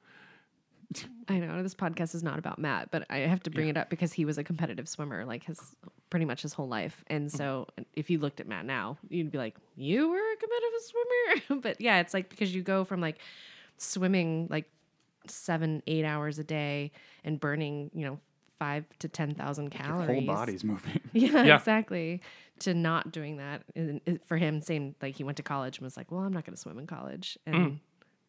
I 1.27 1.39
know 1.39 1.63
this 1.63 1.75
podcast 1.75 2.13
is 2.15 2.23
not 2.23 2.37
about 2.37 2.59
Matt, 2.59 2.91
but 2.91 3.05
I 3.09 3.19
have 3.19 3.41
to 3.43 3.49
bring 3.49 3.67
it 3.67 3.77
up 3.77 3.89
because 3.89 4.13
he 4.13 4.25
was 4.25 4.37
a 4.37 4.43
competitive 4.43 4.87
swimmer 4.87 5.25
like 5.25 5.43
his 5.43 5.59
pretty 6.09 6.25
much 6.25 6.41
his 6.43 6.53
whole 6.53 6.67
life. 6.67 7.03
And 7.07 7.31
so 7.31 7.67
mm-hmm. 7.71 7.83
if 7.93 8.09
you 8.09 8.19
looked 8.19 8.39
at 8.39 8.47
Matt 8.47 8.65
now, 8.65 8.97
you'd 9.09 9.31
be 9.31 9.37
like, 9.37 9.55
you 9.75 10.09
were 10.09 10.17
a 10.17 10.35
competitive 10.37 10.81
swimmer. 10.81 11.61
but 11.61 11.81
yeah, 11.81 11.99
it's 11.99 12.13
like 12.13 12.29
because 12.29 12.53
you 12.53 12.61
go 12.61 12.83
from 12.83 13.01
like 13.01 13.17
swimming 13.77 14.47
like 14.49 14.69
seven, 15.27 15.81
eight 15.87 16.05
hours 16.05 16.39
a 16.39 16.43
day 16.43 16.91
and 17.23 17.39
burning, 17.39 17.89
you 17.93 18.05
know, 18.05 18.19
five 18.57 18.85
to 18.99 19.07
10,000 19.07 19.63
Your 19.63 19.69
calories. 19.71 20.25
whole 20.25 20.35
body's 20.35 20.63
moving. 20.63 20.99
Yeah, 21.13 21.43
Yeah. 21.43 21.57
exactly. 21.57 22.21
To 22.59 22.73
not 22.73 23.11
doing 23.11 23.37
that. 23.37 23.63
And 23.75 24.19
for 24.25 24.37
him, 24.37 24.61
same, 24.61 24.95
like 25.01 25.15
he 25.15 25.23
went 25.23 25.37
to 25.37 25.43
college 25.43 25.77
and 25.77 25.83
was 25.83 25.97
like, 25.97 26.11
well, 26.11 26.21
I'm 26.21 26.31
not 26.31 26.45
going 26.45 26.55
to 26.55 26.61
swim 26.61 26.79
in 26.79 26.87
college. 26.87 27.37
And, 27.45 27.55
mm. 27.55 27.79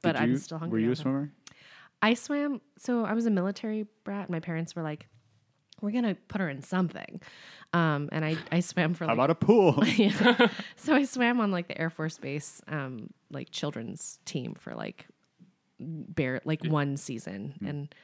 but 0.02 0.12
Did 0.12 0.22
I'm 0.22 0.36
still 0.36 0.58
hungry. 0.58 0.80
Were 0.80 0.86
you 0.86 0.92
a 0.92 0.94
the 0.94 0.96
time. 0.96 1.02
swimmer? 1.02 1.32
I 2.02 2.14
swam. 2.14 2.60
So 2.78 3.04
I 3.04 3.14
was 3.14 3.26
a 3.26 3.30
military 3.30 3.86
brat. 4.04 4.30
My 4.30 4.40
parents 4.40 4.76
were 4.76 4.82
like, 4.82 5.06
we're 5.80 5.90
going 5.90 6.04
to 6.04 6.14
put 6.14 6.40
her 6.40 6.48
in 6.48 6.62
something. 6.62 7.20
Um, 7.72 8.08
and 8.12 8.24
I, 8.24 8.36
I 8.50 8.60
swam 8.60 8.94
for 8.94 9.04
How 9.04 9.08
like, 9.10 9.14
about 9.16 9.30
a 9.30 9.34
pool? 9.34 9.84
yeah. 9.96 10.48
so 10.76 10.94
I 10.94 11.04
swam 11.04 11.40
on 11.40 11.50
like 11.50 11.68
the 11.68 11.78
Air 11.80 11.90
Force 11.90 12.16
Base, 12.18 12.62
um, 12.68 13.10
like 13.30 13.50
children's 13.50 14.18
team 14.24 14.54
for 14.54 14.74
like 14.74 15.06
bare 15.78 16.40
like 16.44 16.64
one 16.64 16.96
season, 16.96 17.54
and 17.66 17.94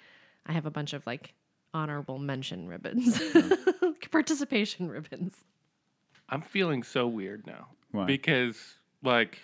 I 0.45 0.53
have 0.53 0.67
a 0.67 0.71
bunch 0.71 0.93
of 0.93 1.07
like 1.07 1.33
honorable 1.73 2.19
mention 2.19 2.67
ribbons, 2.69 3.19
participation 4.11 4.89
ribbons. 4.89 5.35
I'm 6.29 6.43
feeling 6.43 6.83
so 6.83 7.07
weird 7.07 7.47
now 7.47 7.69
Why? 7.93 8.05
because 8.07 8.59
like 9.03 9.39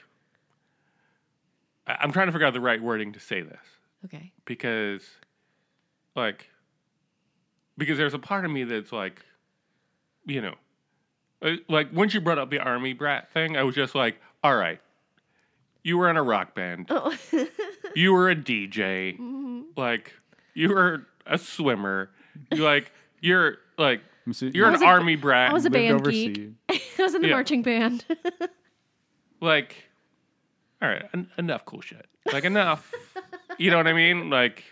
I- 1.87 1.99
I'm 2.01 2.13
trying 2.13 2.27
to 2.27 2.33
figure 2.33 2.47
out 2.47 2.53
the 2.53 2.61
right 2.61 2.83
wording 2.83 3.13
to 3.13 3.21
say 3.21 3.41
this 3.41 3.59
Okay. 4.05 4.33
because 4.45 5.03
like 6.15 6.49
because 7.77 7.99
there's 7.99 8.15
a 8.15 8.19
part 8.19 8.45
of 8.45 8.51
me 8.51 8.65
that's 8.65 8.93
like 8.93 9.21
you 10.27 10.41
know 10.41 10.55
uh, 11.43 11.53
like 11.69 11.93
once 11.93 12.15
you 12.15 12.21
brought 12.21 12.39
up 12.39 12.51
the 12.51 12.59
army 12.61 12.93
brat 12.93 13.31
thing 13.33 13.57
i 13.57 13.63
was 13.63 13.75
just 13.75 13.95
like 13.95 14.21
all 14.45 14.55
right 14.57 14.81
you 15.83 15.97
were 15.99 16.09
in 16.11 16.17
a 16.17 16.23
rock 16.23 16.55
band 16.55 16.87
Oh. 16.91 17.17
you 17.95 18.13
were 18.13 18.31
a 18.31 18.37
dj 18.37 19.19
Mm-hmm. 19.19 19.61
like 19.77 20.13
you 20.55 20.69
were 20.71 21.07
a 21.27 21.39
swimmer 21.39 22.11
you 22.53 22.63
like 22.65 22.93
you're 23.21 23.59
like 23.79 24.03
you're 24.41 24.69
an 24.69 24.83
a- 24.83 24.87
army 24.87 25.17
brat 25.17 25.51
I 25.51 25.53
was 25.55 25.65
a 25.65 25.71
band 25.71 26.05
geek. 26.05 26.51
I 26.69 26.81
was 26.99 27.15
in 27.15 27.23
the 27.23 27.29
Yeah. 27.29 27.35
marching 27.35 27.63
band. 27.63 28.05
like 29.41 29.75
all 30.83 30.89
right 30.89 31.05
en- 31.15 31.29
enough 31.39 31.65
cool 31.65 31.81
shit 31.81 32.07
like 32.33 32.45
enough 32.45 32.93
you 33.59 33.71
know 33.71 33.77
what 33.77 33.87
i 33.87 33.93
mean 33.93 34.31
like 34.31 34.65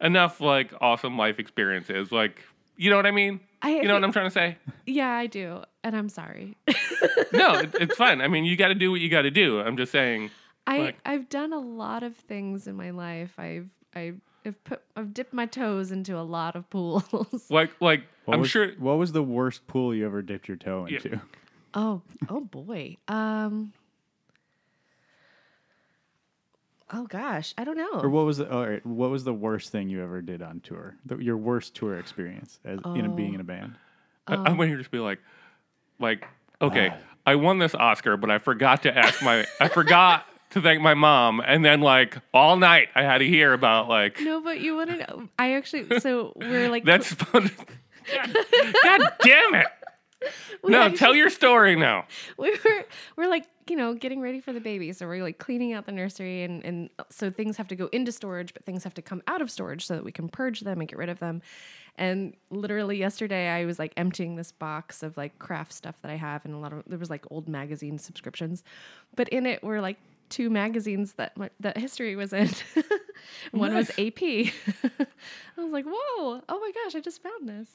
enough 0.00 0.40
like 0.40 0.72
awesome 0.80 1.16
life 1.16 1.38
experiences 1.38 2.10
like 2.12 2.42
you 2.76 2.90
know 2.90 2.96
what 2.96 3.06
i 3.06 3.10
mean 3.10 3.40
I- 3.62 3.76
you 3.76 3.84
know 3.88 3.94
what 3.94 4.04
i'm 4.04 4.12
trying 4.12 4.26
to 4.26 4.30
say 4.30 4.56
yeah, 4.84 5.10
I 5.12 5.26
do, 5.28 5.62
and 5.84 5.94
I'm 5.94 6.08
sorry. 6.08 6.56
no 7.32 7.54
it, 7.60 7.74
it's 7.80 7.96
fine 7.96 8.20
i 8.20 8.26
mean 8.28 8.44
you 8.44 8.56
got 8.56 8.68
to 8.68 8.74
do 8.74 8.90
what 8.90 9.00
you 9.00 9.08
got 9.08 9.22
to 9.22 9.30
do 9.30 9.60
i'm 9.60 9.76
just 9.76 9.92
saying 9.92 10.30
I 10.64 10.78
Like- 10.78 10.98
I've 11.04 11.28
done 11.28 11.52
a 11.52 11.58
lot 11.58 12.04
of 12.04 12.14
things 12.16 12.68
in 12.68 12.76
my 12.76 12.90
life. 12.90 13.32
I've 13.36 13.68
I've 13.96 14.20
I've 14.46 14.62
put 14.62 14.80
I've 14.94 15.12
dipped 15.12 15.32
my 15.32 15.44
toes 15.46 15.90
into 15.90 16.16
a 16.16 16.22
lot 16.22 16.54
of 16.54 16.70
pools. 16.70 17.02
like 17.50 17.72
like 17.80 18.04
What 18.26 18.34
i'm 18.34 18.40
was, 18.42 18.50
sure 18.50 18.68
What 18.78 18.96
was 18.96 19.10
the 19.10 19.24
worst 19.24 19.66
pool 19.66 19.92
you 19.92 20.06
ever 20.06 20.22
dipped 20.22 20.46
your 20.46 20.56
toe 20.56 20.86
Yeah. 20.88 20.98
into? 20.98 21.20
Oh, 21.74 22.02
oh 22.28 22.40
boy. 22.42 22.96
Um. 23.08 23.72
Oh 26.92 27.06
gosh, 27.06 27.54
I 27.56 27.64
don't 27.64 27.76
know. 27.78 28.00
Or 28.00 28.08
what 28.10 28.26
was 28.26 28.36
the 28.38 28.52
all 28.52 28.66
right, 28.66 28.84
what 28.84 29.10
was 29.10 29.24
the 29.24 29.32
worst 29.32 29.70
thing 29.70 29.88
you 29.88 30.02
ever 30.02 30.20
did 30.20 30.42
on 30.42 30.60
tour? 30.60 30.94
The, 31.06 31.16
your 31.16 31.36
worst 31.38 31.74
tour 31.74 31.98
experience 31.98 32.60
as 32.64 32.78
in 32.84 33.04
a, 33.06 33.08
being 33.08 33.34
in 33.34 33.40
a 33.40 33.44
band? 33.44 33.76
I, 34.26 34.34
Oh. 34.36 34.44
i'm 34.44 34.56
going 34.56 34.70
to 34.70 34.76
just 34.76 34.90
be 34.92 35.00
like 35.00 35.18
like 35.98 36.28
okay 36.60 36.94
i 37.26 37.34
won 37.34 37.58
this 37.58 37.74
oscar 37.74 38.16
but 38.16 38.30
i 38.30 38.38
forgot 38.38 38.84
to 38.84 38.96
ask 38.96 39.20
my 39.20 39.44
i 39.60 39.66
forgot 39.66 40.24
to 40.50 40.60
thank 40.62 40.80
my 40.80 40.94
mom 40.94 41.40
and 41.44 41.64
then 41.64 41.80
like 41.80 42.16
all 42.32 42.56
night 42.56 42.88
i 42.94 43.02
had 43.02 43.18
to 43.18 43.26
hear 43.26 43.52
about 43.52 43.88
like 43.88 44.20
No, 44.20 44.40
but 44.40 44.60
you 44.60 44.76
want 44.76 44.90
to 44.90 44.96
know? 44.98 45.28
I 45.40 45.54
actually. 45.54 45.98
So 45.98 46.32
we're 46.36 46.68
like. 46.68 46.84
that's 46.84 47.12
fun 47.12 47.50
God, 48.14 48.36
God 48.84 49.00
damn 49.22 49.54
it 49.56 49.66
we 50.62 50.70
no 50.70 50.82
actually- 50.82 50.98
tell 50.98 51.14
your 51.16 51.30
story 51.30 51.74
now 51.74 52.06
we 52.38 52.50
were 52.64 52.84
we're 53.16 53.28
like 53.28 53.44
you 53.68 53.76
know 53.76 53.94
getting 53.94 54.20
ready 54.20 54.40
for 54.40 54.52
the 54.52 54.60
baby. 54.60 54.92
So 54.92 55.06
we're 55.06 55.22
like 55.22 55.38
cleaning 55.38 55.72
out 55.72 55.86
the 55.86 55.92
nursery 55.92 56.42
and 56.42 56.64
and 56.64 56.90
uh, 56.98 57.04
so 57.10 57.30
things 57.30 57.56
have 57.56 57.68
to 57.68 57.76
go 57.76 57.88
into 57.92 58.12
storage 58.12 58.52
but 58.54 58.64
things 58.64 58.84
have 58.84 58.94
to 58.94 59.02
come 59.02 59.22
out 59.26 59.40
of 59.40 59.50
storage 59.50 59.86
so 59.86 59.94
that 59.94 60.04
we 60.04 60.12
can 60.12 60.28
purge 60.28 60.60
them 60.60 60.80
and 60.80 60.88
get 60.88 60.98
rid 60.98 61.08
of 61.08 61.18
them. 61.18 61.42
And 61.96 62.34
literally 62.50 62.96
yesterday 62.98 63.48
i 63.48 63.64
was 63.64 63.78
like 63.78 63.92
emptying 63.96 64.36
this 64.36 64.50
box 64.52 65.02
of 65.02 65.16
like 65.16 65.38
craft 65.38 65.72
stuff 65.72 65.94
that 66.02 66.10
i 66.10 66.16
have 66.16 66.44
and 66.44 66.54
a 66.54 66.58
lot 66.58 66.72
of 66.72 66.82
there 66.86 66.98
was 66.98 67.10
like 67.10 67.24
old 67.30 67.48
magazine 67.48 67.98
subscriptions. 67.98 68.64
But 69.14 69.28
in 69.28 69.46
it 69.46 69.62
were 69.62 69.80
like 69.80 69.98
two 70.28 70.48
magazines 70.48 71.12
that 71.14 71.36
my, 71.36 71.50
that 71.60 71.76
history 71.76 72.16
was 72.16 72.32
in. 72.32 72.48
One 73.52 73.74
was 73.74 73.90
ap 73.90 74.22
i 74.22 74.46
was 75.58 75.72
like 75.72 75.84
whoa. 75.86 76.42
Oh 76.48 76.60
my 76.60 76.72
gosh 76.84 76.94
i 76.96 77.00
just 77.00 77.22
found 77.22 77.48
this. 77.48 77.68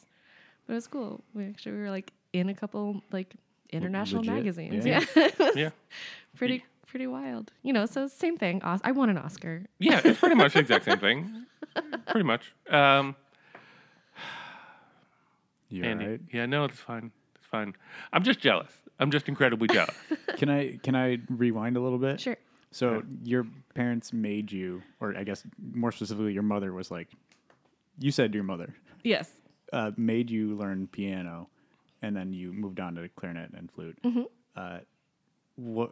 But 0.65 0.73
it 0.73 0.75
was 0.75 0.87
cool. 0.87 1.23
We 1.33 1.45
actually 1.45 1.73
we 1.73 1.79
were 1.79 1.91
like 1.91 2.11
in 2.33 2.49
a 2.49 2.53
couple 2.53 3.01
like 3.11 3.35
international 3.71 4.21
legit, 4.21 4.35
magazines. 4.35 4.85
yeah. 4.85 4.99
Yeah, 5.15 5.23
It 5.25 5.39
was 5.39 5.55
Yeah. 5.55 5.69
pretty 6.35 6.65
pretty 6.87 7.07
wild. 7.07 7.51
You 7.63 7.73
know, 7.73 7.85
so 7.85 8.07
same 8.07 8.37
thing. 8.37 8.61
Os- 8.63 8.81
I 8.83 8.91
won 8.91 9.09
an 9.09 9.17
Oscar. 9.17 9.65
Yeah, 9.79 10.01
it's 10.03 10.19
pretty 10.19 10.35
much 10.35 10.53
the 10.53 10.59
exact 10.59 10.85
same 10.85 10.99
thing. 11.07 11.45
Pretty 12.07 12.23
much. 12.25 12.53
Um, 12.69 13.15
You 15.69 15.83
Andy. 15.83 16.05
alright? 16.05 16.21
Yeah, 16.31 16.45
no, 16.45 16.63
it's 16.65 16.79
fine. 16.79 17.11
It's 17.35 17.45
fine. 17.47 17.73
I'm 18.13 18.23
just 18.23 18.39
jealous. 18.39 18.71
I'm 18.99 19.11
just 19.11 19.27
incredibly 19.27 19.67
jealous. 19.67 19.95
Can 20.37 20.49
I 20.49 20.77
can 20.81 20.95
I 20.95 21.17
rewind 21.29 21.77
a 21.77 21.79
little 21.79 21.97
bit? 21.99 22.19
Sure. 22.19 22.37
So 22.71 23.03
your 23.23 23.45
parents 23.75 24.11
made 24.13 24.51
you, 24.51 24.81
or 24.99 25.15
I 25.17 25.23
guess 25.23 25.43
more 25.73 25.91
specifically, 25.91 26.33
your 26.33 26.43
mother 26.43 26.73
was 26.73 26.89
like, 26.91 27.07
you 27.99 28.11
said 28.11 28.33
your 28.35 28.43
mother 28.43 28.73
Yes. 29.03 29.31
uh, 29.73 29.91
made 29.97 30.29
you 30.29 30.55
learn 30.55 30.87
piano, 30.87 31.47
and 32.01 32.15
then 32.15 32.33
you 32.33 32.53
moved 32.53 32.79
on 32.79 32.95
to 32.95 33.07
clarinet 33.09 33.51
and 33.53 33.71
flute. 33.71 33.97
Mm-hmm. 34.03 34.21
Uh, 34.55 34.79
what 35.55 35.91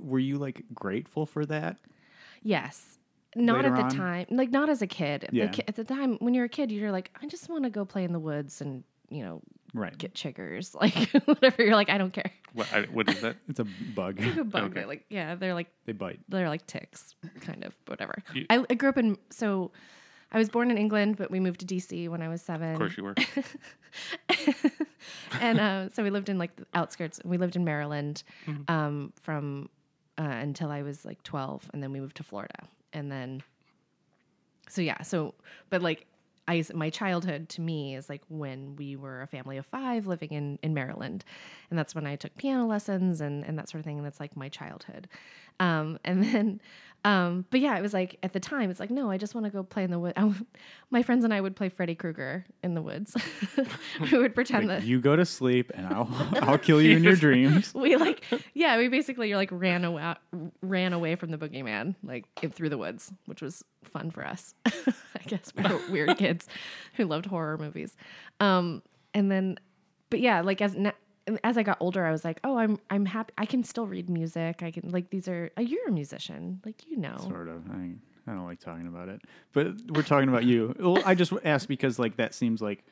were 0.00 0.18
you 0.18 0.36
like 0.38 0.62
grateful 0.74 1.26
for 1.26 1.44
that? 1.46 1.76
Yes. 2.42 2.98
Not 3.34 3.56
Later 3.64 3.68
at 3.68 3.76
the 3.76 3.82
on? 3.84 3.90
time. 3.90 4.26
Like 4.30 4.50
not 4.50 4.68
as 4.68 4.82
a 4.82 4.86
kid. 4.86 5.26
The 5.30 5.36
Yeah. 5.36 5.48
ki- 5.48 5.62
at 5.66 5.74
the 5.76 5.84
time 5.84 6.16
when 6.20 6.34
you're 6.34 6.44
a 6.44 6.48
kid, 6.50 6.70
you're 6.70 6.92
like, 6.92 7.10
I 7.22 7.26
just 7.26 7.48
want 7.48 7.64
to 7.64 7.70
go 7.70 7.84
play 7.84 8.04
in 8.04 8.12
the 8.12 8.20
woods 8.20 8.60
and 8.60 8.84
you 9.08 9.22
know 9.24 9.42
Right. 9.74 9.96
get 9.96 10.14
chiggers, 10.14 10.74
like 10.80 11.10
whatever. 11.26 11.62
You're 11.64 11.74
like, 11.76 11.88
I 11.88 11.96
don't 11.98 12.12
care. 12.12 12.30
what, 12.52 12.70
I, 12.74 12.82
what 12.82 13.08
is 13.08 13.20
that? 13.22 13.36
It's 13.48 13.58
a 13.58 13.64
bug. 13.94 14.20
Like 14.20 14.36
a 14.36 14.44
bug. 14.44 14.64
Okay. 14.64 14.74
They're 14.74 14.86
like 14.86 15.04
yeah, 15.08 15.34
they're 15.34 15.54
like 15.54 15.68
they 15.86 15.92
bite. 15.92 16.20
they're 16.28 16.48
like 16.50 16.66
ticks, 16.66 17.14
kind 17.40 17.64
of, 17.64 17.74
whatever. 17.86 18.14
You- 18.34 18.46
I, 18.50 18.64
I 18.68 18.74
grew 18.74 18.90
up 18.90 18.98
in 18.98 19.16
so 19.30 19.72
I 20.32 20.38
was 20.38 20.48
born 20.48 20.70
in 20.70 20.78
England, 20.78 21.16
but 21.18 21.30
we 21.30 21.38
moved 21.40 21.60
to 21.60 21.66
DC 21.66 22.08
when 22.08 22.22
I 22.22 22.28
was 22.28 22.40
seven. 22.42 22.72
Of 22.72 22.78
course 22.78 22.96
you 22.96 23.04
were. 23.04 23.14
and 25.40 25.60
uh, 25.60 25.88
so 25.90 26.02
we 26.02 26.10
lived 26.10 26.28
in 26.28 26.38
like 26.38 26.56
the 26.56 26.66
outskirts. 26.74 27.20
We 27.24 27.36
lived 27.38 27.56
in 27.56 27.64
Maryland 27.64 28.22
Mm-hmm. 28.46 28.62
um, 28.74 29.12
from 29.20 29.68
uh, 30.18 30.22
until 30.22 30.70
I 30.70 30.82
was 30.82 31.04
like 31.04 31.22
twelve, 31.22 31.70
and 31.72 31.82
then 31.82 31.92
we 31.92 32.00
moved 32.00 32.16
to 32.18 32.22
Florida, 32.22 32.68
and 32.92 33.10
then 33.10 33.42
so 34.68 34.80
yeah, 34.82 35.02
so 35.02 35.34
but 35.70 35.82
like 35.82 36.06
I 36.48 36.64
my 36.74 36.90
childhood 36.90 37.48
to 37.50 37.60
me 37.60 37.94
is 37.94 38.08
like 38.08 38.22
when 38.28 38.76
we 38.76 38.96
were 38.96 39.22
a 39.22 39.26
family 39.26 39.56
of 39.58 39.66
five 39.66 40.06
living 40.06 40.30
in 40.32 40.58
in 40.62 40.74
Maryland, 40.74 41.24
and 41.70 41.78
that's 41.78 41.94
when 41.94 42.06
I 42.06 42.16
took 42.16 42.36
piano 42.36 42.66
lessons 42.66 43.20
and 43.20 43.44
and 43.44 43.58
that 43.58 43.68
sort 43.68 43.80
of 43.80 43.84
thing, 43.84 43.98
and 43.98 44.06
that's 44.06 44.20
like 44.20 44.36
my 44.36 44.48
childhood. 44.48 45.08
Um, 45.60 45.98
and 46.04 46.24
then, 46.24 46.60
um, 47.04 47.44
but 47.50 47.60
yeah, 47.60 47.76
it 47.76 47.82
was 47.82 47.92
like 47.92 48.18
at 48.22 48.32
the 48.32 48.38
time, 48.40 48.70
it's 48.70 48.78
like 48.80 48.90
no, 48.90 49.10
I 49.10 49.16
just 49.18 49.34
want 49.34 49.44
to 49.46 49.50
go 49.50 49.62
play 49.62 49.82
in 49.84 49.90
the 49.90 49.98
wood. 49.98 50.14
my 50.90 51.02
friends 51.02 51.24
and 51.24 51.34
I 51.34 51.40
would 51.40 51.56
play 51.56 51.68
Freddy 51.68 51.94
Krueger 51.94 52.44
in 52.62 52.74
the 52.74 52.82
woods. 52.82 53.16
we 54.12 54.18
would 54.18 54.34
pretend 54.34 54.68
Like, 54.68 54.80
that 54.80 54.86
you 54.86 55.00
go 55.00 55.16
to 55.16 55.24
sleep, 55.26 55.72
and 55.74 55.86
I'll 55.86 56.08
I'll 56.42 56.58
kill 56.58 56.80
you 56.80 56.96
in 56.96 57.02
your 57.02 57.16
dreams. 57.16 57.74
we 57.74 57.96
like 57.96 58.24
yeah 58.54 58.76
we 58.78 58.88
basically 58.88 59.28
you're 59.28 59.36
like 59.36 59.50
ran 59.52 59.84
away 59.84 60.14
ran 60.62 60.92
away 60.92 61.16
from 61.16 61.30
the 61.30 61.38
boogeyman 61.38 61.94
like 62.04 62.24
in, 62.42 62.50
through 62.50 62.68
the 62.68 62.78
woods 62.78 63.12
which 63.26 63.42
was 63.42 63.64
fun 63.82 64.10
for 64.10 64.24
us 64.26 64.54
i 64.66 65.22
guess 65.26 65.52
we 65.56 65.62
were 65.64 65.80
weird 65.90 66.16
kids 66.18 66.46
who 66.94 67.04
loved 67.04 67.26
horror 67.26 67.58
movies 67.58 67.96
um 68.40 68.82
and 69.14 69.30
then 69.30 69.58
but 70.10 70.20
yeah 70.20 70.40
like 70.40 70.60
as 70.62 70.74
na- 70.76 70.92
as 71.44 71.56
i 71.56 71.62
got 71.62 71.76
older 71.80 72.04
i 72.04 72.10
was 72.10 72.24
like 72.24 72.40
oh 72.44 72.56
i'm 72.58 72.78
i'm 72.90 73.06
happy 73.06 73.32
i 73.38 73.46
can 73.46 73.62
still 73.62 73.86
read 73.86 74.10
music 74.10 74.62
i 74.62 74.70
can 74.70 74.88
like 74.90 75.10
these 75.10 75.28
are 75.28 75.50
uh, 75.58 75.60
you're 75.60 75.88
a 75.88 75.92
musician 75.92 76.60
like 76.64 76.84
you 76.86 76.96
know 76.96 77.16
Sort 77.18 77.48
of. 77.48 77.62
I, 77.70 77.92
I 78.26 78.34
don't 78.34 78.44
like 78.44 78.60
talking 78.60 78.86
about 78.86 79.08
it, 79.08 79.20
but 79.52 79.66
we're 79.90 80.02
talking 80.02 80.28
about 80.28 80.44
you. 80.44 80.74
Well, 80.78 81.02
I 81.04 81.16
just 81.16 81.32
asked 81.44 81.66
because 81.66 81.98
like 81.98 82.16
that 82.18 82.34
seems 82.34 82.62
like 82.62 82.84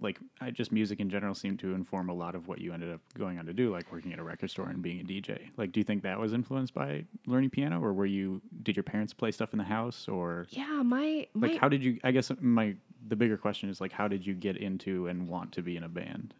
like 0.00 0.18
I 0.40 0.50
just 0.50 0.72
music 0.72 0.98
in 0.98 1.08
general 1.08 1.34
seemed 1.34 1.60
to 1.60 1.74
inform 1.74 2.08
a 2.08 2.14
lot 2.14 2.34
of 2.34 2.48
what 2.48 2.60
you 2.60 2.72
ended 2.72 2.92
up 2.92 3.00
going 3.16 3.38
on 3.38 3.46
to 3.46 3.52
do, 3.52 3.70
like 3.72 3.90
working 3.92 4.12
at 4.12 4.18
a 4.18 4.24
record 4.24 4.50
store 4.50 4.68
and 4.68 4.82
being 4.82 5.00
a 5.00 5.04
DJ. 5.04 5.38
Like, 5.56 5.70
do 5.70 5.78
you 5.78 5.84
think 5.84 6.02
that 6.02 6.18
was 6.18 6.32
influenced 6.32 6.74
by 6.74 7.04
learning 7.26 7.50
piano, 7.50 7.80
or 7.80 7.92
were 7.92 8.06
you 8.06 8.42
did 8.62 8.76
your 8.76 8.82
parents 8.82 9.14
play 9.14 9.30
stuff 9.30 9.52
in 9.52 9.58
the 9.58 9.64
house, 9.64 10.08
or 10.08 10.46
yeah 10.50 10.82
my 10.82 11.26
my 11.34 11.48
like 11.48 11.60
how 11.60 11.68
did 11.68 11.84
you? 11.84 11.98
I 12.02 12.10
guess 12.10 12.30
my 12.40 12.74
the 13.06 13.16
bigger 13.16 13.36
question 13.36 13.68
is 13.68 13.80
like, 13.80 13.92
how 13.92 14.08
did 14.08 14.26
you 14.26 14.34
get 14.34 14.56
into 14.56 15.06
and 15.06 15.28
want 15.28 15.52
to 15.52 15.62
be 15.62 15.76
in 15.76 15.84
a 15.84 15.88
band? 15.88 16.34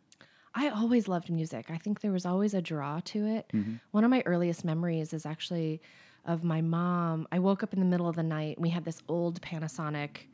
I 0.55 0.69
always 0.69 1.09
loved 1.09 1.31
music. 1.31 1.71
I 1.71 1.79
think 1.79 2.01
there 2.01 2.13
was 2.13 2.25
always 2.25 2.55
a 2.55 2.63
draw 2.63 3.01
to 3.07 3.27
it. 3.27 3.51
Mm-hmm. 3.53 3.75
One 3.91 4.05
of 4.05 4.11
my 4.11 4.23
earliest 4.25 4.65
memories 4.65 5.13
is 5.13 5.27
actually 5.27 5.81
of 6.25 6.45
my 6.45 6.61
mom. 6.61 7.27
I 7.33 7.39
woke 7.39 7.63
up 7.63 7.73
in 7.73 7.81
the 7.81 7.87
middle 7.87 8.09
of 8.09 8.17
the 8.17 8.23
night. 8.23 8.61
We 8.61 8.71
had 8.71 8.85
this 8.85 9.03
old 9.09 9.41
Panasonic, 9.43 10.27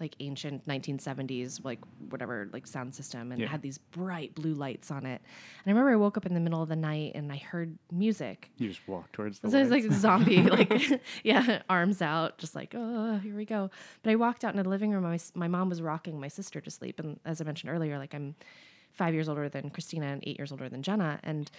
like 0.00 0.14
ancient 0.20 0.64
1970s, 0.66 1.64
like 1.64 1.80
whatever, 2.08 2.48
like 2.52 2.68
sound 2.68 2.94
system, 2.94 3.32
and 3.32 3.42
it 3.42 3.48
had 3.48 3.60
these 3.60 3.78
bright 3.78 4.34
blue 4.36 4.54
lights 4.54 4.92
on 4.92 5.04
it. 5.04 5.20
And 5.64 5.66
I 5.66 5.70
remember 5.70 5.90
I 5.90 5.96
woke 5.96 6.16
up 6.16 6.24
in 6.24 6.34
the 6.34 6.40
middle 6.40 6.62
of 6.62 6.68
the 6.68 6.76
night 6.76 7.12
and 7.16 7.32
I 7.32 7.36
heard 7.36 7.76
music. 7.90 8.50
You 8.58 8.68
just 8.68 8.86
walk 8.86 9.10
towards 9.10 9.40
the 9.40 9.50
So 9.50 9.58
it's 9.58 9.70
lights. 9.70 9.86
like 9.88 9.98
zombie, 9.98 10.42
like 10.44 11.02
yeah, 11.24 11.62
arms 11.68 12.00
out, 12.00 12.38
just 12.38 12.54
like 12.54 12.74
oh, 12.76 13.18
here 13.18 13.36
we 13.36 13.44
go. 13.44 13.70
But 14.04 14.12
I 14.12 14.14
walked 14.14 14.44
out 14.44 14.52
into 14.52 14.62
the 14.62 14.68
living 14.68 14.92
room. 14.92 15.02
My 15.02 15.18
my 15.34 15.48
mom 15.48 15.68
was 15.68 15.82
rocking 15.82 16.20
my 16.20 16.28
sister 16.28 16.60
to 16.60 16.70
sleep, 16.70 17.00
and 17.00 17.18
as 17.24 17.40
I 17.40 17.44
mentioned 17.44 17.72
earlier, 17.72 17.98
like 17.98 18.14
I'm 18.14 18.36
five 18.98 19.14
years 19.14 19.28
older 19.28 19.48
than 19.48 19.70
Christina 19.70 20.06
and 20.06 20.22
eight 20.26 20.36
years 20.38 20.52
older 20.52 20.68
than 20.68 20.82
Jenna, 20.82 21.18
and 21.22 21.50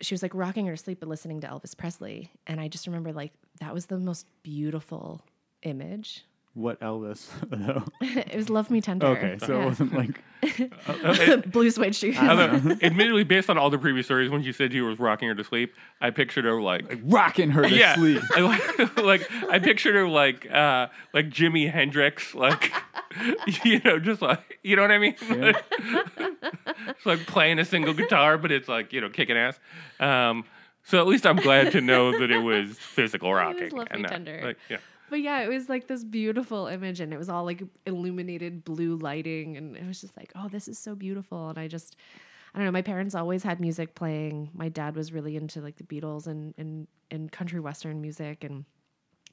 she 0.00 0.14
was 0.14 0.22
like 0.22 0.34
rocking 0.34 0.66
her 0.66 0.72
to 0.72 0.82
sleep, 0.82 1.00
but 1.00 1.08
listening 1.08 1.40
to 1.42 1.46
Elvis 1.48 1.76
Presley. 1.76 2.30
And 2.46 2.60
I 2.60 2.68
just 2.68 2.86
remember 2.86 3.12
like 3.12 3.32
that 3.60 3.74
was 3.74 3.86
the 3.86 3.98
most 3.98 4.26
beautiful 4.42 5.22
image. 5.62 6.24
what 6.54 6.80
Elvis 6.80 7.28
though? 7.50 7.84
it 8.00 8.34
was 8.36 8.48
"Love 8.50 8.70
Me 8.70 8.80
Tender." 8.80 9.06
okay, 9.08 9.36
so 9.44 9.58
Yeah. 9.58 9.62
it 9.62 9.66
wasn't 9.66 9.92
like 9.94 11.50
blue 11.52 11.70
suede 11.70 11.94
shoes. 11.94 12.16
Although, 12.18 12.76
admittedly, 12.82 13.22
based 13.24 13.48
on 13.48 13.56
all 13.58 13.70
the 13.70 13.78
previous 13.78 14.06
stories, 14.06 14.28
when 14.30 14.42
you 14.42 14.52
said 14.52 14.72
you 14.72 14.84
was 14.84 14.98
rocking 14.98 15.28
her 15.28 15.34
to 15.34 15.44
sleep, 15.44 15.72
I 16.00 16.10
pictured 16.10 16.44
her 16.44 16.60
like, 16.60 16.98
rocking 17.04 17.50
her 17.50 17.62
to 17.62 17.70
yeah, 17.74 17.94
sleep. 17.94 18.22
I 18.36 18.40
like, 18.40 18.96
like 18.98 19.30
I 19.50 19.58
pictured 19.60 19.94
her 19.94 20.08
like 20.08 20.50
uh 20.50 20.88
like 21.14 21.28
Jimi 21.30 21.70
Hendrix, 21.70 22.34
like 22.34 22.72
you 23.64 23.80
know, 23.80 23.98
just 23.98 24.22
like 24.22 24.58
you 24.62 24.76
know 24.76 24.82
what 24.82 24.90
I 24.90 24.98
mean. 24.98 25.14
it's 26.88 27.06
like 27.06 27.26
playing 27.26 27.58
a 27.58 27.64
single 27.64 27.94
guitar, 27.94 28.38
but 28.38 28.52
it's 28.52 28.68
like 28.68 28.92
you 28.92 29.00
know 29.00 29.08
kicking 29.08 29.36
ass. 29.36 29.58
Um, 30.00 30.44
so 30.84 30.98
at 31.00 31.06
least 31.06 31.26
I'm 31.26 31.36
glad 31.36 31.72
to 31.72 31.80
know 31.80 32.18
that 32.18 32.30
it 32.30 32.40
was 32.40 32.78
physical 32.78 33.32
rocking. 33.32 33.76
Me 33.76 33.84
not- 34.00 34.10
Tender. 34.10 34.40
like, 34.42 34.58
yeah. 34.68 34.78
But 35.10 35.20
yeah, 35.20 35.40
it 35.42 35.48
was 35.48 35.68
like 35.68 35.88
this 35.88 36.04
beautiful 36.04 36.66
image, 36.66 37.00
and 37.00 37.12
it 37.12 37.18
was 37.18 37.28
all 37.28 37.44
like 37.44 37.62
illuminated 37.86 38.64
blue 38.64 38.96
lighting, 38.96 39.56
and 39.56 39.76
it 39.76 39.86
was 39.86 40.00
just 40.00 40.16
like, 40.16 40.32
oh, 40.34 40.48
this 40.48 40.68
is 40.68 40.78
so 40.78 40.94
beautiful. 40.94 41.50
And 41.50 41.58
I 41.58 41.68
just, 41.68 41.96
I 42.54 42.58
don't 42.58 42.64
know. 42.64 42.72
My 42.72 42.82
parents 42.82 43.14
always 43.14 43.42
had 43.42 43.60
music 43.60 43.94
playing. 43.94 44.50
My 44.54 44.70
dad 44.70 44.96
was 44.96 45.12
really 45.12 45.36
into 45.36 45.60
like 45.60 45.76
the 45.76 45.84
Beatles 45.84 46.26
and 46.26 46.54
and 46.56 46.88
and 47.10 47.30
country 47.30 47.60
western 47.60 48.00
music 48.00 48.42
and 48.42 48.64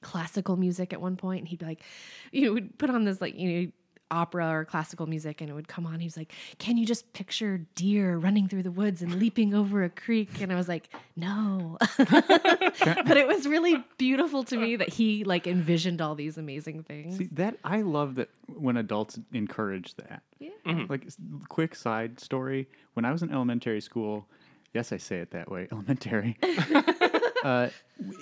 classical 0.01 0.57
music 0.57 0.93
at 0.93 1.01
one 1.01 1.15
point. 1.15 1.39
And 1.39 1.47
he'd 1.47 1.59
be 1.59 1.65
like, 1.65 1.83
you 2.31 2.45
know, 2.45 2.53
would 2.53 2.77
put 2.77 2.89
on 2.89 3.03
this 3.05 3.21
like 3.21 3.37
you 3.37 3.61
know 3.61 3.71
opera 4.11 4.49
or 4.49 4.65
classical 4.65 5.05
music, 5.05 5.41
and 5.41 5.49
it 5.49 5.53
would 5.53 5.67
come 5.67 5.85
on. 5.85 5.99
He 5.99 6.05
was 6.05 6.17
like, 6.17 6.33
"Can 6.57 6.77
you 6.77 6.85
just 6.85 7.13
picture 7.13 7.65
deer 7.75 8.17
running 8.17 8.47
through 8.47 8.63
the 8.63 8.71
woods 8.71 9.01
and 9.01 9.15
leaping 9.15 9.53
over 9.53 9.83
a 9.83 9.89
creek?" 9.89 10.41
And 10.41 10.51
I 10.51 10.55
was 10.55 10.67
like, 10.67 10.89
"No," 11.15 11.77
but 11.97 13.17
it 13.17 13.27
was 13.27 13.47
really 13.47 13.83
beautiful 13.97 14.43
to 14.45 14.57
me 14.57 14.75
that 14.75 14.89
he 14.89 15.23
like 15.23 15.47
envisioned 15.47 16.01
all 16.01 16.15
these 16.15 16.37
amazing 16.37 16.83
things. 16.83 17.17
See 17.17 17.29
that 17.33 17.57
I 17.63 17.81
love 17.81 18.15
that 18.15 18.29
when 18.47 18.77
adults 18.77 19.19
encourage 19.33 19.95
that. 19.95 20.23
yeah. 20.39 20.49
Like 20.87 21.07
quick 21.49 21.75
side 21.75 22.19
story: 22.19 22.67
when 22.93 23.05
I 23.05 23.11
was 23.11 23.21
in 23.21 23.31
elementary 23.31 23.81
school, 23.81 24.27
yes, 24.73 24.91
I 24.91 24.97
say 24.97 25.17
it 25.17 25.31
that 25.31 25.51
way, 25.51 25.67
elementary. 25.71 26.37
uh, 27.43 27.69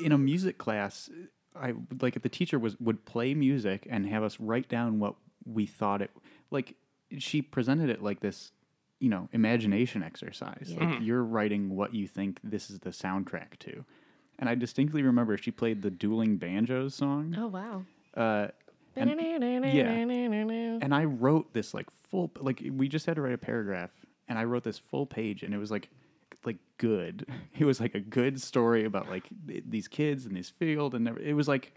in 0.04 0.12
a 0.12 0.18
music 0.18 0.58
class, 0.58 1.10
I 1.62 1.74
like 2.02 2.22
the 2.22 2.30
teacher 2.30 2.60
was 2.60 2.80
would 2.80 3.06
play 3.06 3.34
music 3.34 3.88
and 3.90 4.06
have 4.08 4.24
us 4.24 4.40
write 4.40 4.70
down 4.70 5.00
what 5.00 5.16
we 5.46 5.66
thought 5.66 6.02
it 6.02 6.12
like. 6.52 6.76
She 7.20 7.42
presented 7.42 7.90
it 7.90 8.04
like 8.04 8.20
this, 8.20 8.52
you 9.00 9.10
know, 9.10 9.30
imagination 9.32 10.04
exercise. 10.04 10.74
Like 10.78 11.00
you're 11.02 11.24
writing 11.24 11.76
what 11.76 11.94
you 11.94 12.06
think 12.08 12.40
this 12.44 12.70
is 12.70 12.80
the 12.80 12.90
soundtrack 12.90 13.58
to. 13.60 13.86
And 14.40 14.50
I 14.50 14.56
distinctly 14.56 15.02
remember 15.04 15.38
she 15.38 15.52
played 15.52 15.82
the 15.82 15.90
dueling 15.90 16.36
banjos 16.38 16.96
song. 16.96 17.34
Oh 17.38 17.48
wow. 17.48 17.84
Uh, 18.16 18.48
and- 19.02 19.10
and 20.82 20.94
I 20.94 21.06
wrote 21.06 21.54
this 21.54 21.74
like 21.74 21.90
full 21.90 22.32
like 22.40 22.62
we 22.72 22.88
just 22.90 23.06
had 23.06 23.16
to 23.16 23.22
write 23.22 23.34
a 23.34 23.38
paragraph 23.38 23.92
and 24.28 24.38
I 24.38 24.44
wrote 24.44 24.64
this 24.64 24.78
full 24.80 25.06
page 25.06 25.44
and 25.44 25.54
it 25.54 25.58
was 25.58 25.72
like 25.72 25.90
like 26.46 26.58
good. 26.78 27.26
It 27.60 27.66
was 27.66 27.80
like 27.80 27.96
a 27.96 28.00
good 28.00 28.40
story 28.42 28.86
about 28.86 29.10
like 29.10 29.28
these 29.46 29.88
kids 29.88 30.26
in 30.26 30.34
this 30.36 30.50
field 30.50 30.94
and 30.94 31.08
it 31.08 31.34
was 31.34 31.48
like 31.48 31.74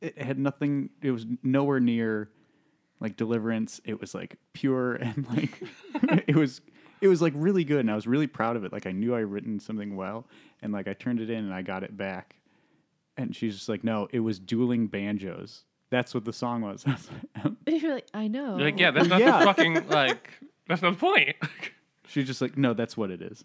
it 0.00 0.20
had 0.20 0.38
nothing 0.38 0.90
it 1.02 1.10
was 1.10 1.26
nowhere 1.42 1.80
near 1.80 2.30
like 3.00 3.16
deliverance. 3.16 3.80
It 3.84 4.00
was 4.00 4.14
like 4.14 4.36
pure 4.52 4.94
and 5.06 5.26
like 5.28 5.62
it 6.28 6.36
was 6.36 6.60
it 7.00 7.08
was 7.08 7.22
like 7.22 7.32
really 7.36 7.64
good 7.64 7.80
and 7.80 7.90
I 7.90 7.94
was 7.94 8.06
really 8.06 8.26
proud 8.26 8.56
of 8.56 8.64
it. 8.64 8.72
Like 8.72 8.86
I 8.86 8.92
knew 8.92 9.14
I 9.14 9.20
written 9.20 9.58
something 9.60 9.96
well 9.96 10.26
and 10.62 10.72
like 10.72 10.88
I 10.88 10.92
turned 10.92 11.20
it 11.20 11.30
in 11.30 11.44
and 11.44 11.54
I 11.54 11.62
got 11.62 11.82
it 11.84 11.96
back. 11.96 12.34
And 13.16 13.34
she's 13.34 13.56
just 13.56 13.68
like, 13.68 13.82
"No, 13.82 14.06
it 14.12 14.20
was 14.20 14.38
dueling 14.38 14.86
banjos." 14.86 15.64
That's 15.90 16.14
what 16.14 16.24
the 16.24 16.32
song 16.32 16.60
was. 16.60 16.84
Oh. 17.44 17.56
You're 17.66 17.94
like, 17.94 18.06
I 18.14 18.28
know. 18.28 18.56
You're 18.56 18.66
like, 18.66 18.78
yeah, 18.78 18.90
that's 18.92 19.08
not 19.08 19.20
Yeah. 19.20 19.38
the 19.40 19.44
fucking 19.46 19.88
like 19.88 20.30
that's 20.68 20.82
not 20.82 20.92
the 20.92 20.98
point. 20.98 21.34
She's 22.08 22.26
just 22.26 22.40
like, 22.40 22.56
no, 22.56 22.74
that's 22.74 22.96
what 22.96 23.10
it 23.10 23.22
is. 23.22 23.44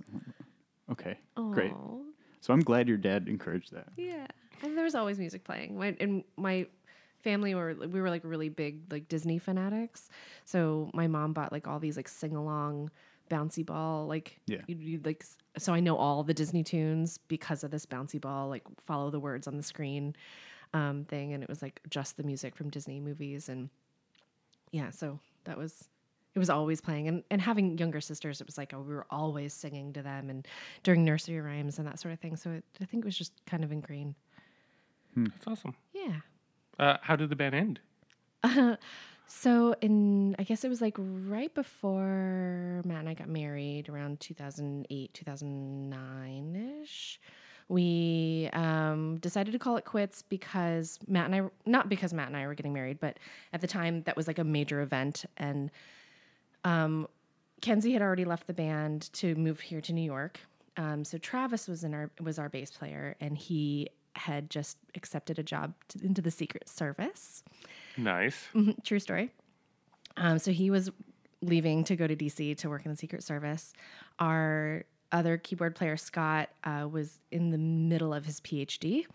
Okay, 0.91 1.17
great. 1.35 1.71
Aw. 1.71 1.97
So 2.41 2.53
I'm 2.53 2.61
glad 2.61 2.87
your 2.87 2.97
dad 2.97 3.27
encouraged 3.27 3.71
that. 3.73 3.87
Yeah, 3.95 4.25
and 4.63 4.75
there 4.77 4.83
was 4.83 4.95
always 4.95 5.17
music 5.19 5.43
playing. 5.43 5.77
My 5.77 5.95
and 5.99 6.23
my 6.37 6.67
family 7.23 7.55
were 7.55 7.73
we 7.75 8.01
were 8.01 8.09
like 8.09 8.21
really 8.25 8.49
big 8.49 8.91
like 8.91 9.07
Disney 9.07 9.37
fanatics. 9.37 10.09
So 10.45 10.89
my 10.93 11.07
mom 11.07 11.31
bought 11.33 11.51
like 11.53 11.67
all 11.67 11.79
these 11.79 11.95
like 11.97 12.07
sing 12.09 12.35
along 12.35 12.89
bouncy 13.31 13.65
ball 13.65 14.05
like 14.05 14.39
Yeah. 14.47 14.59
you'd, 14.67 14.81
you'd, 14.81 15.05
like 15.05 15.21
s- 15.23 15.37
so 15.57 15.73
I 15.73 15.79
know 15.79 15.95
all 15.95 16.23
the 16.23 16.33
Disney 16.33 16.61
tunes 16.63 17.17
because 17.29 17.63
of 17.63 17.71
this 17.71 17.85
bouncy 17.85 18.19
ball 18.19 18.49
like 18.49 18.63
follow 18.81 19.09
the 19.09 19.19
words 19.19 19.47
on 19.47 19.55
the 19.55 19.63
screen 19.63 20.13
um 20.73 21.05
thing 21.05 21.31
and 21.33 21.41
it 21.41 21.47
was 21.49 21.61
like 21.61 21.79
just 21.89 22.17
the 22.17 22.23
music 22.23 22.53
from 22.55 22.69
Disney 22.69 22.99
movies 22.99 23.47
and 23.47 23.69
yeah 24.71 24.89
so 24.89 25.19
that 25.45 25.57
was 25.57 25.87
it 26.35 26.39
was 26.39 26.49
always 26.49 26.81
playing 26.81 27.07
and, 27.07 27.23
and 27.29 27.41
having 27.41 27.77
younger 27.77 28.01
sisters 28.01 28.41
it 28.41 28.47
was 28.47 28.57
like 28.57 28.73
oh, 28.73 28.81
we 28.81 28.93
were 28.93 29.05
always 29.09 29.53
singing 29.53 29.93
to 29.93 30.01
them 30.01 30.29
and 30.29 30.47
during 30.83 31.03
nursery 31.03 31.39
rhymes 31.39 31.77
and 31.79 31.87
that 31.87 31.99
sort 31.99 32.13
of 32.13 32.19
thing. 32.19 32.35
So 32.35 32.51
it, 32.51 32.63
i 32.81 32.85
think 32.85 33.03
it 33.03 33.05
was 33.05 33.17
just 33.17 33.33
kind 33.45 33.63
of 33.63 33.71
ingrained. 33.71 34.15
That's 35.15 35.47
awesome. 35.47 35.75
yeah. 35.93 36.21
Uh, 36.79 36.97
how 37.01 37.15
did 37.15 37.29
the 37.29 37.35
band 37.35 37.53
end? 37.53 37.79
so 39.25 39.73
in 39.79 40.35
i 40.37 40.43
guess 40.43 40.65
it 40.65 40.69
was 40.69 40.81
like 40.81 40.95
right 40.99 41.55
before 41.55 42.81
matt 42.83 42.99
and 42.99 43.07
i 43.07 43.13
got 43.13 43.29
married 43.29 43.87
around 43.87 44.19
2008 44.19 45.17
2009ish 45.25 47.17
we 47.69 48.49
um, 48.51 49.17
decided 49.19 49.53
to 49.53 49.59
call 49.59 49.77
it 49.77 49.85
quits 49.85 50.23
because 50.23 50.99
matt 51.07 51.25
and 51.25 51.35
i 51.35 51.41
not 51.65 51.87
because 51.87 52.13
matt 52.13 52.27
and 52.27 52.35
i 52.35 52.45
were 52.45 52.53
getting 52.53 52.73
married 52.73 52.99
but 52.99 53.17
at 53.53 53.61
the 53.61 53.67
time 53.67 54.03
that 54.03 54.17
was 54.17 54.27
like 54.27 54.39
a 54.39 54.43
major 54.43 54.81
event. 54.81 55.25
And 55.37 55.71
um, 56.63 57.07
Kenzie 57.61 57.93
had 57.93 58.01
already 58.01 58.25
left 58.25 58.47
the 58.47 58.53
band 58.53 59.11
to 59.13 59.35
move 59.35 59.59
here 59.61 59.81
to 59.81 59.93
New 59.93 60.01
York. 60.03 60.39
Um, 60.75 61.03
so 61.03 61.17
Travis 61.17 61.67
was 61.67 61.83
in 61.83 61.93
our 61.93 62.09
was 62.19 62.39
our 62.39 62.49
bass 62.49 62.71
player, 62.71 63.15
and 63.19 63.37
he 63.37 63.89
had 64.15 64.49
just 64.49 64.77
accepted 64.95 65.39
a 65.39 65.43
job 65.43 65.73
to, 65.89 66.03
into 66.03 66.21
the 66.21 66.31
Secret 66.31 66.67
Service. 66.67 67.43
Nice. 67.97 68.47
Mhm, 68.53 68.83
True 68.83 68.99
story. 68.99 69.31
Um, 70.17 70.39
so 70.39 70.51
he 70.51 70.69
was 70.69 70.91
leaving 71.41 71.83
to 71.85 71.95
go 71.95 72.05
to 72.07 72.15
DC 72.15 72.55
to 72.57 72.69
work 72.69 72.85
in 72.85 72.91
the 72.91 72.97
Secret 72.97 73.23
Service. 73.23 73.73
Our 74.19 74.83
other 75.11 75.37
keyboard 75.37 75.75
player, 75.75 75.97
Scott, 75.97 76.49
uh, 76.63 76.87
was 76.91 77.19
in 77.31 77.49
the 77.51 77.57
middle 77.57 78.13
of 78.13 78.25
his 78.25 78.39
PhD 78.41 79.05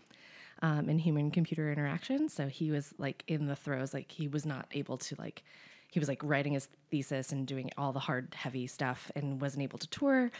um, 0.61 0.89
in 0.89 0.99
human 0.99 1.31
computer 1.31 1.71
interaction. 1.71 2.29
So 2.29 2.47
he 2.47 2.71
was 2.71 2.93
like 2.97 3.23
in 3.27 3.47
the 3.47 3.55
throes, 3.55 3.93
like 3.93 4.11
he 4.11 4.27
was 4.27 4.45
not 4.45 4.67
able 4.71 4.97
to 4.97 5.15
like, 5.17 5.43
he 5.91 5.99
was 5.99 6.07
like 6.07 6.21
writing 6.23 6.53
his 6.53 6.67
thesis 6.91 7.31
and 7.31 7.47
doing 7.47 7.71
all 7.77 7.91
the 7.91 7.99
hard, 7.99 8.35
heavy 8.35 8.67
stuff 8.67 9.11
and 9.15 9.41
wasn't 9.41 9.63
able 9.63 9.79
to 9.79 9.87
tour. 9.87 10.31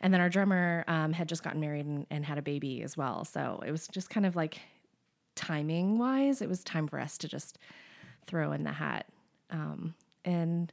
And 0.00 0.12
then 0.12 0.20
our 0.20 0.28
drummer 0.28 0.84
um, 0.88 1.12
had 1.12 1.28
just 1.28 1.42
gotten 1.42 1.60
married 1.60 1.86
and, 1.86 2.06
and 2.10 2.24
had 2.24 2.38
a 2.38 2.42
baby 2.42 2.82
as 2.82 2.96
well. 2.96 3.24
So 3.24 3.62
it 3.66 3.70
was 3.70 3.88
just 3.88 4.10
kind 4.10 4.26
of 4.26 4.36
like 4.36 4.60
timing 5.34 5.98
wise, 5.98 6.42
it 6.42 6.48
was 6.48 6.62
time 6.64 6.86
for 6.86 6.98
us 6.98 7.16
to 7.18 7.28
just 7.28 7.58
throw 8.26 8.52
in 8.52 8.64
the 8.64 8.72
hat. 8.72 9.06
Um, 9.50 9.94
and 10.24 10.72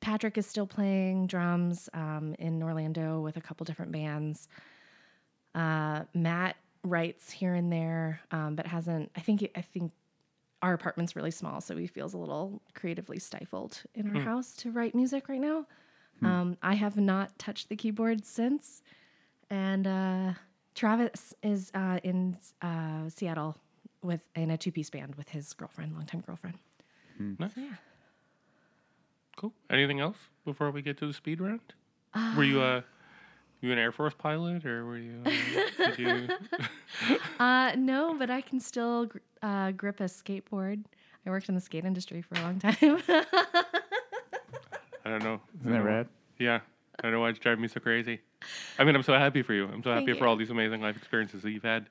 Patrick 0.00 0.38
is 0.38 0.46
still 0.46 0.66
playing 0.66 1.26
drums 1.26 1.88
um, 1.92 2.34
in 2.38 2.62
Orlando 2.62 3.20
with 3.20 3.36
a 3.36 3.40
couple 3.40 3.64
different 3.64 3.92
bands. 3.92 4.48
Uh, 5.54 6.04
Matt 6.14 6.56
writes 6.82 7.30
here 7.30 7.54
and 7.54 7.72
there, 7.72 8.20
um, 8.30 8.54
but 8.54 8.66
hasn't. 8.66 9.10
I 9.16 9.20
think. 9.20 9.48
I 9.54 9.60
think 9.60 9.92
our 10.62 10.74
apartment's 10.74 11.16
really 11.16 11.30
small, 11.30 11.60
so 11.60 11.76
he 11.76 11.86
feels 11.86 12.14
a 12.14 12.18
little 12.18 12.62
creatively 12.74 13.18
stifled 13.18 13.82
in 13.94 14.14
our 14.14 14.22
house 14.22 14.54
to 14.56 14.70
write 14.70 14.94
music 14.94 15.28
right 15.28 15.40
now. 15.40 15.66
Um, 16.22 16.58
I 16.62 16.74
have 16.74 16.98
not 16.98 17.38
touched 17.38 17.70
the 17.70 17.76
keyboard 17.76 18.26
since, 18.26 18.82
and 19.48 19.86
uh, 19.86 20.32
Travis 20.74 21.34
is 21.42 21.70
uh, 21.74 21.98
in 22.04 22.36
uh, 22.60 23.08
Seattle 23.08 23.56
with 24.02 24.28
in 24.36 24.50
a 24.50 24.58
two 24.58 24.70
piece 24.70 24.90
band 24.90 25.14
with 25.14 25.30
his 25.30 25.54
girlfriend, 25.54 25.94
longtime 25.94 26.20
girlfriend. 26.20 26.58
Nice. 27.18 27.54
So 27.54 27.62
yeah. 27.62 27.76
Cool. 29.36 29.54
Anything 29.70 30.00
else 30.00 30.18
before 30.44 30.70
we 30.70 30.82
get 30.82 30.98
to 30.98 31.06
the 31.06 31.14
speed 31.14 31.40
round? 31.40 31.72
were 32.36 32.44
you 32.44 32.60
uh, 32.60 32.82
you 33.60 33.72
an 33.72 33.78
Air 33.78 33.92
Force 33.92 34.14
pilot 34.16 34.64
or 34.64 34.84
were 34.86 34.98
you? 34.98 35.22
Uh, 35.24 35.92
you? 35.96 36.28
Uh, 37.38 37.72
no, 37.76 38.14
but 38.18 38.28
I 38.30 38.42
can 38.42 38.60
still 38.60 39.06
gr- 39.06 39.18
uh, 39.42 39.70
grip 39.70 40.00
a 40.00 40.04
skateboard. 40.04 40.84
I 41.26 41.30
worked 41.30 41.48
in 41.48 41.54
the 41.54 41.60
skate 41.60 41.84
industry 41.84 42.20
for 42.20 42.34
a 42.34 42.42
long 42.42 42.58
time. 42.58 42.74
I 43.08 43.24
don't 45.04 45.24
know. 45.24 45.40
Isn't 45.60 45.72
that 45.72 45.82
rad? 45.82 46.08
Yeah. 46.38 46.60
I 46.98 47.02
don't 47.02 47.12
know 47.12 47.20
why 47.20 47.30
it's 47.30 47.38
driving 47.38 47.62
me 47.62 47.68
so 47.68 47.80
crazy. 47.80 48.20
I 48.78 48.84
mean, 48.84 48.94
I'm 48.94 49.02
so 49.02 49.14
happy 49.14 49.40
for 49.42 49.54
you. 49.54 49.64
I'm 49.64 49.82
so 49.82 49.94
Thank 49.94 50.06
happy 50.08 50.18
for 50.18 50.26
all 50.26 50.36
these 50.36 50.50
amazing 50.50 50.82
life 50.82 50.96
experiences 50.96 51.42
that 51.42 51.50
you've 51.50 51.62
had 51.62 51.86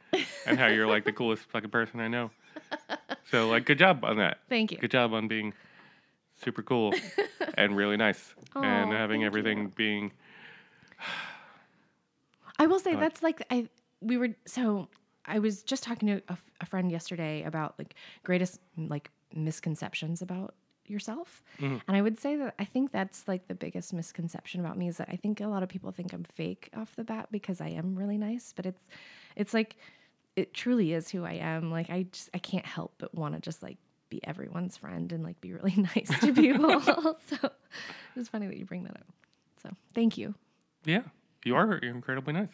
and 0.45 0.59
how 0.59 0.67
you're 0.67 0.87
like 0.87 1.05
the 1.05 1.13
coolest 1.13 1.43
fucking 1.49 1.71
person 1.71 1.99
I 1.99 2.07
know. 2.07 2.29
So, 3.31 3.49
like, 3.49 3.65
good 3.65 3.79
job 3.79 4.03
on 4.03 4.17
that. 4.17 4.39
Thank 4.49 4.71
you. 4.71 4.77
Good 4.77 4.91
job 4.91 5.13
on 5.13 5.27
being 5.27 5.53
super 6.43 6.61
cool 6.61 6.93
and 7.55 7.75
really 7.75 7.97
nice 7.97 8.33
and 8.55 8.91
having 8.91 9.23
everything 9.23 9.57
you. 9.59 9.67
being. 9.69 10.11
I 12.59 12.67
will 12.67 12.79
say 12.79 12.93
God. 12.93 13.01
that's 13.01 13.23
like 13.23 13.45
I 13.49 13.69
we 14.01 14.17
were 14.17 14.29
so 14.45 14.87
I 15.25 15.39
was 15.39 15.63
just 15.63 15.83
talking 15.83 16.07
to 16.07 16.15
a, 16.27 16.31
f- 16.31 16.51
a 16.61 16.65
friend 16.65 16.91
yesterday 16.91 17.43
about 17.43 17.75
like 17.77 17.95
greatest 18.23 18.59
like 18.77 19.11
misconceptions 19.33 20.21
about 20.21 20.55
yourself. 20.87 21.43
Mm-hmm. 21.59 21.77
And 21.87 21.97
I 21.97 22.01
would 22.01 22.19
say 22.19 22.35
that 22.37 22.55
I 22.57 22.65
think 22.65 22.91
that's 22.91 23.27
like 23.27 23.47
the 23.47 23.55
biggest 23.55 23.93
misconception 23.93 24.59
about 24.59 24.77
me 24.77 24.87
is 24.87 24.97
that 24.97 25.09
I 25.11 25.15
think 25.15 25.39
a 25.39 25.47
lot 25.47 25.63
of 25.63 25.69
people 25.69 25.91
think 25.91 26.13
I'm 26.13 26.23
fake 26.23 26.69
off 26.75 26.95
the 26.95 27.03
bat 27.03 27.27
because 27.31 27.61
I 27.61 27.69
am 27.69 27.95
really 27.95 28.17
nice, 28.17 28.53
but 28.55 28.65
it's 28.65 28.83
it's 29.35 29.53
like 29.53 29.77
it 30.35 30.53
truly 30.53 30.93
is 30.93 31.09
who 31.09 31.25
I 31.25 31.33
am. 31.33 31.71
Like 31.71 31.89
I 31.89 32.03
just 32.11 32.29
I 32.33 32.39
can't 32.39 32.65
help 32.65 32.93
but 32.97 33.13
want 33.13 33.35
to 33.35 33.41
just 33.41 33.61
like 33.61 33.77
be 34.09 34.19
everyone's 34.25 34.75
friend 34.75 35.11
and 35.11 35.23
like 35.23 35.39
be 35.41 35.53
really 35.53 35.75
nice 35.95 36.09
to 36.21 36.33
people. 36.33 36.81
so 37.27 37.51
it's 38.15 38.29
funny 38.29 38.47
that 38.47 38.57
you 38.57 38.65
bring 38.65 38.83
that 38.83 38.95
up. 38.97 39.07
So 39.61 39.69
thank 39.93 40.17
you. 40.17 40.33
Yeah. 40.85 41.03
You 41.45 41.55
are 41.55 41.77
incredibly 41.77 42.33
nice. 42.33 42.49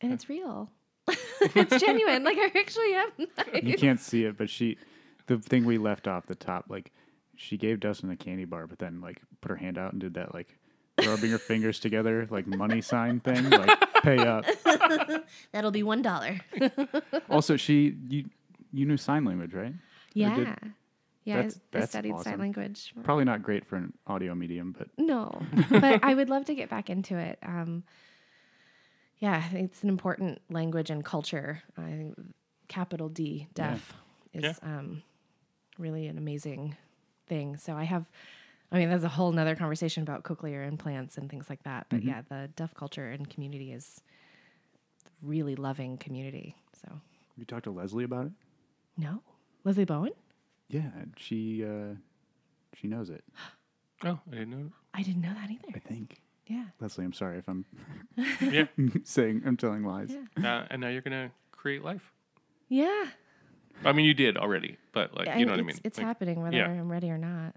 and 0.00 0.12
it's 0.12 0.28
real. 0.28 0.70
it's 1.40 1.80
genuine. 1.82 2.24
Like 2.24 2.38
I 2.38 2.50
actually 2.58 2.94
am. 2.94 3.10
You 3.66 3.76
can't 3.76 4.00
see 4.00 4.24
it, 4.24 4.36
but 4.38 4.48
she, 4.48 4.78
the 5.26 5.38
thing 5.38 5.64
we 5.64 5.78
left 5.78 6.06
off 6.08 6.26
the 6.26 6.34
top, 6.34 6.66
like 6.68 6.92
she 7.36 7.56
gave 7.56 7.80
Dustin 7.80 8.10
a 8.10 8.16
candy 8.16 8.44
bar, 8.44 8.66
but 8.66 8.78
then 8.78 9.00
like 9.00 9.20
put 9.40 9.50
her 9.50 9.56
hand 9.56 9.76
out 9.78 9.92
and 9.92 10.00
did 10.00 10.14
that 10.14 10.34
like 10.34 10.56
rubbing 11.06 11.30
her 11.30 11.38
fingers 11.38 11.80
together 11.80 12.26
like 12.30 12.46
money 12.46 12.80
sign 12.80 13.20
thing, 13.20 13.48
like 13.50 13.78
pay 14.02 14.18
up. 14.18 14.44
That'll 15.52 15.70
be 15.70 15.82
one 15.82 16.02
dollar. 16.02 16.38
Also, 17.28 17.56
she 17.56 17.96
you 18.08 18.24
you 18.72 18.86
knew 18.86 18.96
sign 18.96 19.24
language, 19.24 19.52
right? 19.54 19.74
Yeah. 20.14 20.34
did- 20.36 20.72
yeah, 21.30 21.36
That's- 21.42 21.60
I, 21.74 21.78
I 21.78 21.84
studied 21.86 22.12
awesome. 22.12 22.24
sign 22.32 22.38
language. 22.40 22.92
Probably 23.02 23.24
not 23.24 23.42
great 23.42 23.64
for 23.64 23.76
an 23.76 23.92
audio 24.06 24.34
medium, 24.34 24.74
but 24.76 24.88
No, 24.98 25.40
but 25.70 26.02
I 26.04 26.14
would 26.14 26.28
love 26.28 26.44
to 26.46 26.54
get 26.54 26.68
back 26.68 26.90
into 26.90 27.16
it. 27.16 27.38
Um, 27.42 27.84
yeah, 29.18 29.42
it's 29.52 29.82
an 29.82 29.88
important 29.88 30.40
language 30.50 30.90
and 30.90 31.04
culture. 31.04 31.62
I 31.76 31.82
think 31.90 32.18
capital 32.68 33.08
D, 33.08 33.48
deaf, 33.54 33.92
is 34.32 34.42
Yeah. 34.44 34.54
um, 34.62 35.02
really 35.78 36.06
an 36.06 36.16
amazing 36.18 36.76
thing. 37.26 37.56
So 37.56 37.74
I 37.74 37.84
have, 37.84 38.06
I 38.72 38.78
mean, 38.78 38.88
there's 38.88 39.04
a 39.04 39.08
whole 39.08 39.30
nother 39.32 39.54
conversation 39.56 40.02
about 40.02 40.22
cochlear 40.24 40.66
implants 40.66 41.18
and 41.18 41.28
things 41.30 41.50
like 41.50 41.62
that. 41.64 41.86
But 41.90 42.02
yeah, 42.02 42.22
the 42.28 42.48
deaf 42.56 42.74
culture 42.74 43.10
and 43.10 43.28
community 43.28 43.72
is 43.72 44.00
really 45.22 45.54
loving 45.54 45.98
community. 45.98 46.56
So 46.80 46.88
have 46.90 47.00
you 47.36 47.44
talked 47.44 47.64
to 47.64 47.70
Leslie 47.70 48.04
about 48.04 48.26
it. 48.26 48.32
no, 48.96 49.22
Leslie 49.64 49.84
Bowen. 49.84 50.12
Yeah, 50.70 50.90
she 51.16 51.64
uh, 51.64 51.94
she 52.74 52.86
knows 52.88 53.10
it. 53.10 53.24
Oh, 54.02 54.18
I 54.32 54.36
didn't 54.36 54.48
know. 54.50 54.70
I 54.94 55.02
didn't 55.02 55.20
know 55.20 55.34
that 55.34 55.50
either. 55.50 55.68
I 55.74 55.78
think 55.78 56.22
Yeah. 56.46 56.64
Leslie. 56.80 57.04
I'm 57.04 57.12
sorry 57.12 57.36
if 57.36 57.46
I'm 57.50 57.66
Yeah. 58.40 58.64
saying 59.04 59.42
I'm 59.44 59.58
telling 59.58 59.84
lies. 59.84 60.16
Yeah. 60.38 60.60
Uh, 60.60 60.66
and 60.70 60.80
now 60.80 60.88
you're 60.88 61.02
gonna 61.02 61.30
create 61.52 61.84
life. 61.84 62.14
Yeah. 62.70 63.04
I 63.84 63.92
mean, 63.92 64.06
you 64.06 64.14
did 64.14 64.38
already, 64.38 64.78
but 64.92 65.12
like, 65.14 65.38
you 65.38 65.44
know 65.44 65.52
what 65.52 65.60
I 65.60 65.64
mean. 65.64 65.76
It's 65.84 65.98
Like, 65.98 66.06
happening 66.06 66.40
whether 66.40 66.56
yeah. 66.56 66.68
I'm 66.70 66.90
ready 66.90 67.10
or 67.10 67.18
not. 67.18 67.54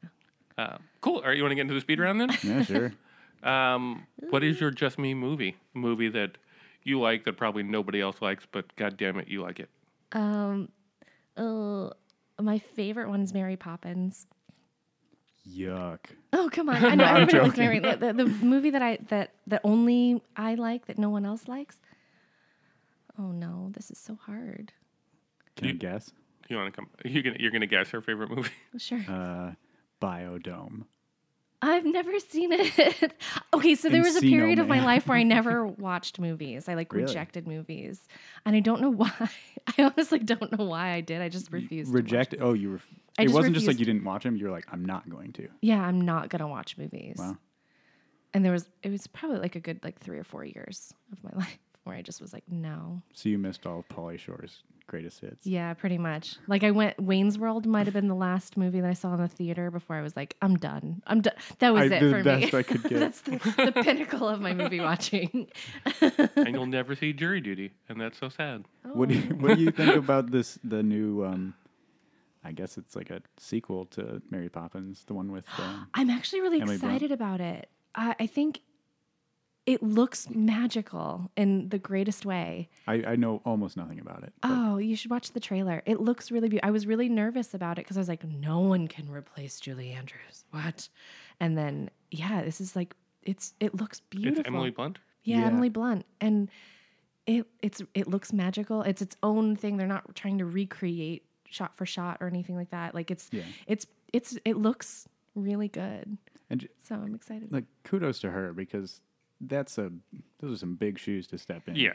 Uh, 0.57 0.77
cool. 0.99 1.19
All 1.19 1.27
right, 1.29 1.37
you 1.37 1.43
want 1.43 1.51
to 1.51 1.55
get 1.55 1.61
into 1.61 1.75
the 1.75 1.79
speed 1.81 1.99
round 2.01 2.19
then? 2.19 2.29
Yeah, 2.43 2.61
sure. 2.63 2.91
Um, 3.41 4.05
what 4.29 4.43
is 4.43 4.59
your 4.59 4.71
just 4.71 4.97
me 4.99 5.13
movie? 5.13 5.55
Movie 5.73 6.09
that 6.09 6.37
you 6.83 6.99
like 6.99 7.23
that 7.23 7.37
probably 7.37 7.63
nobody 7.63 8.01
else 8.01 8.21
likes, 8.21 8.45
but 8.51 8.73
god 8.75 8.97
damn 8.97 9.17
it, 9.17 9.29
you 9.29 9.41
like 9.41 9.61
it. 9.61 9.69
Um, 10.11 10.67
uh, 11.37 11.89
my 12.41 12.59
favorite 12.59 13.09
one 13.09 13.21
is 13.21 13.33
Mary 13.33 13.55
Poppins. 13.57 14.25
Yuck. 15.47 15.99
Oh 16.31 16.49
come 16.51 16.69
on! 16.69 16.83
I 16.83 16.95
know 16.95 17.03
I'm 17.03 17.23
everybody 17.23 17.39
likes. 17.47 17.57
Mary. 17.57 17.79
The, 17.79 18.13
the 18.13 18.25
movie 18.25 18.69
that 18.69 18.81
I 18.81 18.97
that 19.09 19.31
that 19.47 19.61
only 19.63 20.21
I 20.37 20.55
like 20.55 20.85
that 20.87 20.97
no 20.97 21.09
one 21.09 21.25
else 21.25 21.47
likes. 21.47 21.79
Oh 23.19 23.27
no, 23.31 23.69
this 23.73 23.91
is 23.91 23.97
so 23.99 24.15
hard. 24.15 24.71
Can 25.57 25.67
I 25.67 25.71
You- 25.71 25.77
guess? 25.77 26.11
You 26.49 26.57
want 26.57 26.73
to 26.73 26.81
come? 26.81 26.89
You're 27.05 27.23
gonna 27.23 27.37
you're 27.39 27.51
gonna 27.51 27.67
guess 27.67 27.89
her 27.89 28.01
favorite 28.01 28.29
movie. 28.29 28.49
Sure, 28.77 28.99
Uh, 29.07 29.51
Biodome. 30.01 30.83
I've 31.63 31.85
never 31.85 32.19
seen 32.19 32.51
it. 32.51 33.13
okay, 33.53 33.75
so 33.75 33.89
there 33.89 34.03
was 34.03 34.15
a 34.17 34.21
period 34.21 34.59
of 34.59 34.67
my 34.67 34.83
life 34.83 35.07
where 35.07 35.17
I 35.17 35.23
never 35.37 35.65
watched 35.65 36.19
movies. 36.19 36.67
I 36.67 36.73
like 36.73 36.91
Really? 36.91 37.05
rejected 37.05 37.47
movies, 37.47 38.05
and 38.45 38.55
I 38.55 38.59
don't 38.59 38.81
know 38.81 38.89
why. 38.91 39.11
I 39.77 39.83
honestly 39.83 40.19
don't 40.19 40.57
know 40.57 40.65
why 40.65 40.91
I 40.91 41.01
did. 41.01 41.21
I 41.21 41.29
just 41.29 41.51
refused. 41.51 41.91
to 41.91 41.95
watch 41.97 42.03
Reject. 42.03 42.35
Oh, 42.39 42.53
you 42.53 42.71
were. 42.71 42.81
I 43.17 43.23
it 43.23 43.25
just 43.25 43.35
wasn't 43.35 43.55
just 43.55 43.67
like 43.67 43.79
you 43.79 43.85
didn't 43.85 44.03
watch 44.03 44.23
them. 44.23 44.35
You 44.35 44.45
were 44.45 44.51
like, 44.51 44.65
I'm 44.71 44.83
not 44.83 45.09
going 45.09 45.33
to. 45.33 45.47
Yeah, 45.61 45.81
I'm 45.81 46.01
not 46.01 46.29
gonna 46.29 46.47
watch 46.47 46.77
movies. 46.77 47.15
Wow. 47.17 47.37
And 48.33 48.43
there 48.43 48.51
was 48.51 48.67
it 48.81 48.89
was 48.89 49.07
probably 49.07 49.39
like 49.39 49.55
a 49.55 49.59
good 49.59 49.79
like 49.83 49.99
three 49.99 50.17
or 50.17 50.23
four 50.23 50.43
years 50.43 50.93
of 51.11 51.23
my 51.23 51.31
life 51.35 51.59
where 51.83 51.95
I 51.95 52.01
just 52.01 52.21
was 52.21 52.33
like, 52.33 52.43
no. 52.49 53.01
So 53.13 53.29
you 53.29 53.37
missed 53.37 53.65
all 53.65 53.79
of 53.79 53.87
Pauly 53.87 54.17
Shore's 54.17 54.63
greatest 54.87 55.19
hits. 55.21 55.45
Yeah, 55.47 55.73
pretty 55.73 55.97
much. 55.97 56.35
Like 56.47 56.63
I 56.63 56.71
went 56.71 56.99
Wayne's 57.01 57.37
World 57.39 57.65
might 57.65 57.87
have 57.87 57.93
been 57.93 58.07
the 58.07 58.15
last 58.15 58.57
movie 58.57 58.81
that 58.81 58.89
I 58.89 58.93
saw 58.93 59.13
in 59.15 59.21
the 59.21 59.27
theater 59.27 59.71
before 59.71 59.95
I 59.95 60.01
was 60.01 60.15
like, 60.15 60.35
I'm 60.41 60.55
done. 60.57 61.01
I'm 61.07 61.21
done. 61.21 61.33
That 61.59 61.73
was 61.73 61.91
I- 61.91 61.95
it 61.95 61.99
the 62.01 62.09
for 62.11 62.23
best 62.23 62.53
me. 62.53 62.59
I 62.59 62.63
could 62.63 62.83
get. 62.89 62.99
that's 62.99 63.21
the, 63.21 63.31
the 63.73 63.81
pinnacle 63.83 64.27
of 64.29 64.41
my 64.41 64.53
movie 64.53 64.79
watching. 64.79 65.47
and 66.35 66.49
you'll 66.55 66.65
never 66.65 66.95
see 66.95 67.13
Jury 67.13 67.41
Duty, 67.41 67.71
and 67.89 67.99
that's 67.99 68.17
so 68.17 68.29
sad. 68.29 68.65
What 68.83 69.09
do 69.09 69.15
you, 69.15 69.21
What 69.35 69.57
do 69.57 69.63
you 69.63 69.71
think 69.71 69.95
about 70.05 70.31
this? 70.31 70.59
The 70.63 70.83
new. 70.83 71.23
Um, 71.25 71.53
I 72.45 72.51
guess 72.51 72.77
it's 72.77 72.95
like 72.95 73.09
a 73.09 73.21
sequel 73.37 73.85
to 73.91 74.21
Mary 74.29 74.49
Poppins, 74.49 75.05
the 75.05 75.13
one 75.13 75.31
with. 75.31 75.45
Um, 75.57 75.87
I'm 75.93 76.09
actually 76.09 76.41
really 76.41 76.59
Emily 76.61 76.77
Blunt. 76.77 76.93
excited 76.95 77.11
about 77.13 77.39
it. 77.39 77.69
I, 77.95 78.15
I 78.19 78.27
think 78.27 78.59
it 79.65 79.81
looks 79.81 80.29
magical 80.29 81.31
in 81.37 81.69
the 81.69 81.77
greatest 81.79 82.25
way. 82.25 82.69
I, 82.87 83.03
I 83.07 83.15
know 83.15 83.41
almost 83.45 83.77
nothing 83.77 83.99
about 83.99 84.23
it. 84.23 84.33
but 84.41 84.49
Oh, 84.51 84.77
you 84.77 84.95
should 84.95 85.09
watch 85.11 85.31
the 85.31 85.39
trailer. 85.39 85.81
It 85.85 86.01
looks 86.01 86.31
really 86.31 86.49
beautiful. 86.49 86.67
I 86.67 86.71
was 86.71 86.85
really 86.85 87.07
nervous 87.07 87.53
about 87.53 87.77
it 87.79 87.85
because 87.85 87.95
I 87.95 88.01
was 88.01 88.09
like, 88.09 88.23
no 88.25 88.59
one 88.59 88.87
can 88.87 89.09
replace 89.09 89.59
Julie 89.59 89.91
Andrews. 89.91 90.43
What? 90.51 90.89
And 91.39 91.57
then, 91.57 91.89
yeah, 92.11 92.41
this 92.43 92.59
is 92.59 92.75
like, 92.75 92.93
it's 93.21 93.53
it 93.61 93.73
looks 93.75 94.01
beautiful. 94.01 94.39
It's 94.41 94.47
Emily 94.47 94.69
Blunt. 94.69 94.99
yeah, 95.23 95.39
Yeah. 95.39 95.45
Emily 95.47 95.69
Blunt, 95.69 96.05
and 96.19 96.49
it 97.25 97.47
it's 97.61 97.81
it 97.93 98.05
looks 98.09 98.33
magical. 98.33 98.81
It's 98.81 99.01
its 99.01 99.15
own 99.23 99.55
thing. 99.55 99.77
They're 99.77 99.87
not 99.87 100.13
trying 100.13 100.39
to 100.39 100.45
recreate 100.45 101.23
shot 101.49 101.73
for 101.73 101.85
shot 101.85 102.17
or 102.19 102.27
anything 102.27 102.57
like 102.57 102.71
that. 102.71 102.93
Like 102.93 103.09
it's 103.11 103.29
Yeah. 103.31 103.43
it's 103.65 103.87
it's 104.11 104.37
it 104.43 104.57
looks 104.57 105.07
really 105.35 105.69
good. 105.69 106.17
And 106.49 106.59
j- 106.59 106.67
So 106.83 106.95
I'm 106.95 107.15
excited. 107.15 107.49
like 107.53 107.63
kudos 107.85 108.19
to 108.19 108.29
her 108.31 108.51
because 108.51 108.99
that's 109.47 109.77
a 109.77 109.91
those 110.39 110.53
are 110.53 110.57
some 110.57 110.75
big 110.75 110.99
shoes 110.99 111.27
to 111.27 111.37
step 111.37 111.67
in. 111.67 111.75
Yeah. 111.75 111.93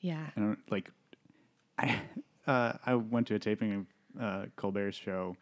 yeah. 0.00 0.26
I 0.36 0.40
don't 0.40 0.58
like. 0.70 0.90
I 1.78 2.00
uh, 2.46 2.74
I 2.84 2.94
went 2.94 3.26
to 3.28 3.34
a 3.34 3.38
taping 3.38 3.74
of 3.74 4.22
uh, 4.22 4.46
Colbert's 4.56 4.96
show 4.96 5.36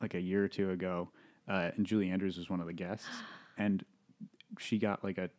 like 0.00 0.14
a 0.14 0.20
year 0.20 0.44
or 0.44 0.48
two 0.48 0.70
ago, 0.70 1.10
uh, 1.48 1.70
and 1.76 1.86
Julie 1.86 2.10
Andrews 2.10 2.38
was 2.38 2.48
one 2.48 2.60
of 2.60 2.66
the 2.66 2.72
guests, 2.72 3.06
and 3.58 3.84
she 4.58 4.78
got 4.78 5.04
like 5.04 5.18
a 5.18 5.30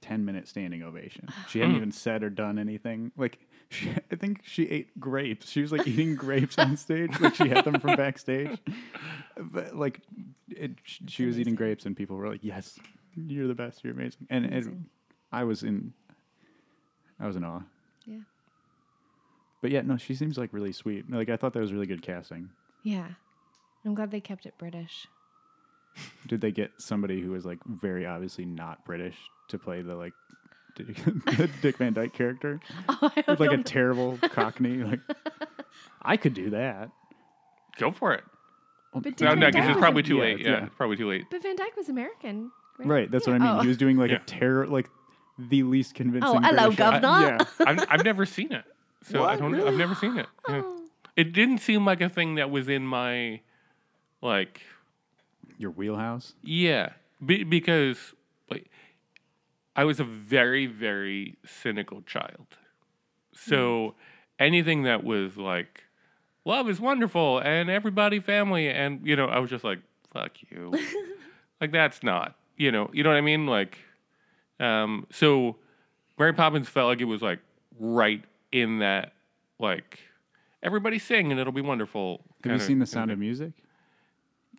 ten 0.00 0.24
minute 0.24 0.48
standing 0.48 0.82
ovation. 0.82 1.28
She 1.48 1.60
hadn't 1.60 1.76
even 1.76 1.92
said 1.92 2.22
or 2.22 2.30
done 2.30 2.58
anything. 2.58 3.12
Like 3.16 3.38
she, 3.70 3.90
I 4.10 4.16
think 4.16 4.40
she 4.44 4.68
ate 4.68 4.98
grapes. 5.00 5.48
She 5.48 5.60
was 5.60 5.72
like 5.72 5.86
eating 5.86 6.14
grapes 6.24 6.58
on 6.58 6.76
stage, 6.76 7.18
like 7.20 7.34
she 7.34 7.48
had 7.48 7.64
them 7.64 7.80
from 7.80 7.96
backstage. 7.96 8.58
But 9.36 9.74
like, 9.74 10.00
it, 10.48 10.72
she, 10.82 11.04
she 11.06 11.26
was 11.26 11.38
eating 11.38 11.54
grapes, 11.54 11.86
and 11.86 11.96
people 11.96 12.16
were 12.16 12.28
like, 12.28 12.44
"Yes, 12.44 12.78
you're 13.16 13.48
the 13.48 13.54
best. 13.54 13.82
You're 13.82 13.94
amazing." 13.94 14.26
And 14.30 14.44
it, 14.44 14.52
Amazing. 14.52 14.86
I 15.34 15.44
was 15.44 15.62
in, 15.62 15.92
I 17.20 17.26
was 17.26 17.36
in 17.36 17.44
awe. 17.44 17.62
Yeah. 18.06 18.20
But 19.62 19.70
yeah, 19.70 19.80
no, 19.82 19.96
she 19.96 20.14
seems 20.14 20.36
like 20.38 20.50
really 20.52 20.72
sweet. 20.72 21.10
Like 21.10 21.28
I 21.28 21.36
thought 21.36 21.52
that 21.54 21.60
was 21.60 21.72
really 21.72 21.86
good 21.86 22.02
casting. 22.02 22.50
Yeah. 22.82 23.08
I'm 23.84 23.94
glad 23.94 24.10
they 24.10 24.20
kept 24.20 24.46
it 24.46 24.54
British. 24.58 25.06
Did 26.26 26.40
they 26.40 26.50
get 26.50 26.72
somebody 26.78 27.20
who 27.20 27.30
was 27.30 27.44
like 27.44 27.58
very 27.64 28.04
obviously 28.06 28.44
not 28.44 28.84
British 28.84 29.16
to 29.48 29.58
play 29.58 29.82
the 29.82 29.94
like 29.94 30.12
Dick, 30.74 30.96
the 31.04 31.48
Dick 31.62 31.76
Van 31.78 31.92
Dyke 31.92 32.12
character 32.12 32.60
Oh, 32.88 33.10
with 33.28 33.40
like 33.40 33.50
a 33.52 33.56
don't 33.56 33.66
terrible 33.66 34.18
Cockney? 34.18 34.78
Like 34.78 35.00
I 36.02 36.16
could 36.16 36.34
do 36.34 36.50
that. 36.50 36.90
Go 37.78 37.90
for 37.90 38.12
it. 38.14 38.24
Oh, 38.92 39.00
but 39.00 39.20
No, 39.20 39.34
no, 39.34 39.46
because 39.48 39.68
it's 39.70 39.78
probably 39.78 40.00
a- 40.00 40.04
too 40.04 40.16
Yeah, 40.16 40.22
late. 40.22 40.38
yeah. 40.40 40.50
Yeah, 40.50 40.68
probably 40.76 40.96
too 40.96 41.08
late. 41.08 41.24
But 41.30 41.42
Van 41.42 41.56
Dyke 41.56 41.76
was 41.76 41.88
American. 41.88 42.50
Right, 42.78 42.88
Right, 42.88 43.10
that's 43.10 43.26
Yeah. 43.26 43.34
what 43.34 43.42
I 43.42 43.44
mean. 43.46 43.58
Oh. 43.58 43.62
He 43.62 43.68
was 43.68 43.76
doing 43.76 43.96
like 43.96 44.10
Yeah. 44.10 44.16
a 44.18 44.24
terror, 44.26 44.66
like 44.66 44.88
the 45.38 45.62
least 45.62 45.94
convincing. 45.94 46.36
Oh, 46.36 46.40
hello, 46.40 46.68
British 46.68 46.80
accent. 46.80 47.02
governor. 47.02 47.38
Yeah, 47.60 47.66
I've, 47.66 47.86
I've 47.90 48.04
never 48.04 48.26
seen 48.26 48.52
it, 48.52 48.64
so 49.02 49.24
I 49.24 49.36
don't. 49.36 49.52
know. 49.52 49.66
I've 49.66 49.74
never 49.74 49.94
seen 49.94 50.18
it. 50.18 50.26
Yeah. 50.48 50.62
Oh. 50.64 50.80
It 51.16 51.32
didn't 51.32 51.58
seem 51.58 51.84
like 51.84 52.00
a 52.00 52.08
thing 52.08 52.36
that 52.36 52.50
was 52.50 52.68
in 52.68 52.84
my, 52.84 53.40
like, 54.20 54.62
your 55.58 55.70
wheelhouse. 55.70 56.34
yeah, 56.42 56.90
be, 57.24 57.44
because 57.44 58.14
like, 58.50 58.68
I 59.76 59.84
was 59.84 60.00
a 60.00 60.04
very 60.04 60.66
very 60.66 61.36
cynical 61.44 62.02
child, 62.02 62.46
so 63.32 63.88
hmm. 63.88 64.42
anything 64.44 64.82
that 64.84 65.04
was 65.04 65.36
like, 65.36 65.84
love 66.44 66.68
is 66.68 66.80
wonderful 66.80 67.38
and 67.38 67.70
everybody 67.70 68.20
family 68.20 68.68
and 68.68 69.06
you 69.06 69.16
know 69.16 69.26
I 69.26 69.38
was 69.38 69.50
just 69.50 69.64
like 69.64 69.80
fuck 70.12 70.32
you, 70.50 70.72
like 71.60 71.72
that's 71.72 72.02
not 72.02 72.36
you 72.56 72.72
know 72.72 72.90
you 72.92 73.02
know 73.02 73.10
what 73.10 73.16
I 73.16 73.22
mean 73.22 73.46
like, 73.46 73.78
um 74.60 75.06
so 75.10 75.56
Mary 76.18 76.32
Poppins 76.32 76.68
felt 76.68 76.88
like 76.88 77.00
it 77.00 77.04
was 77.04 77.22
like 77.22 77.40
right 77.78 78.22
in 78.52 78.78
that 78.78 79.12
like 79.58 79.98
everybody 80.62 80.98
sing 80.98 81.30
and 81.30 81.40
it'll 81.40 81.52
be 81.52 81.60
wonderful. 81.60 82.22
Have 82.44 82.52
you 82.52 82.58
seen 82.60 82.78
The 82.78 82.86
Sound 82.86 83.10
of 83.10 83.18
Music? 83.18 83.52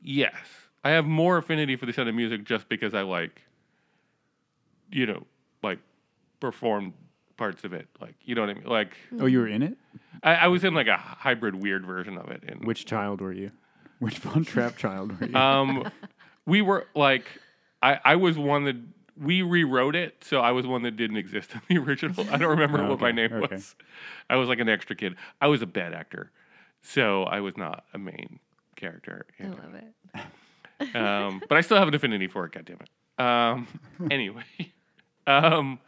Yes, 0.02 0.36
I 0.84 0.92
have 0.92 1.06
more 1.06 1.38
affinity 1.38 1.76
for 1.76 1.86
the 1.86 1.94
Sound 1.94 2.10
of 2.10 2.16
Music 2.16 2.44
just 2.44 2.70
because 2.70 2.94
I 2.94 3.02
like, 3.02 3.42
you 4.92 5.06
know, 5.06 5.26
like 5.64 5.80
performed 6.40 6.94
parts 7.38 7.64
of 7.64 7.74
it. 7.74 7.88
Like 8.00 8.16
you 8.24 8.36
know 8.36 8.42
what 8.42 8.50
I 8.50 8.54
mean? 8.54 8.66
Like 8.66 8.96
Oh, 9.20 9.26
you 9.26 9.40
were 9.40 9.48
in 9.48 9.64
it. 9.64 9.78
I, 10.24 10.36
I 10.36 10.48
was 10.48 10.64
in 10.64 10.74
like 10.74 10.88
a 10.88 10.98
hybrid 10.98 11.56
weird 11.56 11.86
version 11.86 12.18
of 12.18 12.30
it. 12.30 12.44
And 12.48 12.66
Which 12.66 12.86
child 12.86 13.22
were 13.22 13.34
you? 13.34 13.52
Which 14.00 14.18
Von 14.20 14.44
Trapp 14.44 14.76
child 14.78 15.20
were 15.20 15.28
you? 15.28 15.36
um, 15.36 15.90
we 16.46 16.62
were 16.62 16.86
like, 16.96 17.26
I 17.82 18.00
I 18.04 18.16
was 18.18 18.38
one 18.38 18.66
that 18.66 18.76
we 19.20 19.42
rewrote 19.42 19.96
it, 19.96 20.24
so 20.24 20.40
I 20.42 20.52
was 20.52 20.68
one 20.68 20.84
that 20.84 20.96
didn't 20.98 21.18
exist 21.18 21.52
in 21.54 21.62
the 21.70 21.78
original. 21.82 22.26
I 22.32 22.38
don't 22.38 22.50
remember 22.50 22.82
Oh, 22.84 22.90
what 22.90 23.00
my 23.00 23.12
name 23.12 23.32
okay. 23.34 23.56
was. 23.56 23.76
I 24.30 24.36
was 24.36 24.50
like 24.50 24.60
an 24.60 24.70
extra 24.70 24.96
kid. 24.96 25.16
I 25.42 25.48
was 25.48 25.62
a 25.62 25.66
bad 25.68 25.94
actor, 25.94 26.32
so 26.82 27.24
I 27.24 27.40
was 27.40 27.56
not 27.58 27.86
a 27.94 27.98
main 27.98 28.40
character. 28.76 29.26
I 29.40 29.44
love 29.48 29.76
it. 29.76 30.96
um, 30.96 31.42
but 31.48 31.58
I 31.58 31.62
still 31.62 31.78
have 31.78 31.88
an 31.88 31.94
affinity 31.96 32.28
for 32.28 32.46
it. 32.46 32.52
God 32.52 32.66
damn 32.66 32.80
it. 32.82 32.90
Um, 33.24 33.68
anyway, 34.12 34.44
um, 35.28 35.80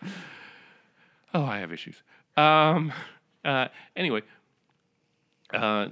oh, 1.33 1.43
I 1.43 1.57
have 1.59 1.73
issues. 1.73 1.95
Um, 2.37 2.93
uh, 3.43 3.67
anyway, 3.95 4.21
uh, 5.53 5.89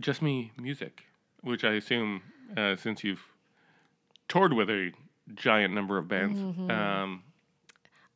just 0.00 0.20
me 0.22 0.52
music, 0.58 1.04
which 1.42 1.64
I 1.64 1.72
assume 1.74 2.22
uh, 2.56 2.76
since 2.76 3.02
you've 3.04 3.22
toured 4.28 4.52
with 4.52 4.68
a 4.68 4.92
giant 5.34 5.74
number 5.74 5.98
of 5.98 6.08
bands, 6.08 6.38
Mm-hmm. 6.38 6.70
um, 6.70 7.22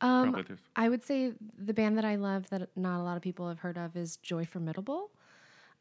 Um, 0.01 0.35
I 0.77 0.89
would 0.89 1.03
say 1.03 1.33
the 1.59 1.73
band 1.73 1.97
that 1.97 2.05
I 2.05 2.17
love 2.17 2.49
that 2.51 2.69
not 2.77 3.01
a 3.01 3.03
lot 3.03 3.17
of 3.17 3.23
people 3.23 3.49
have 3.49 3.59
heard 3.61 3.79
of 3.79 3.97
is 3.97 4.19
Joy 4.19 4.45
Formidable. 4.45 5.11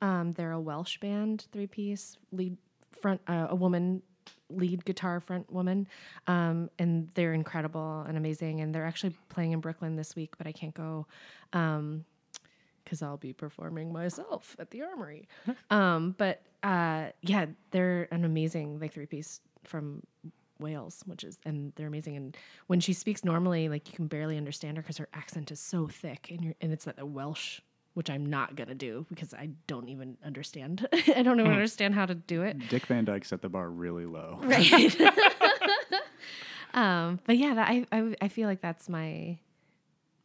Um, 0.02 0.32
they're 0.34 0.52
a 0.52 0.60
Welsh 0.60 0.98
band, 1.00 1.48
three 1.52 1.68
piece, 1.68 2.18
lead 2.32 2.58
front, 2.92 3.22
uh, 3.28 3.48
a 3.50 3.56
woman 3.56 4.02
lead 4.50 4.86
guitar 4.86 5.20
front 5.20 5.52
woman, 5.52 5.88
um, 6.28 6.70
and 6.80 7.10
they're 7.14 7.34
incredible 7.34 8.06
and 8.08 8.18
amazing. 8.18 8.62
And 8.62 8.74
they're 8.74 8.86
actually 8.86 9.16
playing 9.30 9.52
in 9.52 9.60
Brooklyn 9.60 9.96
this 9.96 10.16
week, 10.16 10.38
but 10.38 10.48
I 10.48 10.52
can't 10.52 10.74
go 10.74 11.08
because 11.52 13.02
I'll 13.02 13.18
be 13.18 13.34
performing 13.34 13.92
myself 13.92 14.56
at 14.60 14.72
the 14.72 14.84
Armory. 14.84 15.28
um, 15.70 16.16
but 16.18 16.42
uh, 16.64 17.08
yeah, 17.22 17.48
they're 17.72 18.08
an 18.12 18.24
amazing 18.24 18.80
like 18.80 18.94
three 18.94 19.06
piece 19.08 19.42
from 19.64 20.04
Wales, 20.60 21.04
which 21.06 21.24
is 21.24 21.38
and 21.46 21.74
they're 21.76 21.88
amazing. 21.88 22.16
And 22.16 22.38
when 22.68 22.80
she 22.80 22.94
speaks 22.94 23.24
normally, 23.24 23.70
like 23.70 23.88
you 23.88 23.94
can 23.96 24.08
barely 24.08 24.38
understand 24.38 24.78
her 24.78 24.84
because 24.84 24.98
her 24.98 25.10
accent 25.14 25.52
is 25.52 25.60
so 25.60 25.88
thick, 25.88 26.30
and 26.32 26.44
you're 26.44 26.56
and 26.62 26.72
it's 26.72 26.86
that 26.86 27.08
Welsh, 27.08 27.60
which 27.94 28.10
I'm 28.10 28.26
not 28.26 28.56
gonna 28.56 28.76
do 28.76 29.06
because 29.10 29.34
I 29.34 29.50
don't 29.68 29.90
even 29.90 30.18
understand. 30.24 30.88
I 31.16 31.24
don't 31.24 31.40
even 31.40 31.52
understand 31.52 31.96
how 31.96 32.06
to 32.06 32.16
do 32.16 32.42
it. 32.44 32.58
Dick 32.70 32.86
Van 32.86 33.06
Dyke 33.06 33.26
set 33.26 33.42
the 33.42 33.50
bar 33.50 33.70
really 33.70 34.06
low. 34.06 34.40
Right. 34.44 35.02
um, 36.74 37.20
but 37.26 37.38
yeah, 37.38 37.54
that, 37.56 37.70
I, 37.70 37.86
I 37.92 38.16
I 38.22 38.28
feel 38.28 38.48
like 38.48 38.62
that's 38.62 38.90
my 38.90 39.38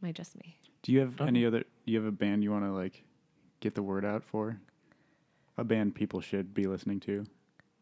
my 0.01 0.13
just 0.13 0.37
me. 0.37 0.57
Do 0.83 0.93
you 0.93 1.01
have 1.01 1.21
any 1.21 1.45
other? 1.45 1.65
You 1.85 1.99
have 1.99 2.07
a 2.07 2.13
band 2.13 2.43
you 2.43 2.51
want 2.51 2.65
to 2.65 2.73
like 2.73 3.05
get 3.61 3.75
the 3.75 3.83
word 3.83 4.05
out 4.05 4.25
for? 4.25 4.59
A 5.59 5.65
band 5.65 5.95
people 5.95 6.21
should 6.21 6.55
be 6.55 6.67
listening 6.67 7.01
to. 7.01 7.25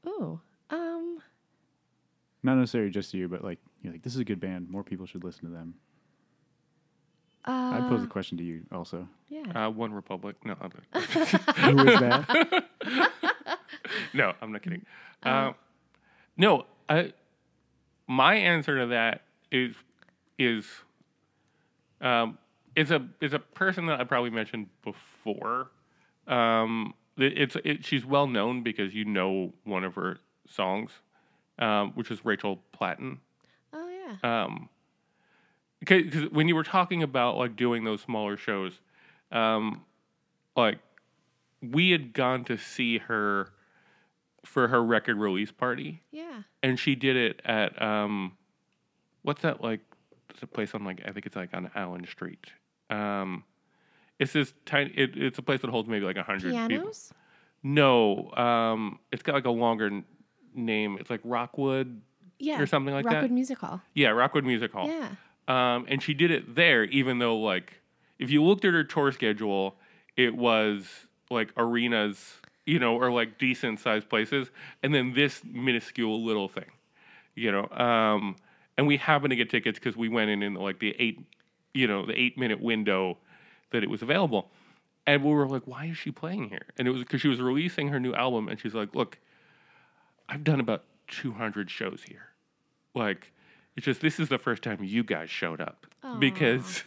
Oh, 0.04 0.22
um, 0.32 0.40
Not 2.42 2.56
necessarily 2.56 2.90
just 2.90 3.12
you, 3.14 3.28
but 3.28 3.42
like 3.44 3.58
you're 3.82 3.92
like 3.92 4.02
this 4.02 4.14
is 4.14 4.20
a 4.20 4.24
good 4.24 4.40
band. 4.40 4.68
More 4.70 4.82
people 4.84 5.06
should 5.06 5.24
listen 5.24 5.44
to 5.44 5.50
them. 5.50 5.74
I'd 7.44 7.86
pose 7.88 8.02
a 8.02 8.06
question 8.06 8.36
to 8.38 8.44
you 8.44 8.62
also. 8.70 9.08
yeah. 9.28 9.66
uh, 9.66 9.70
One 9.70 9.92
Republic. 9.92 10.36
No, 10.44 10.54
I'm 10.60 10.70
Who 10.92 11.88
is 11.88 12.00
that? 12.00 12.64
no, 14.14 14.34
I'm 14.42 14.52
not 14.52 14.62
kidding. 14.62 14.84
Um, 15.22 15.54
no, 16.36 16.66
I, 16.90 17.12
my 18.06 18.34
answer 18.34 18.78
to 18.80 18.86
that 18.88 19.22
is 19.50 19.74
is 20.38 20.66
um, 22.02 22.36
is 22.76 22.90
a 22.90 23.06
is 23.22 23.32
a 23.32 23.38
person 23.38 23.86
that 23.86 23.98
I 24.00 24.04
probably 24.04 24.30
mentioned 24.30 24.66
before. 24.84 25.70
Um, 26.26 26.92
it- 27.16 27.38
it's 27.38 27.56
it, 27.64 27.84
she's 27.84 28.04
well 28.04 28.26
known 28.26 28.62
because 28.62 28.94
you 28.94 29.04
know 29.06 29.54
one 29.64 29.84
of 29.84 29.94
her 29.94 30.18
songs, 30.46 30.90
um, 31.58 31.92
which 31.92 32.10
is 32.10 32.24
Rachel 32.24 32.60
Platten. 32.72 33.18
oh 33.72 33.88
yeah. 33.88 34.44
Um, 34.44 34.68
because 35.80 36.24
when 36.30 36.48
you 36.48 36.56
were 36.56 36.64
talking 36.64 37.02
about 37.02 37.36
like 37.36 37.56
doing 37.56 37.84
those 37.84 38.00
smaller 38.00 38.36
shows, 38.36 38.72
um, 39.30 39.82
like 40.56 40.78
we 41.62 41.90
had 41.90 42.12
gone 42.12 42.44
to 42.44 42.56
see 42.56 42.98
her 42.98 43.50
for 44.44 44.68
her 44.68 44.82
record 44.82 45.18
release 45.18 45.52
party, 45.52 46.02
yeah. 46.10 46.42
and 46.62 46.78
she 46.78 46.94
did 46.94 47.16
it 47.16 47.40
at 47.44 47.80
um, 47.80 48.36
what's 49.22 49.42
that 49.42 49.62
like? 49.62 49.80
It's 50.30 50.42
a 50.42 50.46
place 50.46 50.74
on 50.74 50.84
like 50.84 51.02
I 51.06 51.12
think 51.12 51.26
it's 51.26 51.36
like 51.36 51.54
on 51.54 51.70
Allen 51.74 52.06
Street. 52.06 52.46
Um, 52.90 53.44
it's 54.18 54.32
this 54.32 54.52
tiny. 54.66 54.90
It, 54.90 55.16
it's 55.16 55.38
a 55.38 55.42
place 55.42 55.60
that 55.60 55.70
holds 55.70 55.88
maybe 55.88 56.04
like 56.04 56.16
a 56.16 56.22
hundred 56.22 56.52
people. 56.52 56.68
Pianos. 56.68 57.12
No, 57.62 58.30
um, 58.32 59.00
it's 59.12 59.22
got 59.22 59.34
like 59.34 59.46
a 59.46 59.50
longer 59.50 60.02
name. 60.54 60.96
It's 61.00 61.10
like 61.10 61.20
Rockwood. 61.24 62.00
Yeah. 62.38 62.60
Or 62.60 62.66
something 62.66 62.94
like 62.94 63.04
that? 63.04 63.14
Rockwood 63.14 63.32
Music 63.32 63.58
Hall. 63.58 63.80
Yeah, 63.94 64.10
Rockwood 64.10 64.44
Music 64.44 64.72
Hall. 64.72 64.86
Yeah. 64.88 65.08
Um, 65.48 65.86
and 65.88 66.02
she 66.02 66.14
did 66.14 66.30
it 66.30 66.54
there, 66.54 66.84
even 66.84 67.18
though 67.18 67.36
like 67.38 67.80
if 68.18 68.30
you 68.30 68.44
looked 68.44 68.64
at 68.64 68.74
her 68.74 68.84
tour 68.84 69.10
schedule, 69.12 69.76
it 70.16 70.36
was 70.36 70.86
like 71.30 71.52
arenas, 71.56 72.34
you 72.66 72.78
know, 72.78 72.96
or 72.96 73.10
like 73.10 73.38
decent 73.38 73.80
sized 73.80 74.08
places, 74.08 74.50
and 74.82 74.94
then 74.94 75.14
this 75.14 75.42
minuscule 75.44 76.24
little 76.24 76.48
thing, 76.48 76.70
you 77.34 77.50
know. 77.50 77.68
Um, 77.70 78.36
and 78.76 78.86
we 78.86 78.98
happened 78.98 79.30
to 79.30 79.36
get 79.36 79.50
tickets 79.50 79.78
because 79.78 79.96
we 79.96 80.08
went 80.08 80.30
in 80.30 80.42
in 80.42 80.54
like 80.54 80.78
the 80.78 80.94
eight, 80.98 81.18
you 81.74 81.86
know, 81.86 82.06
the 82.06 82.18
eight 82.18 82.38
minute 82.38 82.60
window 82.60 83.18
that 83.72 83.82
it 83.82 83.90
was 83.90 84.02
available, 84.02 84.50
and 85.06 85.24
we 85.24 85.32
were 85.32 85.48
like, 85.48 85.66
why 85.66 85.86
is 85.86 85.96
she 85.96 86.10
playing 86.10 86.50
here? 86.50 86.66
And 86.78 86.86
it 86.86 86.90
was 86.90 87.02
because 87.02 87.20
she 87.20 87.28
was 87.28 87.40
releasing 87.40 87.88
her 87.88 87.98
new 87.98 88.14
album, 88.14 88.48
and 88.48 88.60
she's 88.60 88.74
like, 88.74 88.94
look, 88.94 89.18
I've 90.28 90.44
done 90.44 90.60
about 90.60 90.84
two 91.06 91.32
hundred 91.32 91.70
shows 91.70 92.02
here, 92.06 92.28
like. 92.94 93.32
It's 93.76 93.84
just 93.84 94.00
this 94.00 94.18
is 94.18 94.28
the 94.28 94.38
first 94.38 94.64
time 94.64 94.82
you 94.82 95.04
guys 95.04 95.30
showed 95.30 95.60
up 95.60 95.86
because, 96.18 96.82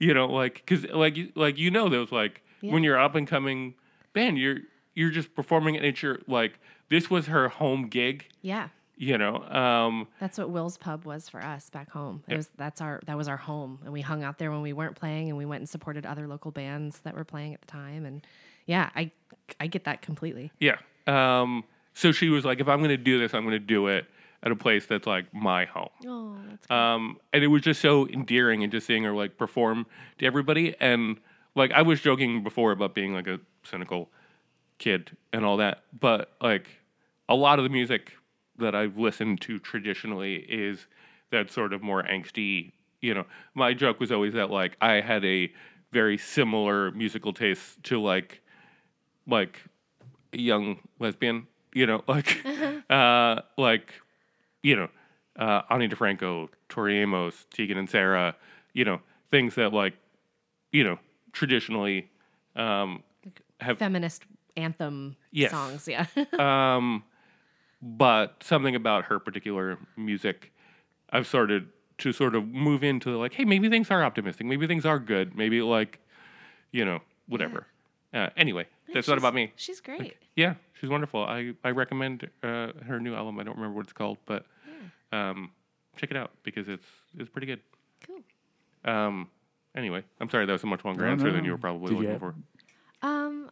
you 0.00 0.12
know, 0.12 0.26
like 0.26 0.54
because 0.54 0.84
like 0.90 1.16
you- 1.16 1.30
like 1.36 1.56
you 1.56 1.70
know 1.70 1.88
those 1.88 2.10
like 2.10 2.42
when 2.62 2.82
you're 2.82 2.98
up 2.98 3.14
and 3.14 3.28
coming 3.28 3.74
band, 4.12 4.38
you're 4.38 4.56
you're 4.92 5.10
just 5.12 5.36
performing 5.36 5.76
and 5.76 5.86
it's 5.86 6.02
your 6.02 6.18
like 6.26 6.58
this 6.88 7.08
was 7.08 7.26
her 7.26 7.48
home 7.48 7.86
gig, 7.86 8.26
Yeah. 8.40 8.70
you 8.96 9.18
know. 9.18 9.36
Um, 9.44 10.08
That's 10.18 10.36
what 10.36 10.50
Will's 10.50 10.76
Pub 10.78 11.04
was 11.04 11.28
for 11.28 11.40
us 11.40 11.70
back 11.70 11.90
home. 11.90 12.24
It 12.26 12.36
was 12.36 12.50
that's 12.56 12.80
our 12.80 12.98
that 13.06 13.16
was 13.16 13.28
our 13.28 13.36
home, 13.36 13.78
and 13.84 13.92
we 13.92 14.00
hung 14.00 14.24
out 14.24 14.38
there 14.38 14.50
when 14.50 14.62
we 14.62 14.72
weren't 14.72 14.96
playing, 14.96 15.28
and 15.28 15.38
we 15.38 15.46
went 15.46 15.60
and 15.60 15.68
supported 15.68 16.04
other 16.04 16.26
local 16.26 16.50
bands 16.50 16.98
that 17.04 17.14
were 17.14 17.22
playing 17.24 17.54
at 17.54 17.60
the 17.60 17.68
time. 17.68 18.04
And 18.04 18.26
yeah, 18.66 18.90
I 18.96 19.12
I 19.60 19.68
get 19.68 19.84
that 19.84 20.02
completely. 20.02 20.50
yeah. 20.58 20.78
Um, 21.06 21.62
so 21.94 22.12
she 22.12 22.28
was 22.28 22.44
like, 22.44 22.60
if 22.60 22.68
I'm 22.68 22.78
going 22.78 22.90
to 22.90 22.96
do 22.96 23.18
this, 23.18 23.34
I'm 23.34 23.42
going 23.42 23.52
to 23.52 23.58
do 23.58 23.88
it 23.88 24.06
at 24.42 24.50
a 24.50 24.56
place 24.56 24.86
that's 24.86 25.06
like 25.06 25.32
my 25.32 25.64
home. 25.66 25.88
Oh, 26.06 26.36
that's 26.48 26.70
Um, 26.70 27.18
and 27.32 27.44
it 27.44 27.48
was 27.48 27.62
just 27.62 27.80
so 27.80 28.08
endearing 28.08 28.62
and 28.62 28.72
just 28.72 28.86
seeing 28.86 29.04
her 29.04 29.12
like 29.12 29.36
perform 29.36 29.86
to 30.18 30.26
everybody. 30.26 30.74
And 30.80 31.18
like 31.54 31.70
I 31.72 31.82
was 31.82 32.00
joking 32.00 32.42
before 32.42 32.72
about 32.72 32.94
being 32.94 33.14
like 33.14 33.26
a 33.26 33.38
cynical 33.62 34.10
kid 34.78 35.16
and 35.32 35.44
all 35.44 35.58
that, 35.58 35.84
but 35.98 36.32
like 36.40 36.68
a 37.28 37.34
lot 37.34 37.58
of 37.58 37.62
the 37.64 37.68
music 37.68 38.12
that 38.58 38.74
I've 38.74 38.98
listened 38.98 39.40
to 39.42 39.58
traditionally 39.58 40.36
is 40.36 40.86
that 41.30 41.50
sort 41.50 41.72
of 41.72 41.82
more 41.82 42.02
angsty. 42.02 42.72
You 43.00 43.14
know, 43.14 43.26
my 43.54 43.74
joke 43.74 44.00
was 44.00 44.10
always 44.10 44.34
that 44.34 44.50
like 44.50 44.76
I 44.80 44.94
had 44.94 45.24
a 45.24 45.52
very 45.92 46.18
similar 46.18 46.90
musical 46.90 47.32
taste 47.32 47.82
to 47.84 48.00
like 48.00 48.40
like 49.26 49.62
a 50.32 50.38
young 50.38 50.80
lesbian 50.98 51.46
you 51.72 51.86
know, 51.86 52.02
like, 52.06 52.44
uh, 52.90 53.40
like, 53.56 53.92
you 54.62 54.76
know, 54.76 54.88
uh, 55.38 55.62
Ani 55.70 55.88
DiFranco, 55.88 56.48
Tori 56.68 56.98
Amos, 56.98 57.46
Tegan 57.52 57.78
and 57.78 57.88
Sara, 57.88 58.36
you 58.74 58.84
know, 58.84 59.00
things 59.30 59.54
that 59.54 59.72
like, 59.72 59.94
you 60.72 60.84
know, 60.84 60.98
traditionally, 61.32 62.08
um, 62.56 63.02
have 63.60 63.78
Feminist 63.78 64.24
anthem 64.56 65.16
Yes. 65.30 65.50
songs. 65.50 65.88
Yeah. 65.88 66.06
um, 66.38 67.04
but 67.80 68.42
something 68.42 68.74
about 68.76 69.06
her 69.06 69.18
particular 69.18 69.78
music, 69.96 70.52
I've 71.10 71.26
started 71.26 71.68
to 71.98 72.12
sort 72.12 72.34
of 72.34 72.46
move 72.46 72.82
into 72.84 73.16
like, 73.16 73.34
hey, 73.34 73.44
maybe 73.44 73.68
things 73.68 73.90
are 73.90 74.04
optimistic, 74.04 74.46
maybe 74.46 74.66
things 74.66 74.84
are 74.84 74.98
good, 74.98 75.36
maybe 75.36 75.62
like, 75.62 75.98
you 76.70 76.84
know, 76.84 77.00
whatever. 77.28 77.66
Uh, 78.12 78.28
anyway, 78.36 78.66
that's 78.94 79.08
not 79.08 79.18
about 79.18 79.34
me. 79.34 79.52
She's 79.56 79.80
great. 79.80 80.16
Yeah, 80.36 80.54
she's 80.80 80.90
wonderful. 80.90 81.24
I 81.24 81.52
I 81.64 81.70
recommend 81.70 82.28
uh, 82.42 82.72
her 82.86 83.00
new 83.00 83.14
album. 83.14 83.38
I 83.38 83.42
don't 83.44 83.56
remember 83.56 83.76
what 83.76 83.84
it's 83.86 83.92
called, 83.92 84.18
but 84.26 84.46
um, 85.12 85.50
check 85.96 86.10
it 86.10 86.16
out 86.16 86.32
because 86.42 86.68
it's 86.68 86.86
it's 87.18 87.28
pretty 87.30 87.46
good. 87.46 87.60
Cool. 88.06 88.22
Um, 88.84 89.28
anyway, 89.76 90.02
I'm 90.20 90.28
sorry 90.30 90.46
that 90.46 90.52
was 90.52 90.62
a 90.62 90.66
much 90.66 90.84
longer 90.84 91.04
No, 91.04 91.12
answer 91.12 91.26
no, 91.26 91.32
than 91.32 91.44
you 91.44 91.52
were 91.52 91.58
probably 91.58 91.94
Did 91.94 92.02
looking 92.02 92.18
for. 92.18 92.34
Um, 93.02 93.50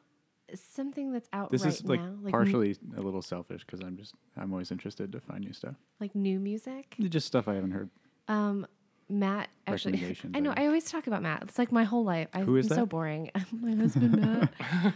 something 0.54 1.12
that's 1.12 1.28
out 1.32 1.50
This 1.50 1.64
right 1.64 1.72
is 1.72 1.84
like 1.84 2.00
now, 2.00 2.14
like 2.22 2.32
partially 2.32 2.76
a 2.96 3.00
little 3.00 3.22
selfish 3.22 3.62
because 3.64 3.80
I'm 3.80 3.96
just 3.96 4.14
I'm 4.36 4.52
always 4.52 4.70
interested 4.72 5.12
to 5.12 5.20
find 5.20 5.44
new 5.44 5.52
stuff. 5.52 5.74
like 6.00 6.14
new 6.14 6.40
music. 6.40 6.96
Just 7.00 7.26
stuff 7.26 7.46
I 7.48 7.54
haven't 7.54 7.72
heard. 7.72 7.90
Um, 8.28 8.66
Matt 9.10 9.48
actually. 9.66 10.16
I 10.34 10.40
know. 10.40 10.52
I 10.56 10.62
I 10.62 10.66
always 10.66 10.84
talk 10.84 11.06
about 11.06 11.22
Matt. 11.22 11.42
It's 11.42 11.58
like 11.58 11.72
my 11.72 11.84
whole 11.84 12.04
life. 12.04 12.28
I'm 12.34 12.46
Who 12.46 12.56
is 12.56 12.68
so 12.68 12.86
boring. 12.86 13.30
my 13.52 13.74
husband 13.74 14.20
Matt. 14.20 14.52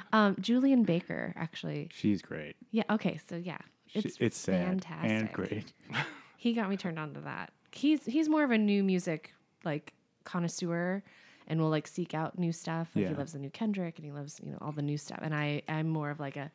um, 0.12 0.36
Julien 0.40 0.84
Baker 0.84 1.32
actually. 1.36 1.88
She's 1.92 2.22
great. 2.22 2.56
Yeah. 2.70 2.84
Okay. 2.90 3.20
So 3.28 3.36
yeah, 3.36 3.58
She- 3.86 3.98
it's 4.00 4.16
it's 4.20 4.36
sad 4.38 4.66
fantastic. 4.66 5.10
and 5.10 5.32
great. 5.32 5.72
He 6.36 6.52
got 6.52 6.68
me 6.68 6.76
turned 6.76 6.98
on 6.98 7.14
to 7.14 7.20
that. 7.20 7.50
He's 7.72 8.04
he's 8.04 8.28
more 8.28 8.44
of 8.44 8.50
a 8.50 8.58
new 8.58 8.82
music 8.84 9.32
like 9.64 9.94
connoisseur 10.24 11.02
and 11.46 11.60
will 11.60 11.70
like 11.70 11.86
seek 11.86 12.14
out 12.14 12.38
new 12.38 12.52
stuff. 12.52 12.90
Like 12.94 13.08
he 13.08 13.14
loves 13.14 13.32
the 13.32 13.38
new 13.38 13.50
Kendrick 13.50 13.98
and 13.98 14.04
he 14.04 14.12
loves, 14.12 14.40
you 14.42 14.50
know, 14.52 14.58
all 14.60 14.72
the 14.72 14.82
new 14.82 14.96
stuff. 14.98 15.18
And 15.22 15.34
I 15.34 15.62
I'm 15.68 15.88
more 15.88 16.10
of 16.10 16.20
like 16.20 16.36
a 16.36 16.50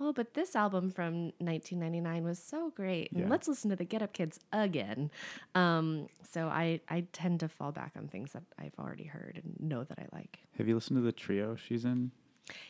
oh, 0.00 0.12
but 0.12 0.34
this 0.34 0.54
album 0.54 0.90
from 0.90 1.32
1999 1.38 2.24
was 2.24 2.38
so 2.38 2.70
great. 2.74 3.08
Yeah. 3.12 3.26
let's 3.28 3.48
listen 3.48 3.70
to 3.70 3.76
the 3.76 3.84
Get 3.84 4.02
Up 4.02 4.12
Kids 4.12 4.38
again. 4.52 5.10
Um, 5.54 6.08
so 6.22 6.48
I 6.48 6.80
I 6.88 7.06
tend 7.12 7.40
to 7.40 7.48
fall 7.48 7.72
back 7.72 7.92
on 7.96 8.08
things 8.08 8.32
that 8.32 8.44
I've 8.58 8.78
already 8.78 9.04
heard 9.04 9.40
and 9.42 9.56
know 9.58 9.84
that 9.84 9.98
I 9.98 10.06
like. 10.14 10.40
Have 10.56 10.68
you 10.68 10.74
listened 10.74 10.98
to 10.98 11.02
the 11.02 11.12
trio 11.12 11.56
she's 11.56 11.84
in? 11.84 12.12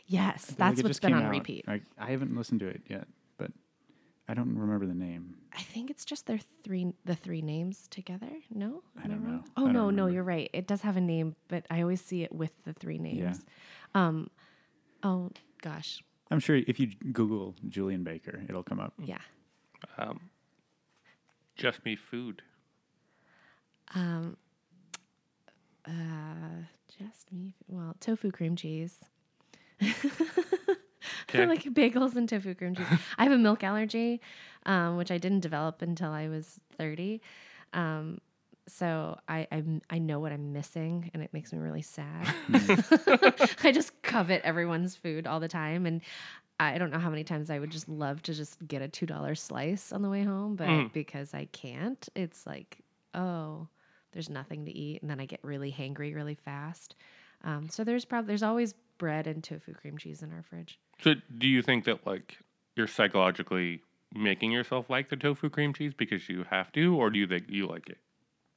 Yes, 0.06 0.50
like 0.50 0.58
that's 0.58 0.82
what's 0.82 0.98
been 0.98 1.12
on 1.14 1.24
out. 1.24 1.30
repeat. 1.30 1.64
I, 1.68 1.80
I 1.98 2.10
haven't 2.10 2.36
listened 2.36 2.60
to 2.60 2.66
it 2.66 2.82
yet, 2.88 3.06
but 3.36 3.52
I 4.28 4.34
don't 4.34 4.56
remember 4.56 4.86
the 4.86 4.94
name. 4.94 5.36
I 5.56 5.62
think 5.62 5.90
it's 5.90 6.04
just 6.04 6.26
their 6.26 6.40
three 6.62 6.92
the 7.04 7.14
three 7.14 7.42
names 7.42 7.88
together. 7.88 8.30
No, 8.52 8.82
I 9.02 9.06
don't 9.06 9.26
know. 9.26 9.42
Oh 9.56 9.64
don't 9.64 9.72
no, 9.72 9.90
no, 9.90 10.06
you're 10.06 10.24
right. 10.24 10.50
It 10.52 10.66
does 10.66 10.82
have 10.82 10.96
a 10.96 11.00
name, 11.00 11.36
but 11.48 11.64
I 11.70 11.82
always 11.82 12.00
see 12.00 12.22
it 12.22 12.32
with 12.32 12.52
the 12.64 12.72
three 12.72 12.98
names. 12.98 13.44
Um, 13.94 14.30
oh 15.02 15.30
gosh, 15.62 16.02
I'm 16.30 16.40
sure 16.40 16.56
if 16.56 16.78
you 16.78 16.88
Google 17.12 17.54
Julien 17.68 18.04
Baker, 18.04 18.42
it'll 18.48 18.62
come 18.62 18.80
up. 18.80 18.92
yeah. 19.02 19.18
Um, 19.96 20.20
just 21.56 21.84
me 21.84 21.96
food. 21.96 22.42
Um, 23.94 24.36
uh, 25.86 26.62
just 26.98 27.32
me. 27.32 27.54
Well, 27.68 27.96
tofu 28.00 28.30
cream 28.30 28.56
cheese. 28.56 28.98
Okay. 31.30 31.42
I 31.42 31.46
like 31.46 31.62
bagels 31.64 32.16
and 32.16 32.26
tofu 32.28 32.54
cream 32.54 32.74
cheese. 32.74 32.86
I 33.18 33.24
have 33.24 33.32
a 33.32 33.38
milk 33.38 33.62
allergy, 33.62 34.20
um, 34.64 34.96
which 34.96 35.10
I 35.10 35.18
didn't 35.18 35.40
develop 35.40 35.82
until 35.82 36.10
I 36.10 36.28
was 36.28 36.58
30. 36.78 37.20
Um, 37.74 38.18
so 38.68 39.18
I, 39.28 39.46
I 39.50 39.64
I 39.90 39.98
know 39.98 40.20
what 40.20 40.32
I'm 40.32 40.52
missing, 40.52 41.10
and 41.14 41.22
it 41.22 41.32
makes 41.32 41.52
me 41.52 41.58
really 41.58 41.82
sad. 41.82 42.26
I 43.64 43.72
just 43.72 44.00
covet 44.02 44.42
everyone's 44.42 44.94
food 44.94 45.26
all 45.26 45.40
the 45.40 45.48
time, 45.48 45.86
and 45.86 46.00
I 46.60 46.78
don't 46.78 46.90
know 46.90 46.98
how 46.98 47.10
many 47.10 47.24
times 47.24 47.50
I 47.50 47.58
would 47.58 47.70
just 47.70 47.88
love 47.88 48.22
to 48.24 48.34
just 48.34 48.66
get 48.66 48.82
a 48.82 48.88
two 48.88 49.06
dollar 49.06 49.34
slice 49.34 49.92
on 49.92 50.02
the 50.02 50.10
way 50.10 50.22
home, 50.24 50.56
but 50.56 50.68
Mm. 50.68 50.92
because 50.92 51.34
I 51.34 51.46
can't, 51.46 52.08
it's 52.14 52.46
like 52.46 52.78
oh, 53.14 53.66
there's 54.12 54.28
nothing 54.30 54.64
to 54.66 54.70
eat, 54.70 55.02
and 55.02 55.10
then 55.10 55.18
I 55.20 55.26
get 55.26 55.40
really 55.42 55.72
hangry 55.72 56.14
really 56.14 56.34
fast. 56.34 56.94
Um, 57.44 57.68
so 57.68 57.84
there's 57.84 58.04
probably 58.04 58.28
there's 58.28 58.42
always 58.42 58.74
bread 58.98 59.26
and 59.26 59.42
tofu 59.42 59.72
cream 59.74 59.96
cheese 59.96 60.22
in 60.22 60.32
our 60.32 60.42
fridge. 60.42 60.78
So, 61.00 61.14
do 61.38 61.46
you 61.46 61.62
think 61.62 61.84
that 61.84 62.06
like 62.06 62.38
you're 62.76 62.86
psychologically 62.88 63.82
making 64.14 64.50
yourself 64.50 64.88
like 64.90 65.08
the 65.08 65.16
tofu 65.16 65.48
cream 65.50 65.72
cheese 65.72 65.92
because 65.96 66.28
you 66.28 66.44
have 66.50 66.72
to, 66.72 66.96
or 66.96 67.10
do 67.10 67.18
you 67.18 67.26
think 67.26 67.44
you 67.48 67.66
like 67.66 67.88
it? 67.88 67.98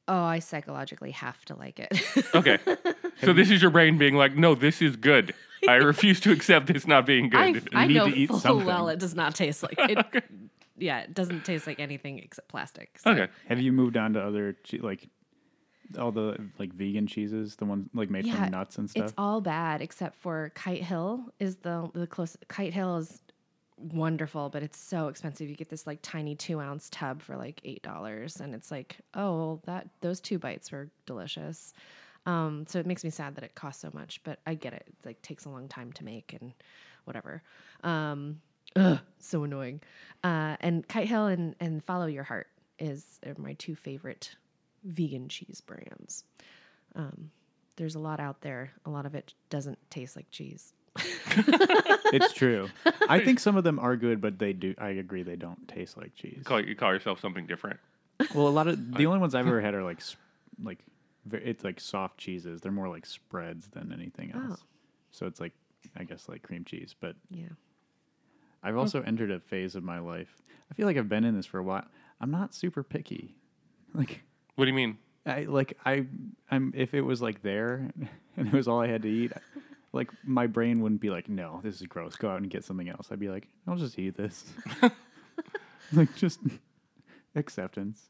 Oh, 0.08 0.24
I 0.24 0.39
psychologically 0.39 1.12
have 1.12 1.43
to 1.45 1.56
like 1.56 1.80
it. 1.80 1.91
Okay. 2.36 2.58
so 3.24 3.34
this 3.34 3.49
is 3.49 3.62
your 3.62 3.72
brain 3.72 3.97
being 3.97 4.16
like, 4.16 4.36
no, 4.36 4.56
this 4.56 4.82
is 4.82 4.95
good. 4.95 5.34
I 5.68 5.74
refuse 5.76 6.20
to 6.22 6.32
accept 6.32 6.68
this 6.68 6.88
not 6.88 7.06
being 7.06 7.30
good. 7.30 7.70
I 7.74 7.88
need 7.88 7.93
know 7.93 8.10
to 8.10 8.16
eat 8.16 8.28
full 8.28 8.39
something. 8.39 8.66
well 8.66 8.89
it 8.89 8.99
does 8.99 9.16
not 9.16 9.36
taste 9.36 9.64
like 9.64 9.76
it. 9.78 10.24
Yeah, 10.78 11.02
it 11.02 11.14
doesn't 11.14 11.45
taste 11.45 11.68
like 11.68 11.80
anything 11.80 12.18
except 12.18 12.47
plastic. 12.47 12.97
So. 12.97 13.12
okay. 13.12 13.28
Have 13.47 13.60
you 13.62 13.72
moved 13.72 13.97
on 13.97 14.14
to 14.14 14.20
other 14.20 14.58
che- 14.64 14.80
like 14.80 15.08
all 15.99 16.12
the 16.12 16.38
like 16.58 16.74
vegan 16.74 17.06
cheeses, 17.06 17.56
the 17.58 17.66
ones 17.66 17.88
like 17.93 18.10
made 18.10 18.26
Yeah, 18.26 18.36
from 18.45 18.52
nuts 18.52 18.80
and 18.80 18.89
stuff? 18.89 19.04
It's 19.04 19.14
all 19.16 19.41
bad 19.41 19.84
except 19.84 20.16
for 20.16 20.52
Kite 20.56 20.82
Hill 20.84 21.26
is 21.39 21.58
the 21.58 21.88
the 21.93 22.08
close. 22.08 22.36
Kite 22.47 22.74
Hill 22.74 22.97
is 22.97 23.22
wonderful, 23.82 24.49
but 24.49 24.63
it's 24.63 24.77
so 24.77 25.07
expensive. 25.07 25.49
You 25.49 25.55
get 25.55 25.69
this 25.69 25.88
like 25.88 25.99
tiny 26.01 26.36
two 26.36 26.59
ounce 26.59 26.89
tub 26.89 27.21
for 27.21 27.36
like 27.36 27.61
eight 27.63 27.84
dollars, 27.84 28.39
and 28.39 28.53
it's 28.53 28.71
like, 28.71 28.97
oh, 29.13 29.59
that 29.65 29.88
those 30.01 30.19
two 30.19 30.39
bites 30.39 30.71
were 30.71 30.89
delicious. 31.05 31.73
Um, 32.25 32.65
so 32.67 32.79
it 32.79 32.86
makes 32.86 33.03
me 33.03 33.09
sad 33.09 33.36
that 33.36 33.43
it 33.43 33.55
costs 33.55 33.82
so 33.82 33.89
much, 33.93 34.21
but 34.23 34.39
I 34.45 34.53
get 34.53 34.73
it. 34.73 34.84
It 34.88 35.05
like 35.05 35.21
takes 35.21 35.45
a 35.45 35.49
long 35.49 35.67
time 35.67 35.91
to 35.93 36.05
make 36.05 36.38
and 36.39 36.53
whatever. 37.05 37.41
Um, 37.84 38.41
ugh, 38.75 38.99
so 39.19 39.43
annoying. 39.43 39.82
Uh, 40.23 40.55
and 40.59 40.88
Kite 40.88 41.07
Hill 41.07 41.25
and 41.27 41.55
and 41.59 41.84
Follow 41.84 42.05
Your 42.05 42.23
Heart 42.23 42.47
is 42.79 43.19
are 43.25 43.36
my 43.38 43.53
two 43.53 43.75
favorite 43.75 44.36
vegan 44.84 45.29
cheese 45.29 45.61
brands. 45.61 46.23
Um, 46.95 47.32
there's 47.75 47.95
a 47.95 47.99
lot 47.99 48.19
out 48.19 48.41
there. 48.41 48.73
A 48.86 48.89
lot 48.89 49.05
of 49.05 49.15
it 49.15 49.34
doesn't 49.49 49.79
taste 49.89 50.15
like 50.15 50.29
cheese. 50.29 50.73
it's 52.13 52.33
true. 52.33 52.69
I 53.07 53.19
think 53.19 53.39
some 53.39 53.55
of 53.55 53.63
them 53.63 53.79
are 53.79 53.95
good, 53.95 54.19
but 54.21 54.39
they 54.39 54.53
do. 54.53 54.75
I 54.77 54.89
agree, 54.89 55.23
they 55.23 55.35
don't 55.35 55.67
taste 55.67 55.97
like 55.97 56.15
cheese. 56.15 56.41
Call 56.43 56.61
you 56.61 56.75
call 56.75 56.93
yourself 56.93 57.19
something 57.19 57.47
different. 57.47 57.79
Well, 58.35 58.47
a 58.47 58.49
lot 58.49 58.67
of 58.67 58.95
the 58.95 59.05
only 59.05 59.19
ones 59.19 59.33
I've 59.33 59.47
ever 59.47 59.61
had 59.61 59.73
are 59.73 59.83
like 59.83 60.01
like 60.61 60.79
it's 61.31 61.63
like 61.63 61.79
soft 61.79 62.17
cheeses. 62.17 62.61
They're 62.61 62.71
more 62.71 62.89
like 62.89 63.05
spreads 63.05 63.67
than 63.69 63.91
anything 63.93 64.31
oh. 64.35 64.51
else. 64.51 64.59
Oh. 64.61 64.65
So 65.11 65.25
it's 65.27 65.39
like 65.39 65.53
I 65.95 66.03
guess 66.03 66.27
like 66.27 66.43
cream 66.43 66.65
cheese, 66.65 66.95
but 66.99 67.15
Yeah. 67.29 67.49
I've 68.63 68.77
also 68.77 69.01
entered 69.01 69.31
a 69.31 69.39
phase 69.39 69.75
of 69.75 69.83
my 69.83 69.97
life. 69.97 70.41
I 70.69 70.75
feel 70.75 70.85
like 70.85 70.95
I've 70.95 71.09
been 71.09 71.23
in 71.23 71.35
this 71.35 71.47
for 71.47 71.57
a 71.57 71.63
while. 71.63 71.85
I'm 72.19 72.31
not 72.31 72.53
super 72.53 72.83
picky. 72.83 73.35
Like 73.93 74.21
What 74.55 74.65
do 74.65 74.69
you 74.69 74.75
mean? 74.75 74.97
I 75.25 75.41
like 75.43 75.77
I 75.85 76.05
I'm 76.49 76.71
if 76.75 76.93
it 76.93 77.01
was 77.01 77.21
like 77.21 77.41
there 77.41 77.91
and 78.37 78.47
it 78.47 78.53
was 78.53 78.69
all 78.69 78.81
I 78.81 78.87
had 78.87 79.01
to 79.01 79.09
eat, 79.09 79.33
like 79.93 80.09
my 80.23 80.47
brain 80.47 80.81
wouldn't 80.81 81.01
be 81.01 81.09
like, 81.09 81.27
no, 81.29 81.59
this 81.63 81.81
is 81.81 81.87
gross. 81.87 82.15
Go 82.15 82.29
out 82.29 82.37
and 82.41 82.49
get 82.49 82.63
something 82.63 82.87
else. 82.89 83.09
I'd 83.11 83.19
be 83.19 83.29
like, 83.29 83.47
I'll 83.67 83.75
just 83.75 83.97
eat 83.99 84.15
this. 84.15 84.45
like 85.93 86.15
just 86.15 86.39
acceptance. 87.35 88.09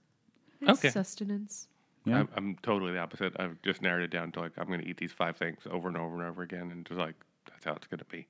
It's 0.62 0.80
Okay. 0.80 0.90
sustenance. 0.90 1.68
Yeah. 2.06 2.20
I'm, 2.20 2.30
I'm 2.36 2.56
totally 2.64 2.94
the 2.94 3.00
opposite. 3.00 3.34
I've 3.40 3.62
just 3.62 3.82
narrowed 3.82 4.04
it 4.04 4.10
down 4.12 4.32
to 4.34 4.40
like 4.42 4.54
I'm 4.58 4.68
going 4.68 4.82
to 4.82 4.88
eat 4.88 4.98
these 4.98 5.12
five 5.12 5.38
things 5.38 5.60
over 5.70 5.88
and 5.88 5.98
over 5.98 6.16
and 6.16 6.24
over 6.30 6.42
again, 6.42 6.72
and 6.72 6.86
just 6.86 7.00
like 7.00 7.16
that's 7.50 7.66
how 7.66 7.74
it's 7.74 7.88
going 7.88 8.00
to 8.00 8.06
be. 8.06 8.28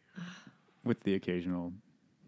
With 0.83 1.01
the 1.03 1.13
occasional 1.15 1.73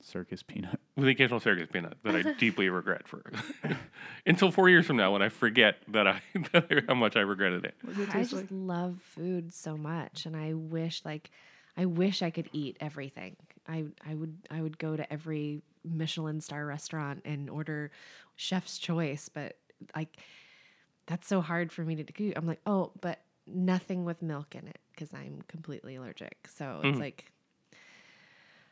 circus 0.03 0.43
peanut. 0.43 0.79
With 0.95 1.05
the 1.05 1.11
occasional 1.11 1.39
circus 1.39 1.67
peanut 1.71 1.97
that 2.03 2.15
I 2.15 2.33
deeply 2.39 2.69
regret 2.69 3.07
for 3.07 3.23
until 4.25 4.51
four 4.51 4.69
years 4.69 4.85
from 4.85 4.97
now 4.97 5.13
when 5.13 5.21
I 5.21 5.29
forget 5.29 5.77
that 5.89 6.07
I 6.07 6.21
how 6.87 6.95
much 6.95 7.15
I 7.15 7.21
regretted 7.21 7.65
it. 7.65 7.75
I 8.13 8.23
just 8.23 8.51
love 8.51 8.99
food 9.01 9.53
so 9.53 9.77
much, 9.77 10.25
and 10.25 10.35
I 10.35 10.53
wish 10.53 11.01
like 11.05 11.31
I 11.77 11.85
wish 11.85 12.21
I 12.21 12.29
could 12.29 12.49
eat 12.53 12.77
everything. 12.79 13.35
I 13.67 13.85
I 14.07 14.15
would 14.15 14.37
I 14.51 14.61
would 14.61 14.77
go 14.77 14.95
to 14.95 15.11
every 15.11 15.61
Michelin 15.83 16.41
star 16.41 16.65
restaurant 16.65 17.21
and 17.25 17.49
order 17.49 17.91
chef's 18.35 18.77
choice, 18.77 19.29
but 19.29 19.57
like 19.95 20.17
that's 21.05 21.27
so 21.27 21.41
hard 21.41 21.71
for 21.71 21.83
me 21.83 21.95
to 21.95 22.03
do. 22.03 22.33
I'm 22.35 22.47
like, 22.47 22.61
oh, 22.65 22.91
but 23.01 23.19
nothing 23.45 24.05
with 24.05 24.21
milk 24.21 24.55
in 24.55 24.67
it 24.67 24.79
because 24.91 25.13
I'm 25.13 25.41
completely 25.47 25.95
allergic. 25.95 26.47
So 26.55 26.79
it's 26.83 26.97
mm-hmm. 26.97 26.99
like 26.99 27.31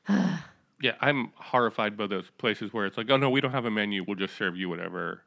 Yeah, 0.82 0.93
I'm 0.99 1.32
horrified 1.36 1.95
by 1.97 2.07
those 2.07 2.29
places 2.38 2.73
where 2.73 2.86
it's 2.86 2.97
like, 2.97 3.09
oh 3.09 3.17
no, 3.17 3.29
we 3.29 3.39
don't 3.41 3.51
have 3.51 3.65
a 3.65 3.71
menu. 3.71 4.03
We'll 4.07 4.15
just 4.17 4.36
serve 4.36 4.55
you 4.57 4.67
whatever, 4.69 5.21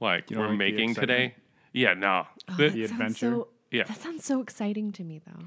like 0.00 0.30
You 0.30 0.36
don't 0.36 0.44
we're 0.44 0.50
like 0.50 0.58
the 0.58 0.58
making 0.72 0.90
excitement? 0.90 1.08
today. 1.08 1.34
Yeah, 1.72 1.94
no. 1.94 2.26
oh, 2.48 2.56
The- 2.56 2.68
that 2.68 2.72
The 2.74 2.88
sounds 2.88 2.90
adventure? 2.92 3.30
So, 3.36 3.48
Yeah. 3.70 3.84
that 3.84 4.00
sounds 4.00 4.24
so 4.24 4.40
exciting 4.40 4.92
to 4.92 5.04
me 5.04 5.20
though. 5.24 5.44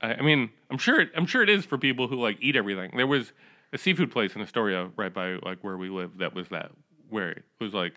I, 0.00 0.14
I 0.14 0.22
mean, 0.22 0.50
I'm 0.70 0.78
sure 0.78 1.00
it, 1.00 1.10
I'm 1.16 1.26
sure 1.26 1.42
it 1.42 1.48
is 1.50 1.64
for 1.64 1.76
people 1.76 2.08
who 2.08 2.16
like 2.16 2.38
eat 2.40 2.56
everything. 2.56 2.92
There 2.96 3.06
was 3.06 3.32
a 3.72 3.78
seafood 3.78 4.10
place 4.10 4.34
in 4.34 4.40
Astoria, 4.42 4.90
right 4.96 5.12
by 5.12 5.34
like 5.42 5.58
where 5.62 5.76
we 5.76 5.88
live. 5.90 6.18
That 6.18 6.34
was 6.34 6.48
that 6.48 6.70
where 7.10 7.30
it 7.30 7.44
was 7.60 7.74
like, 7.74 7.94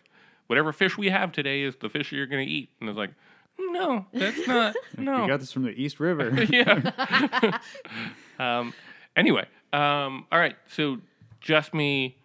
whatever 0.47 0.73
fish 0.73 0.97
we 0.97 1.09
have 1.09 1.31
today 1.31 1.61
is 1.61 1.75
the 1.77 1.89
fish 1.89 2.11
you're 2.11 2.25
gonna 2.27 2.41
eat, 2.41 2.69
and 2.81 2.89
it's 2.89 2.97
like, 2.97 3.11
no, 3.59 4.05
that's 4.13 4.47
not. 4.47 4.75
no, 4.97 5.21
We 5.21 5.27
got 5.27 5.39
this 5.39 5.51
from 5.51 5.63
the 5.63 5.69
East 5.71 5.99
River. 5.99 6.29
yeah. 6.49 7.59
um, 8.39 8.73
anyway, 9.15 9.45
um, 9.73 10.25
all 10.31 10.39
right. 10.39 10.55
So 10.69 10.97
just 11.39 11.73
me, 11.73 12.17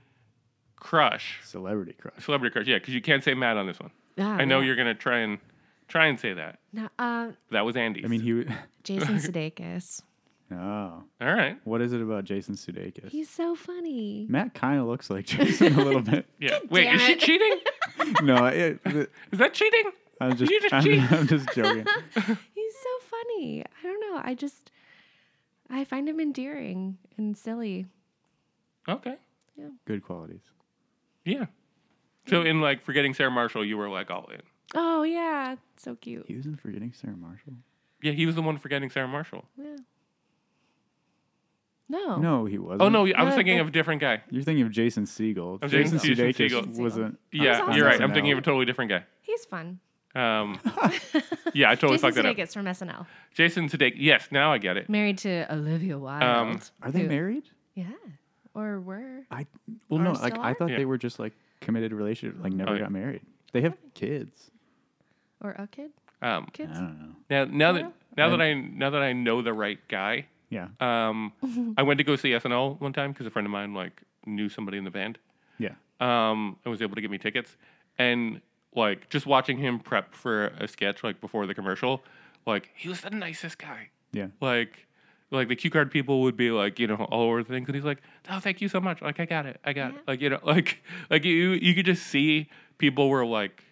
crush, 0.76 1.40
Celebrity 1.44 1.94
crush. 1.99 2.24
celebrity 2.24 2.53
crush. 2.53 2.66
Yeah, 2.66 2.78
because 2.78 2.94
you 2.94 3.01
can't 3.01 3.22
say 3.24 3.34
Matt 3.34 3.57
on 3.57 3.66
this 3.66 3.78
one. 3.80 3.90
Ah, 4.18 4.36
I 4.36 4.44
know 4.44 4.61
yeah. 4.61 4.66
you're 4.66 4.76
gonna 4.76 4.94
try 4.94 5.18
and 5.18 5.38
try 5.88 6.07
and 6.07 6.18
say 6.18 6.32
that. 6.34 6.59
No, 6.72 6.88
uh, 6.99 7.32
That 7.51 7.64
was 7.64 7.76
Andy. 7.76 8.05
I 8.05 8.09
mean, 8.09 8.20
he. 8.20 8.30
w- 8.30 8.49
Jason 8.84 9.16
Sudeikis. 9.16 10.03
Oh, 10.53 10.55
all 10.57 11.03
right. 11.20 11.59
what 11.64 11.80
is 11.82 11.92
it 11.92 12.01
about 12.01 12.24
Jason 12.24 12.55
Sudeikis? 12.55 13.09
He's 13.11 13.28
so 13.28 13.57
funny. 13.57 14.26
Matt 14.28 14.55
kind 14.55 14.78
of 14.80 14.86
looks 14.86 15.11
like 15.11 15.26
Jason 15.26 15.74
a 15.76 15.84
little 15.84 16.03
bit. 16.03 16.24
Yeah. 16.38 16.59
Wait, 16.70 16.84
damn 16.84 16.94
is 16.94 17.03
she 17.03 17.12
it. 17.14 17.18
cheating? 17.20 17.59
No, 18.22 18.47
it, 18.47 18.78
it- 18.84 19.11
Is 19.32 19.38
that 19.40 19.55
cheating? 19.55 19.90
I'm 20.20 20.36
just, 20.36 20.51
You 20.53 20.61
just 20.61 20.72
I'm, 20.72 20.82
cheat. 20.84 21.12
I'm 21.12 21.26
just 21.26 21.49
joking. 21.53 21.84
He's 22.55 22.74
so 22.74 23.07
funny. 23.11 23.64
I 23.64 23.82
don't 23.82 24.01
know. 24.01 24.20
I 24.22 24.34
just 24.34 24.70
I 25.71 25.85
find 25.85 26.09
him 26.09 26.21
endearing 26.21 26.99
and 27.17 27.37
silly. 27.37 27.87
Okay. 28.89 29.17
Good 29.87 30.03
qualities. 30.03 30.43
Yeah. 31.25 31.47
So 32.29 32.43
in 32.43 32.61
like 32.61 32.85
forgetting 32.85 33.14
Sarah 33.14 33.31
Marshall, 33.31 33.64
you 33.64 33.77
were 33.77 33.89
like 33.89 34.11
all 34.11 34.29
in. 34.33 34.41
Oh 34.75 35.03
yeah, 35.05 35.57
so 35.77 35.95
cute. 35.95 36.25
He 36.27 36.35
was 36.35 36.45
in 36.47 36.57
Forgetting 36.57 36.93
Sarah 36.93 37.17
Marshall. 37.17 37.55
Yeah, 38.03 38.12
he 38.12 38.27
was 38.27 38.35
the 38.35 38.43
one 38.43 38.59
forgetting 38.59 38.91
Sarah 38.91 39.09
Marshall. 39.09 39.45
Yeah. 39.57 39.77
No. 41.89 42.17
No, 42.17 42.45
he 42.47 42.59
wasn't. 42.59 42.83
Oh 42.83 42.89
no, 42.89 43.07
I 43.07 43.23
was 43.23 43.33
No, 43.33 43.37
thinking 43.37 43.61
of 43.61 43.69
a 43.69 43.71
different 43.71 44.01
guy. 44.01 44.23
You're 44.31 44.43
thinking 44.43 44.67
of 44.67 44.73
Jason 44.73 45.05
Segel. 45.05 45.61
I'm 45.62 45.69
Jason 45.69 45.99
thinking 46.01 46.17
Jason 46.17 46.47
Sudeikis 46.49 46.67
Segel. 46.75 46.79
wasn't. 46.81 47.19
Yeah, 47.33 47.61
awesome. 47.62 47.75
you're 47.77 47.87
right. 47.87 48.01
I'm 48.01 48.12
thinking 48.12 48.33
of 48.33 48.39
a 48.39 48.43
totally 48.43 48.64
different 48.64 48.91
guy. 48.91 49.05
He's 49.23 49.45
fun. 49.45 49.79
Um, 50.14 50.59
yeah, 51.54 51.70
I 51.70 51.74
totally 51.74 51.98
Jason 51.98 51.98
fucked 51.98 52.14
that 52.16 52.26
up. 52.26 52.36
Sudeikis 52.36 52.52
from 52.54 52.64
SNL. 52.66 53.07
Jason 53.34 53.68
Sudeikis. 53.68 53.96
Yes, 53.98 54.28
now 54.30 54.52
I 54.52 54.59
get 54.59 54.76
it. 54.76 54.88
Married 54.88 55.18
to 55.18 55.52
Olivia 55.52 55.98
Wilde. 55.98 56.22
Um, 56.22 56.61
Are 56.82 56.90
they 56.90 57.02
who- 57.02 57.09
married? 57.09 57.44
Yeah. 57.74 57.90
Or 58.54 58.80
were. 58.80 59.26
I 59.30 59.46
well 59.90 60.00
Or 60.00 60.04
no, 60.04 60.12
like 60.12 60.32
still 60.32 60.42
I 60.42 60.50
are? 60.52 60.54
thought 60.54 60.70
Yeah. 60.70 60.78
they 60.78 60.86
were 60.86 60.96
just 60.96 61.18
like 61.18 61.34
committed 61.61 61.92
relationship, 61.92 62.42
like 62.42 62.54
never 62.54 62.70
Oh, 62.70 62.74
yeah. 62.74 62.80
got 62.80 62.92
married. 62.92 63.20
They 63.52 63.61
have 63.61 63.76
kids. 63.92 64.50
Or 65.42 65.50
a 65.59 65.66
kid? 65.66 65.90
Um, 66.22 66.44
I 66.48 66.50
Kids? 66.52 66.72
don't 66.78 66.98
know. 66.98 67.14
now, 67.28 67.44
now 67.44 67.72
that 67.72 67.92
now 68.16 68.30
that 68.30 68.40
I 68.40 68.54
now 68.54 68.88
that 68.88 69.02
I 69.02 69.12
know 69.12 69.42
the 69.42 69.52
right 69.52 69.78
guy, 69.88 70.24
Yeah, 70.48 70.68
um, 70.80 71.32
I 71.76 71.82
went 71.82 71.98
to 71.98 72.04
go 72.04 72.16
see 72.16 72.30
SNL 72.30 72.80
one 72.80 72.94
time 72.94 73.12
because 73.12 73.26
a 73.26 73.30
friend 73.30 73.44
of 73.44 73.52
mine 73.52 73.74
like 73.74 74.00
knew 74.24 74.48
somebody 74.48 74.78
in 74.78 74.84
the 74.84 74.90
band. 74.90 75.18
yeah. 75.59 75.74
um, 76.00 76.57
and 76.64 76.70
was 76.72 76.80
able 76.80 76.94
to 76.94 77.02
get 77.02 77.11
me 77.11 77.18
tickets. 77.18 77.54
And 77.98 78.40
like 78.77 79.09
just 79.09 79.27
watching 79.27 79.59
him 79.59 79.81
prep 79.81 80.14
for 80.14 80.47
a 80.61 80.68
sketch 80.68 81.03
like 81.03 81.20
before 81.20 81.47
the 81.47 81.55
commercial, 81.55 82.05
like 82.47 82.70
he 82.77 82.89
was 82.89 83.01
the 83.01 83.11
nicest 83.11 83.59
guy. 83.59 83.89
Yeah. 84.12 84.29
Like 84.41 84.87
like 85.33 85.49
the 85.49 85.57
cue 85.57 85.70
card 85.70 85.91
people 85.91 86.22
would 86.22 86.37
be 86.37 86.51
like, 86.53 86.79
you 86.79 86.87
know, 86.87 86.95
all 87.11 87.22
over 87.24 87.43
the 87.43 87.49
things 87.49 87.66
and 87.68 87.74
he's 87.74 87.85
like, 87.85 87.99
Oh, 88.31 88.39
thank 88.39 88.61
you 88.61 88.68
so 88.68 88.81
much. 88.81 89.03
Like 89.03 89.18
I 89.18 89.24
got 89.24 89.45
it. 89.47 89.59
I 89.64 89.72
got 89.72 89.95
it. 89.95 90.01
Like, 90.07 90.20
you 90.20 90.31
know, 90.31 90.39
like 90.45 90.83
like 91.11 91.24
you 91.24 91.51
you 91.53 91.74
could 91.74 91.87
just 91.87 92.07
see 92.07 92.49
people 92.79 93.09
were 93.09 93.27
like 93.27 93.64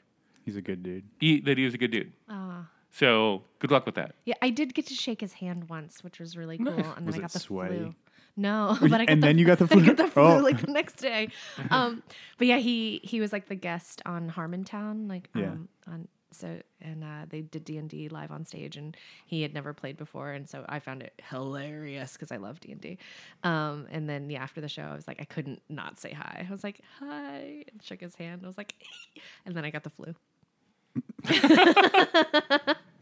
He's 0.45 0.57
a 0.57 0.61
good 0.63 0.83
dude. 0.83 1.05
he, 1.21 1.41
that 1.41 1.57
he 1.57 1.65
was 1.65 1.73
a 1.75 1.79
good 1.79 1.91
dude. 1.91 2.13
Ah. 2.29 2.67
So 2.91 3.43
good 3.61 3.71
luck 3.71 3.87
with 3.87 3.95
that. 3.97 4.15
Yeah, 4.25 4.35
I 4.43 4.51
did 4.51 4.75
get 4.75 4.87
to 4.89 4.95
shake 4.95 5.21
his 5.21 5.33
hand 5.33 5.69
once, 5.71 6.05
which 6.05 6.21
was 6.21 6.37
really 6.37 6.59
cool. 6.59 6.67
Nice. 6.77 6.85
And 6.85 6.97
then 6.99 7.07
Was 7.07 7.15
I 7.15 7.19
it 7.19 7.21
got 7.23 7.33
the 7.33 7.39
sweaty? 7.41 7.77
flu. 7.77 7.95
No, 8.37 8.77
but 8.81 8.93
I 8.93 9.05
got 9.05 9.11
And 9.11 9.23
the, 9.23 9.27
then 9.29 9.39
you 9.39 9.45
got 9.47 9.59
the 9.59 9.65
I 9.71 9.75
flu? 9.75 9.85
got 9.87 9.97
the 9.97 10.09
flu 10.09 10.23
Oh. 10.23 10.39
like 10.39 10.61
the 10.61 10.73
next 10.73 10.95
day. 10.97 11.29
Um, 11.71 12.03
but 12.39 12.47
yeah, 12.47 12.59
he 12.59 13.01
he 13.05 13.21
was 13.21 13.33
like 13.33 13.49
the 13.49 13.55
guest 13.55 14.03
on 14.07 14.31
Harmontown, 14.31 15.09
like 15.09 15.29
Yeah. 15.35 15.51
um, 15.53 15.69
on 15.87 16.09
so 16.33 16.59
and 16.81 17.05
uh, 17.05 17.27
they 17.29 17.43
did 17.43 17.65
D 17.65 17.79
and 17.79 17.89
D 17.89 18.09
live 18.09 18.33
on 18.33 18.45
stage, 18.45 18.77
and 18.77 18.97
he 19.25 19.43
had 19.43 19.55
never 19.55 19.73
played 19.73 19.97
before, 19.97 20.33
and 20.33 20.49
so 20.49 20.65
I 20.69 20.81
found 20.81 21.03
it 21.05 21.13
hilarious 21.31 22.15
because 22.15 22.33
I 22.33 22.39
love 22.39 22.59
D 22.59 22.73
and 22.73 22.81
D. 22.81 22.99
Um, 23.45 23.87
and 23.93 24.09
then 24.09 24.29
yeah, 24.29 24.43
after 24.43 24.61
the 24.61 24.69
show, 24.69 24.83
I 24.83 24.95
was 24.97 25.07
like, 25.07 25.21
I 25.21 25.25
couldn't 25.25 25.63
not 25.69 26.01
say 26.01 26.13
hi. 26.13 26.45
I 26.49 26.51
was 26.51 26.65
like, 26.65 26.81
hi, 26.99 27.65
and 27.71 27.81
shook 27.83 28.01
his 28.01 28.17
hand. 28.17 28.41
I 28.43 28.49
was 28.49 28.59
like, 28.59 28.75
and 29.47 29.55
then 29.55 29.65
I 29.65 29.71
got 29.71 29.85
the 29.85 29.91
flu. 29.91 30.13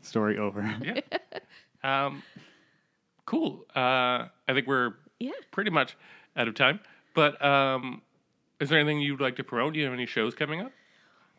Story 0.03 0.37
over. 0.39 0.63
Yeah. 0.83 1.01
um, 1.83 2.23
cool. 3.25 3.65
Uh, 3.75 4.29
I 4.47 4.53
think 4.53 4.67
we're 4.67 4.95
Yeah. 5.23 5.33
pretty 5.51 5.71
much 5.71 5.97
out 6.37 6.49
of 6.49 6.55
time. 6.55 6.81
But 7.15 7.43
um, 7.45 8.03
is 8.61 8.69
there 8.69 8.79
anything 8.79 9.01
you'd 9.01 9.21
like 9.21 9.37
to 9.37 9.45
promote? 9.45 9.75
Do 9.75 9.79
you 9.79 9.85
have 9.85 9.95
any 9.95 10.07
shows 10.07 10.35
coming 10.35 10.61
up? 10.61 10.73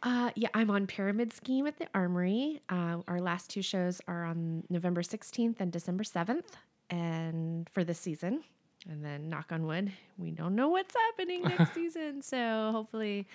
Uh, 0.04 0.32
yeah, 0.36 0.50
I'm 0.54 0.70
on 0.70 0.86
Pyramid 0.86 1.32
Scheme 1.32 1.66
at 1.66 1.78
the 1.78 1.88
Armory. 1.96 2.62
Uh, 2.70 2.98
our 3.08 3.22
last 3.22 3.50
two 3.50 3.62
shows 3.62 4.02
are 4.08 4.26
on 4.26 4.64
November 4.70 5.02
16th 5.02 5.62
and 5.62 5.72
December 5.72 6.04
7th, 6.04 6.44
and 6.90 7.70
for 7.70 7.84
this 7.84 8.00
season. 8.00 8.44
And 8.90 9.04
then, 9.04 9.30
knock 9.30 9.54
on 9.54 9.66
wood, 9.66 9.94
we 10.18 10.32
don't 10.32 10.56
know 10.56 10.68
what's 10.68 10.94
happening 10.94 11.42
next 11.58 11.74
season. 11.74 12.22
So 12.22 12.72
hopefully, 12.74 13.28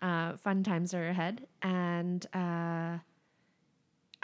uh, 0.00 0.36
fun 0.38 0.62
times 0.64 0.94
are 0.94 1.08
ahead. 1.08 1.46
And 1.60 2.26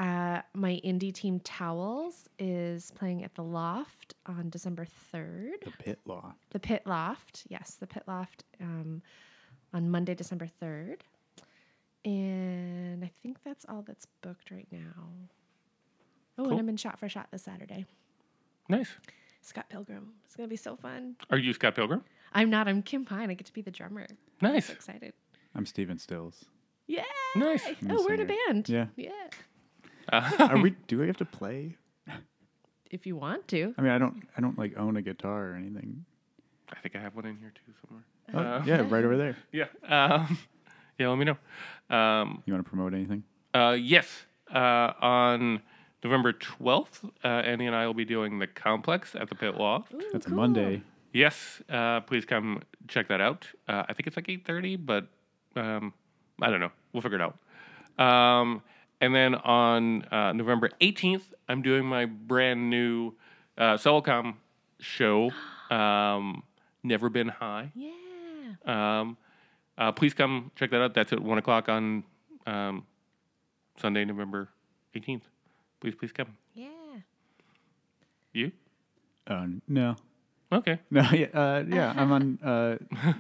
uh, 0.01 0.41
my 0.55 0.81
indie 0.85 1.13
team 1.13 1.39
Towels 1.41 2.29
is 2.39 2.91
playing 2.93 3.23
at 3.23 3.35
the 3.35 3.43
Loft 3.45 4.15
on 4.27 4.49
December 4.51 4.87
3rd. 5.15 5.63
The 5.65 5.71
pit 5.79 5.99
Loft. 6.07 6.39
The 6.51 6.59
Pit 6.59 6.83
Loft, 6.87 7.45
yes, 7.49 7.75
the 7.79 7.87
Pit 7.87 8.05
Loft 8.09 8.45
um, 8.61 9.03
on 9.75 9.91
Monday, 9.91 10.15
December 10.15 10.49
3rd. 10.63 11.01
And 12.05 13.05
I 13.05 13.11
think 13.23 13.39
that's 13.45 13.67
all 13.69 13.83
that's 13.87 14.07
booked 14.23 14.51
right 14.51 14.69
now. 14.73 14.79
Oh, 16.39 16.45
Cool. 16.45 16.51
and 16.53 16.61
I'm 16.61 16.69
in 16.71 16.77
Shot 16.77 16.99
for 16.99 17.09
Shot 17.09 17.29
this 17.31 17.43
Saturday. 17.43 17.85
Nice. 18.69 18.89
Scott 19.43 19.67
Pilgrim. 19.69 20.13
It's 20.25 20.35
going 20.37 20.49
to 20.49 20.51
be 20.51 20.57
so 20.57 20.77
fun. 20.77 21.17
Are 21.31 21.37
you 21.39 21.53
Scott 21.53 21.75
Pilgrim? 21.75 22.03
I'm 22.33 22.49
not. 22.49 22.69
I'm 22.69 22.83
Kim 22.83 23.05
Pine. 23.05 23.31
I 23.31 23.35
get 23.35 23.47
to 23.47 23.53
be 23.53 23.61
the 23.63 23.71
drummer. 23.71 24.07
Nice. 24.41 24.67
So 24.67 24.73
excited. 24.73 25.13
I'm 25.55 25.67
Stephen 25.67 25.99
Stills. 25.99 26.45
Yeah. 26.87 27.05
Nice. 27.37 27.67
I'm 27.67 27.77
Oh, 27.91 28.03
we're 28.07 28.15
in 28.15 28.21
a 28.21 28.25
band. 28.49 28.69
Yeah. 28.69 28.87
Yeah. 28.97 29.11
Are 30.13 30.59
we? 30.59 30.71
Do 30.87 30.99
we 30.99 31.07
have 31.07 31.17
to 31.19 31.25
play? 31.25 31.77
If 32.91 33.07
you 33.07 33.15
want 33.17 33.47
to. 33.49 33.75
I 33.79 33.83
mean, 33.83 33.93
I 33.93 33.99
don't. 33.99 34.23
I 34.37 34.41
don't 34.41 34.59
like 34.59 34.77
own 34.77 34.97
a 34.97 35.03
guitar 35.03 35.51
or 35.51 35.55
anything. 35.55 36.05
I 36.73 36.77
think 36.81 36.97
I 36.97 37.01
have 37.01 37.15
one 37.15 37.25
in 37.27 37.37
here 37.39 37.53
too 37.55 37.73
somewhere. 37.87 38.05
Oh, 38.33 38.39
Uh, 38.59 38.63
yeah, 38.65 38.87
right 38.89 39.05
over 39.05 39.17
there. 39.17 39.37
Yeah. 39.53 39.67
Um, 39.89 40.39
yeah, 40.99 41.09
let 41.09 41.19
me 41.19 41.25
know. 41.25 41.37
Um, 41.97 42.43
You 42.47 42.53
want 42.53 42.65
to 42.65 42.69
promote 42.69 42.95
anything? 42.95 43.25
uh, 43.55 43.77
yes. 43.81 44.07
Uh, 44.53 44.93
on 45.01 45.63
November 46.05 46.33
12th, 46.33 47.09
uh, 47.25 47.29
Andy 47.29 47.67
and 47.67 47.75
I 47.77 47.87
will 47.87 47.95
be 47.95 48.05
doing 48.05 48.39
The 48.41 48.47
Complex 48.49 49.15
at 49.15 49.29
the 49.29 49.35
Pit 49.37 49.55
Loft. 49.57 49.95
Ooh, 49.95 50.03
That's 50.13 50.27
a. 50.27 50.31
Monday. 50.31 50.83
Yes, 51.13 51.61
uh, 51.69 52.01
please 52.01 52.25
come 52.25 52.63
check 52.89 53.09
that 53.09 53.21
out. 53.21 53.47
Uh, 53.69 53.85
I 53.89 53.93
think 53.95 54.07
it's 54.09 54.17
like 54.17 54.27
8.30, 54.27 54.85
but 54.85 55.07
um, 55.57 55.93
I 56.43 56.51
don't 56.51 56.61
know. 56.61 56.71
We'll 56.93 57.01
figure 57.03 57.19
it 57.19 57.23
out. 57.23 57.37
And 59.01 59.15
then 59.15 59.35
on 59.35 60.05
uh, 60.05 60.33
November 60.33 60.71
18th, 60.81 61.23
I'm 61.49 61.63
doing 61.63 61.85
my 61.85 62.05
brand 62.05 62.69
new 62.71 63.15
uh, 63.57 63.75
Solcom 63.77 64.35
show, 64.79 65.31
um, 65.71 66.43
Never 66.83 67.09
Been 67.09 67.29
High. 67.29 67.73
Yeah. 67.75 69.01
Um, 69.01 69.17
uh, 69.79 69.93
please 69.93 70.13
come 70.13 70.51
check 70.57 70.71
that 70.71 70.81
out. 70.83 70.95
That's 70.95 71.13
at 71.13 71.21
1 71.21 71.39
o'clock 71.39 71.69
on 71.69 72.05
um, 72.47 72.87
Sunday, 73.81 74.05
November 74.05 74.49
18th. 74.95 75.23
Please, 75.81 75.95
please 75.95 76.13
come. 76.13 76.37
Yeah. 76.55 76.69
You? 78.33 78.53
Uh, 79.27 79.47
no, 79.67 79.97
Okay. 80.53 80.81
no, 80.91 81.03
yeah, 81.13 81.27
uh, 81.33 81.65
yeah. 81.67 81.95
I'm 81.97 82.13
on 82.13 82.39
uh, 82.43 82.77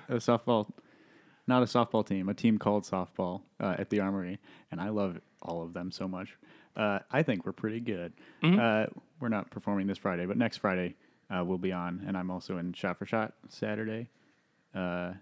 a 0.09 0.15
softball, 0.17 0.69
not 1.47 1.63
a 1.63 1.67
softball 1.67 2.07
team, 2.07 2.29
a 2.29 2.35
team 2.35 2.59
called 2.59 2.85
softball 2.85 3.43
uh, 3.61 3.77
at 3.79 3.91
the 3.91 4.01
Armory, 4.01 4.39
and 4.71 4.81
I 4.81 4.89
love 4.89 5.21
all 5.43 5.63
of 5.63 5.73
them 5.73 5.91
so 5.91 6.07
much. 6.09 6.37
Uh, 6.77 7.01
I 7.11 7.23
think 7.23 7.45
we're 7.45 7.53
pretty 7.53 7.81
good. 7.81 8.13
Uh, 8.43 8.87
we're 9.21 9.29
not 9.29 9.51
performing 9.51 9.87
this 9.87 9.99
Friday, 9.99 10.27
but 10.27 10.37
next 10.37 10.59
Friday 10.59 10.95
uh, 11.31 11.45
we'll 11.45 11.59
be 11.59 11.73
on, 11.73 12.05
and 12.07 12.17
I'm 12.17 12.31
also 12.31 12.59
in 12.59 12.73
Shot 12.73 12.99
for 12.99 13.07
Shot 13.07 13.35
Saturday. 13.49 14.09
Uh, 14.75 15.13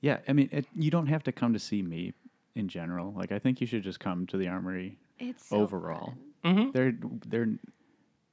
yeah, 0.00 0.18
I 0.28 0.32
mean, 0.32 0.48
it, 0.52 0.66
you 0.76 0.90
don't 0.90 1.06
have 1.06 1.24
to 1.24 1.32
come 1.32 1.52
to 1.54 1.58
see 1.58 1.82
me 1.82 2.12
in 2.54 2.68
general. 2.68 3.12
Like, 3.16 3.32
I 3.32 3.38
think 3.38 3.60
you 3.60 3.66
should 3.66 3.82
just 3.82 3.98
come 4.00 4.26
to 4.28 4.36
the 4.36 4.46
Armory 4.48 4.98
It's 5.18 5.46
so 5.48 5.56
overall. 5.56 6.14
Mm-hmm. 6.44 6.70
There, 6.72 6.92
there, 7.26 7.48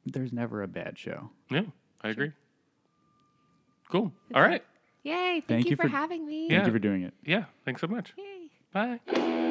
there's 0.06 0.32
never 0.34 0.62
a 0.62 0.68
bad 0.68 0.98
show. 1.00 1.30
Yeah, 1.50 1.62
I 2.02 2.10
agree. 2.10 2.32
Cool. 3.90 4.12
All 4.34 4.42
right. 4.42 4.64
Yay. 5.04 5.14
Thank, 5.14 5.48
Thank 5.48 5.66
you, 5.66 5.72
you 5.72 5.76
for, 5.78 5.84
for- 5.84 5.90
having 5.90 6.26
me. 6.26 6.48
Yeah. 6.50 6.58
Thank 6.58 6.68
you 6.68 6.74
for 6.74 6.80
doing 6.80 7.04
it. 7.04 7.14
Yeah. 7.24 7.46
Thanks 7.66 7.82
so 7.82 7.88
much. 7.88 8.14
Yay. 8.18 8.50
Bye. 8.74 9.42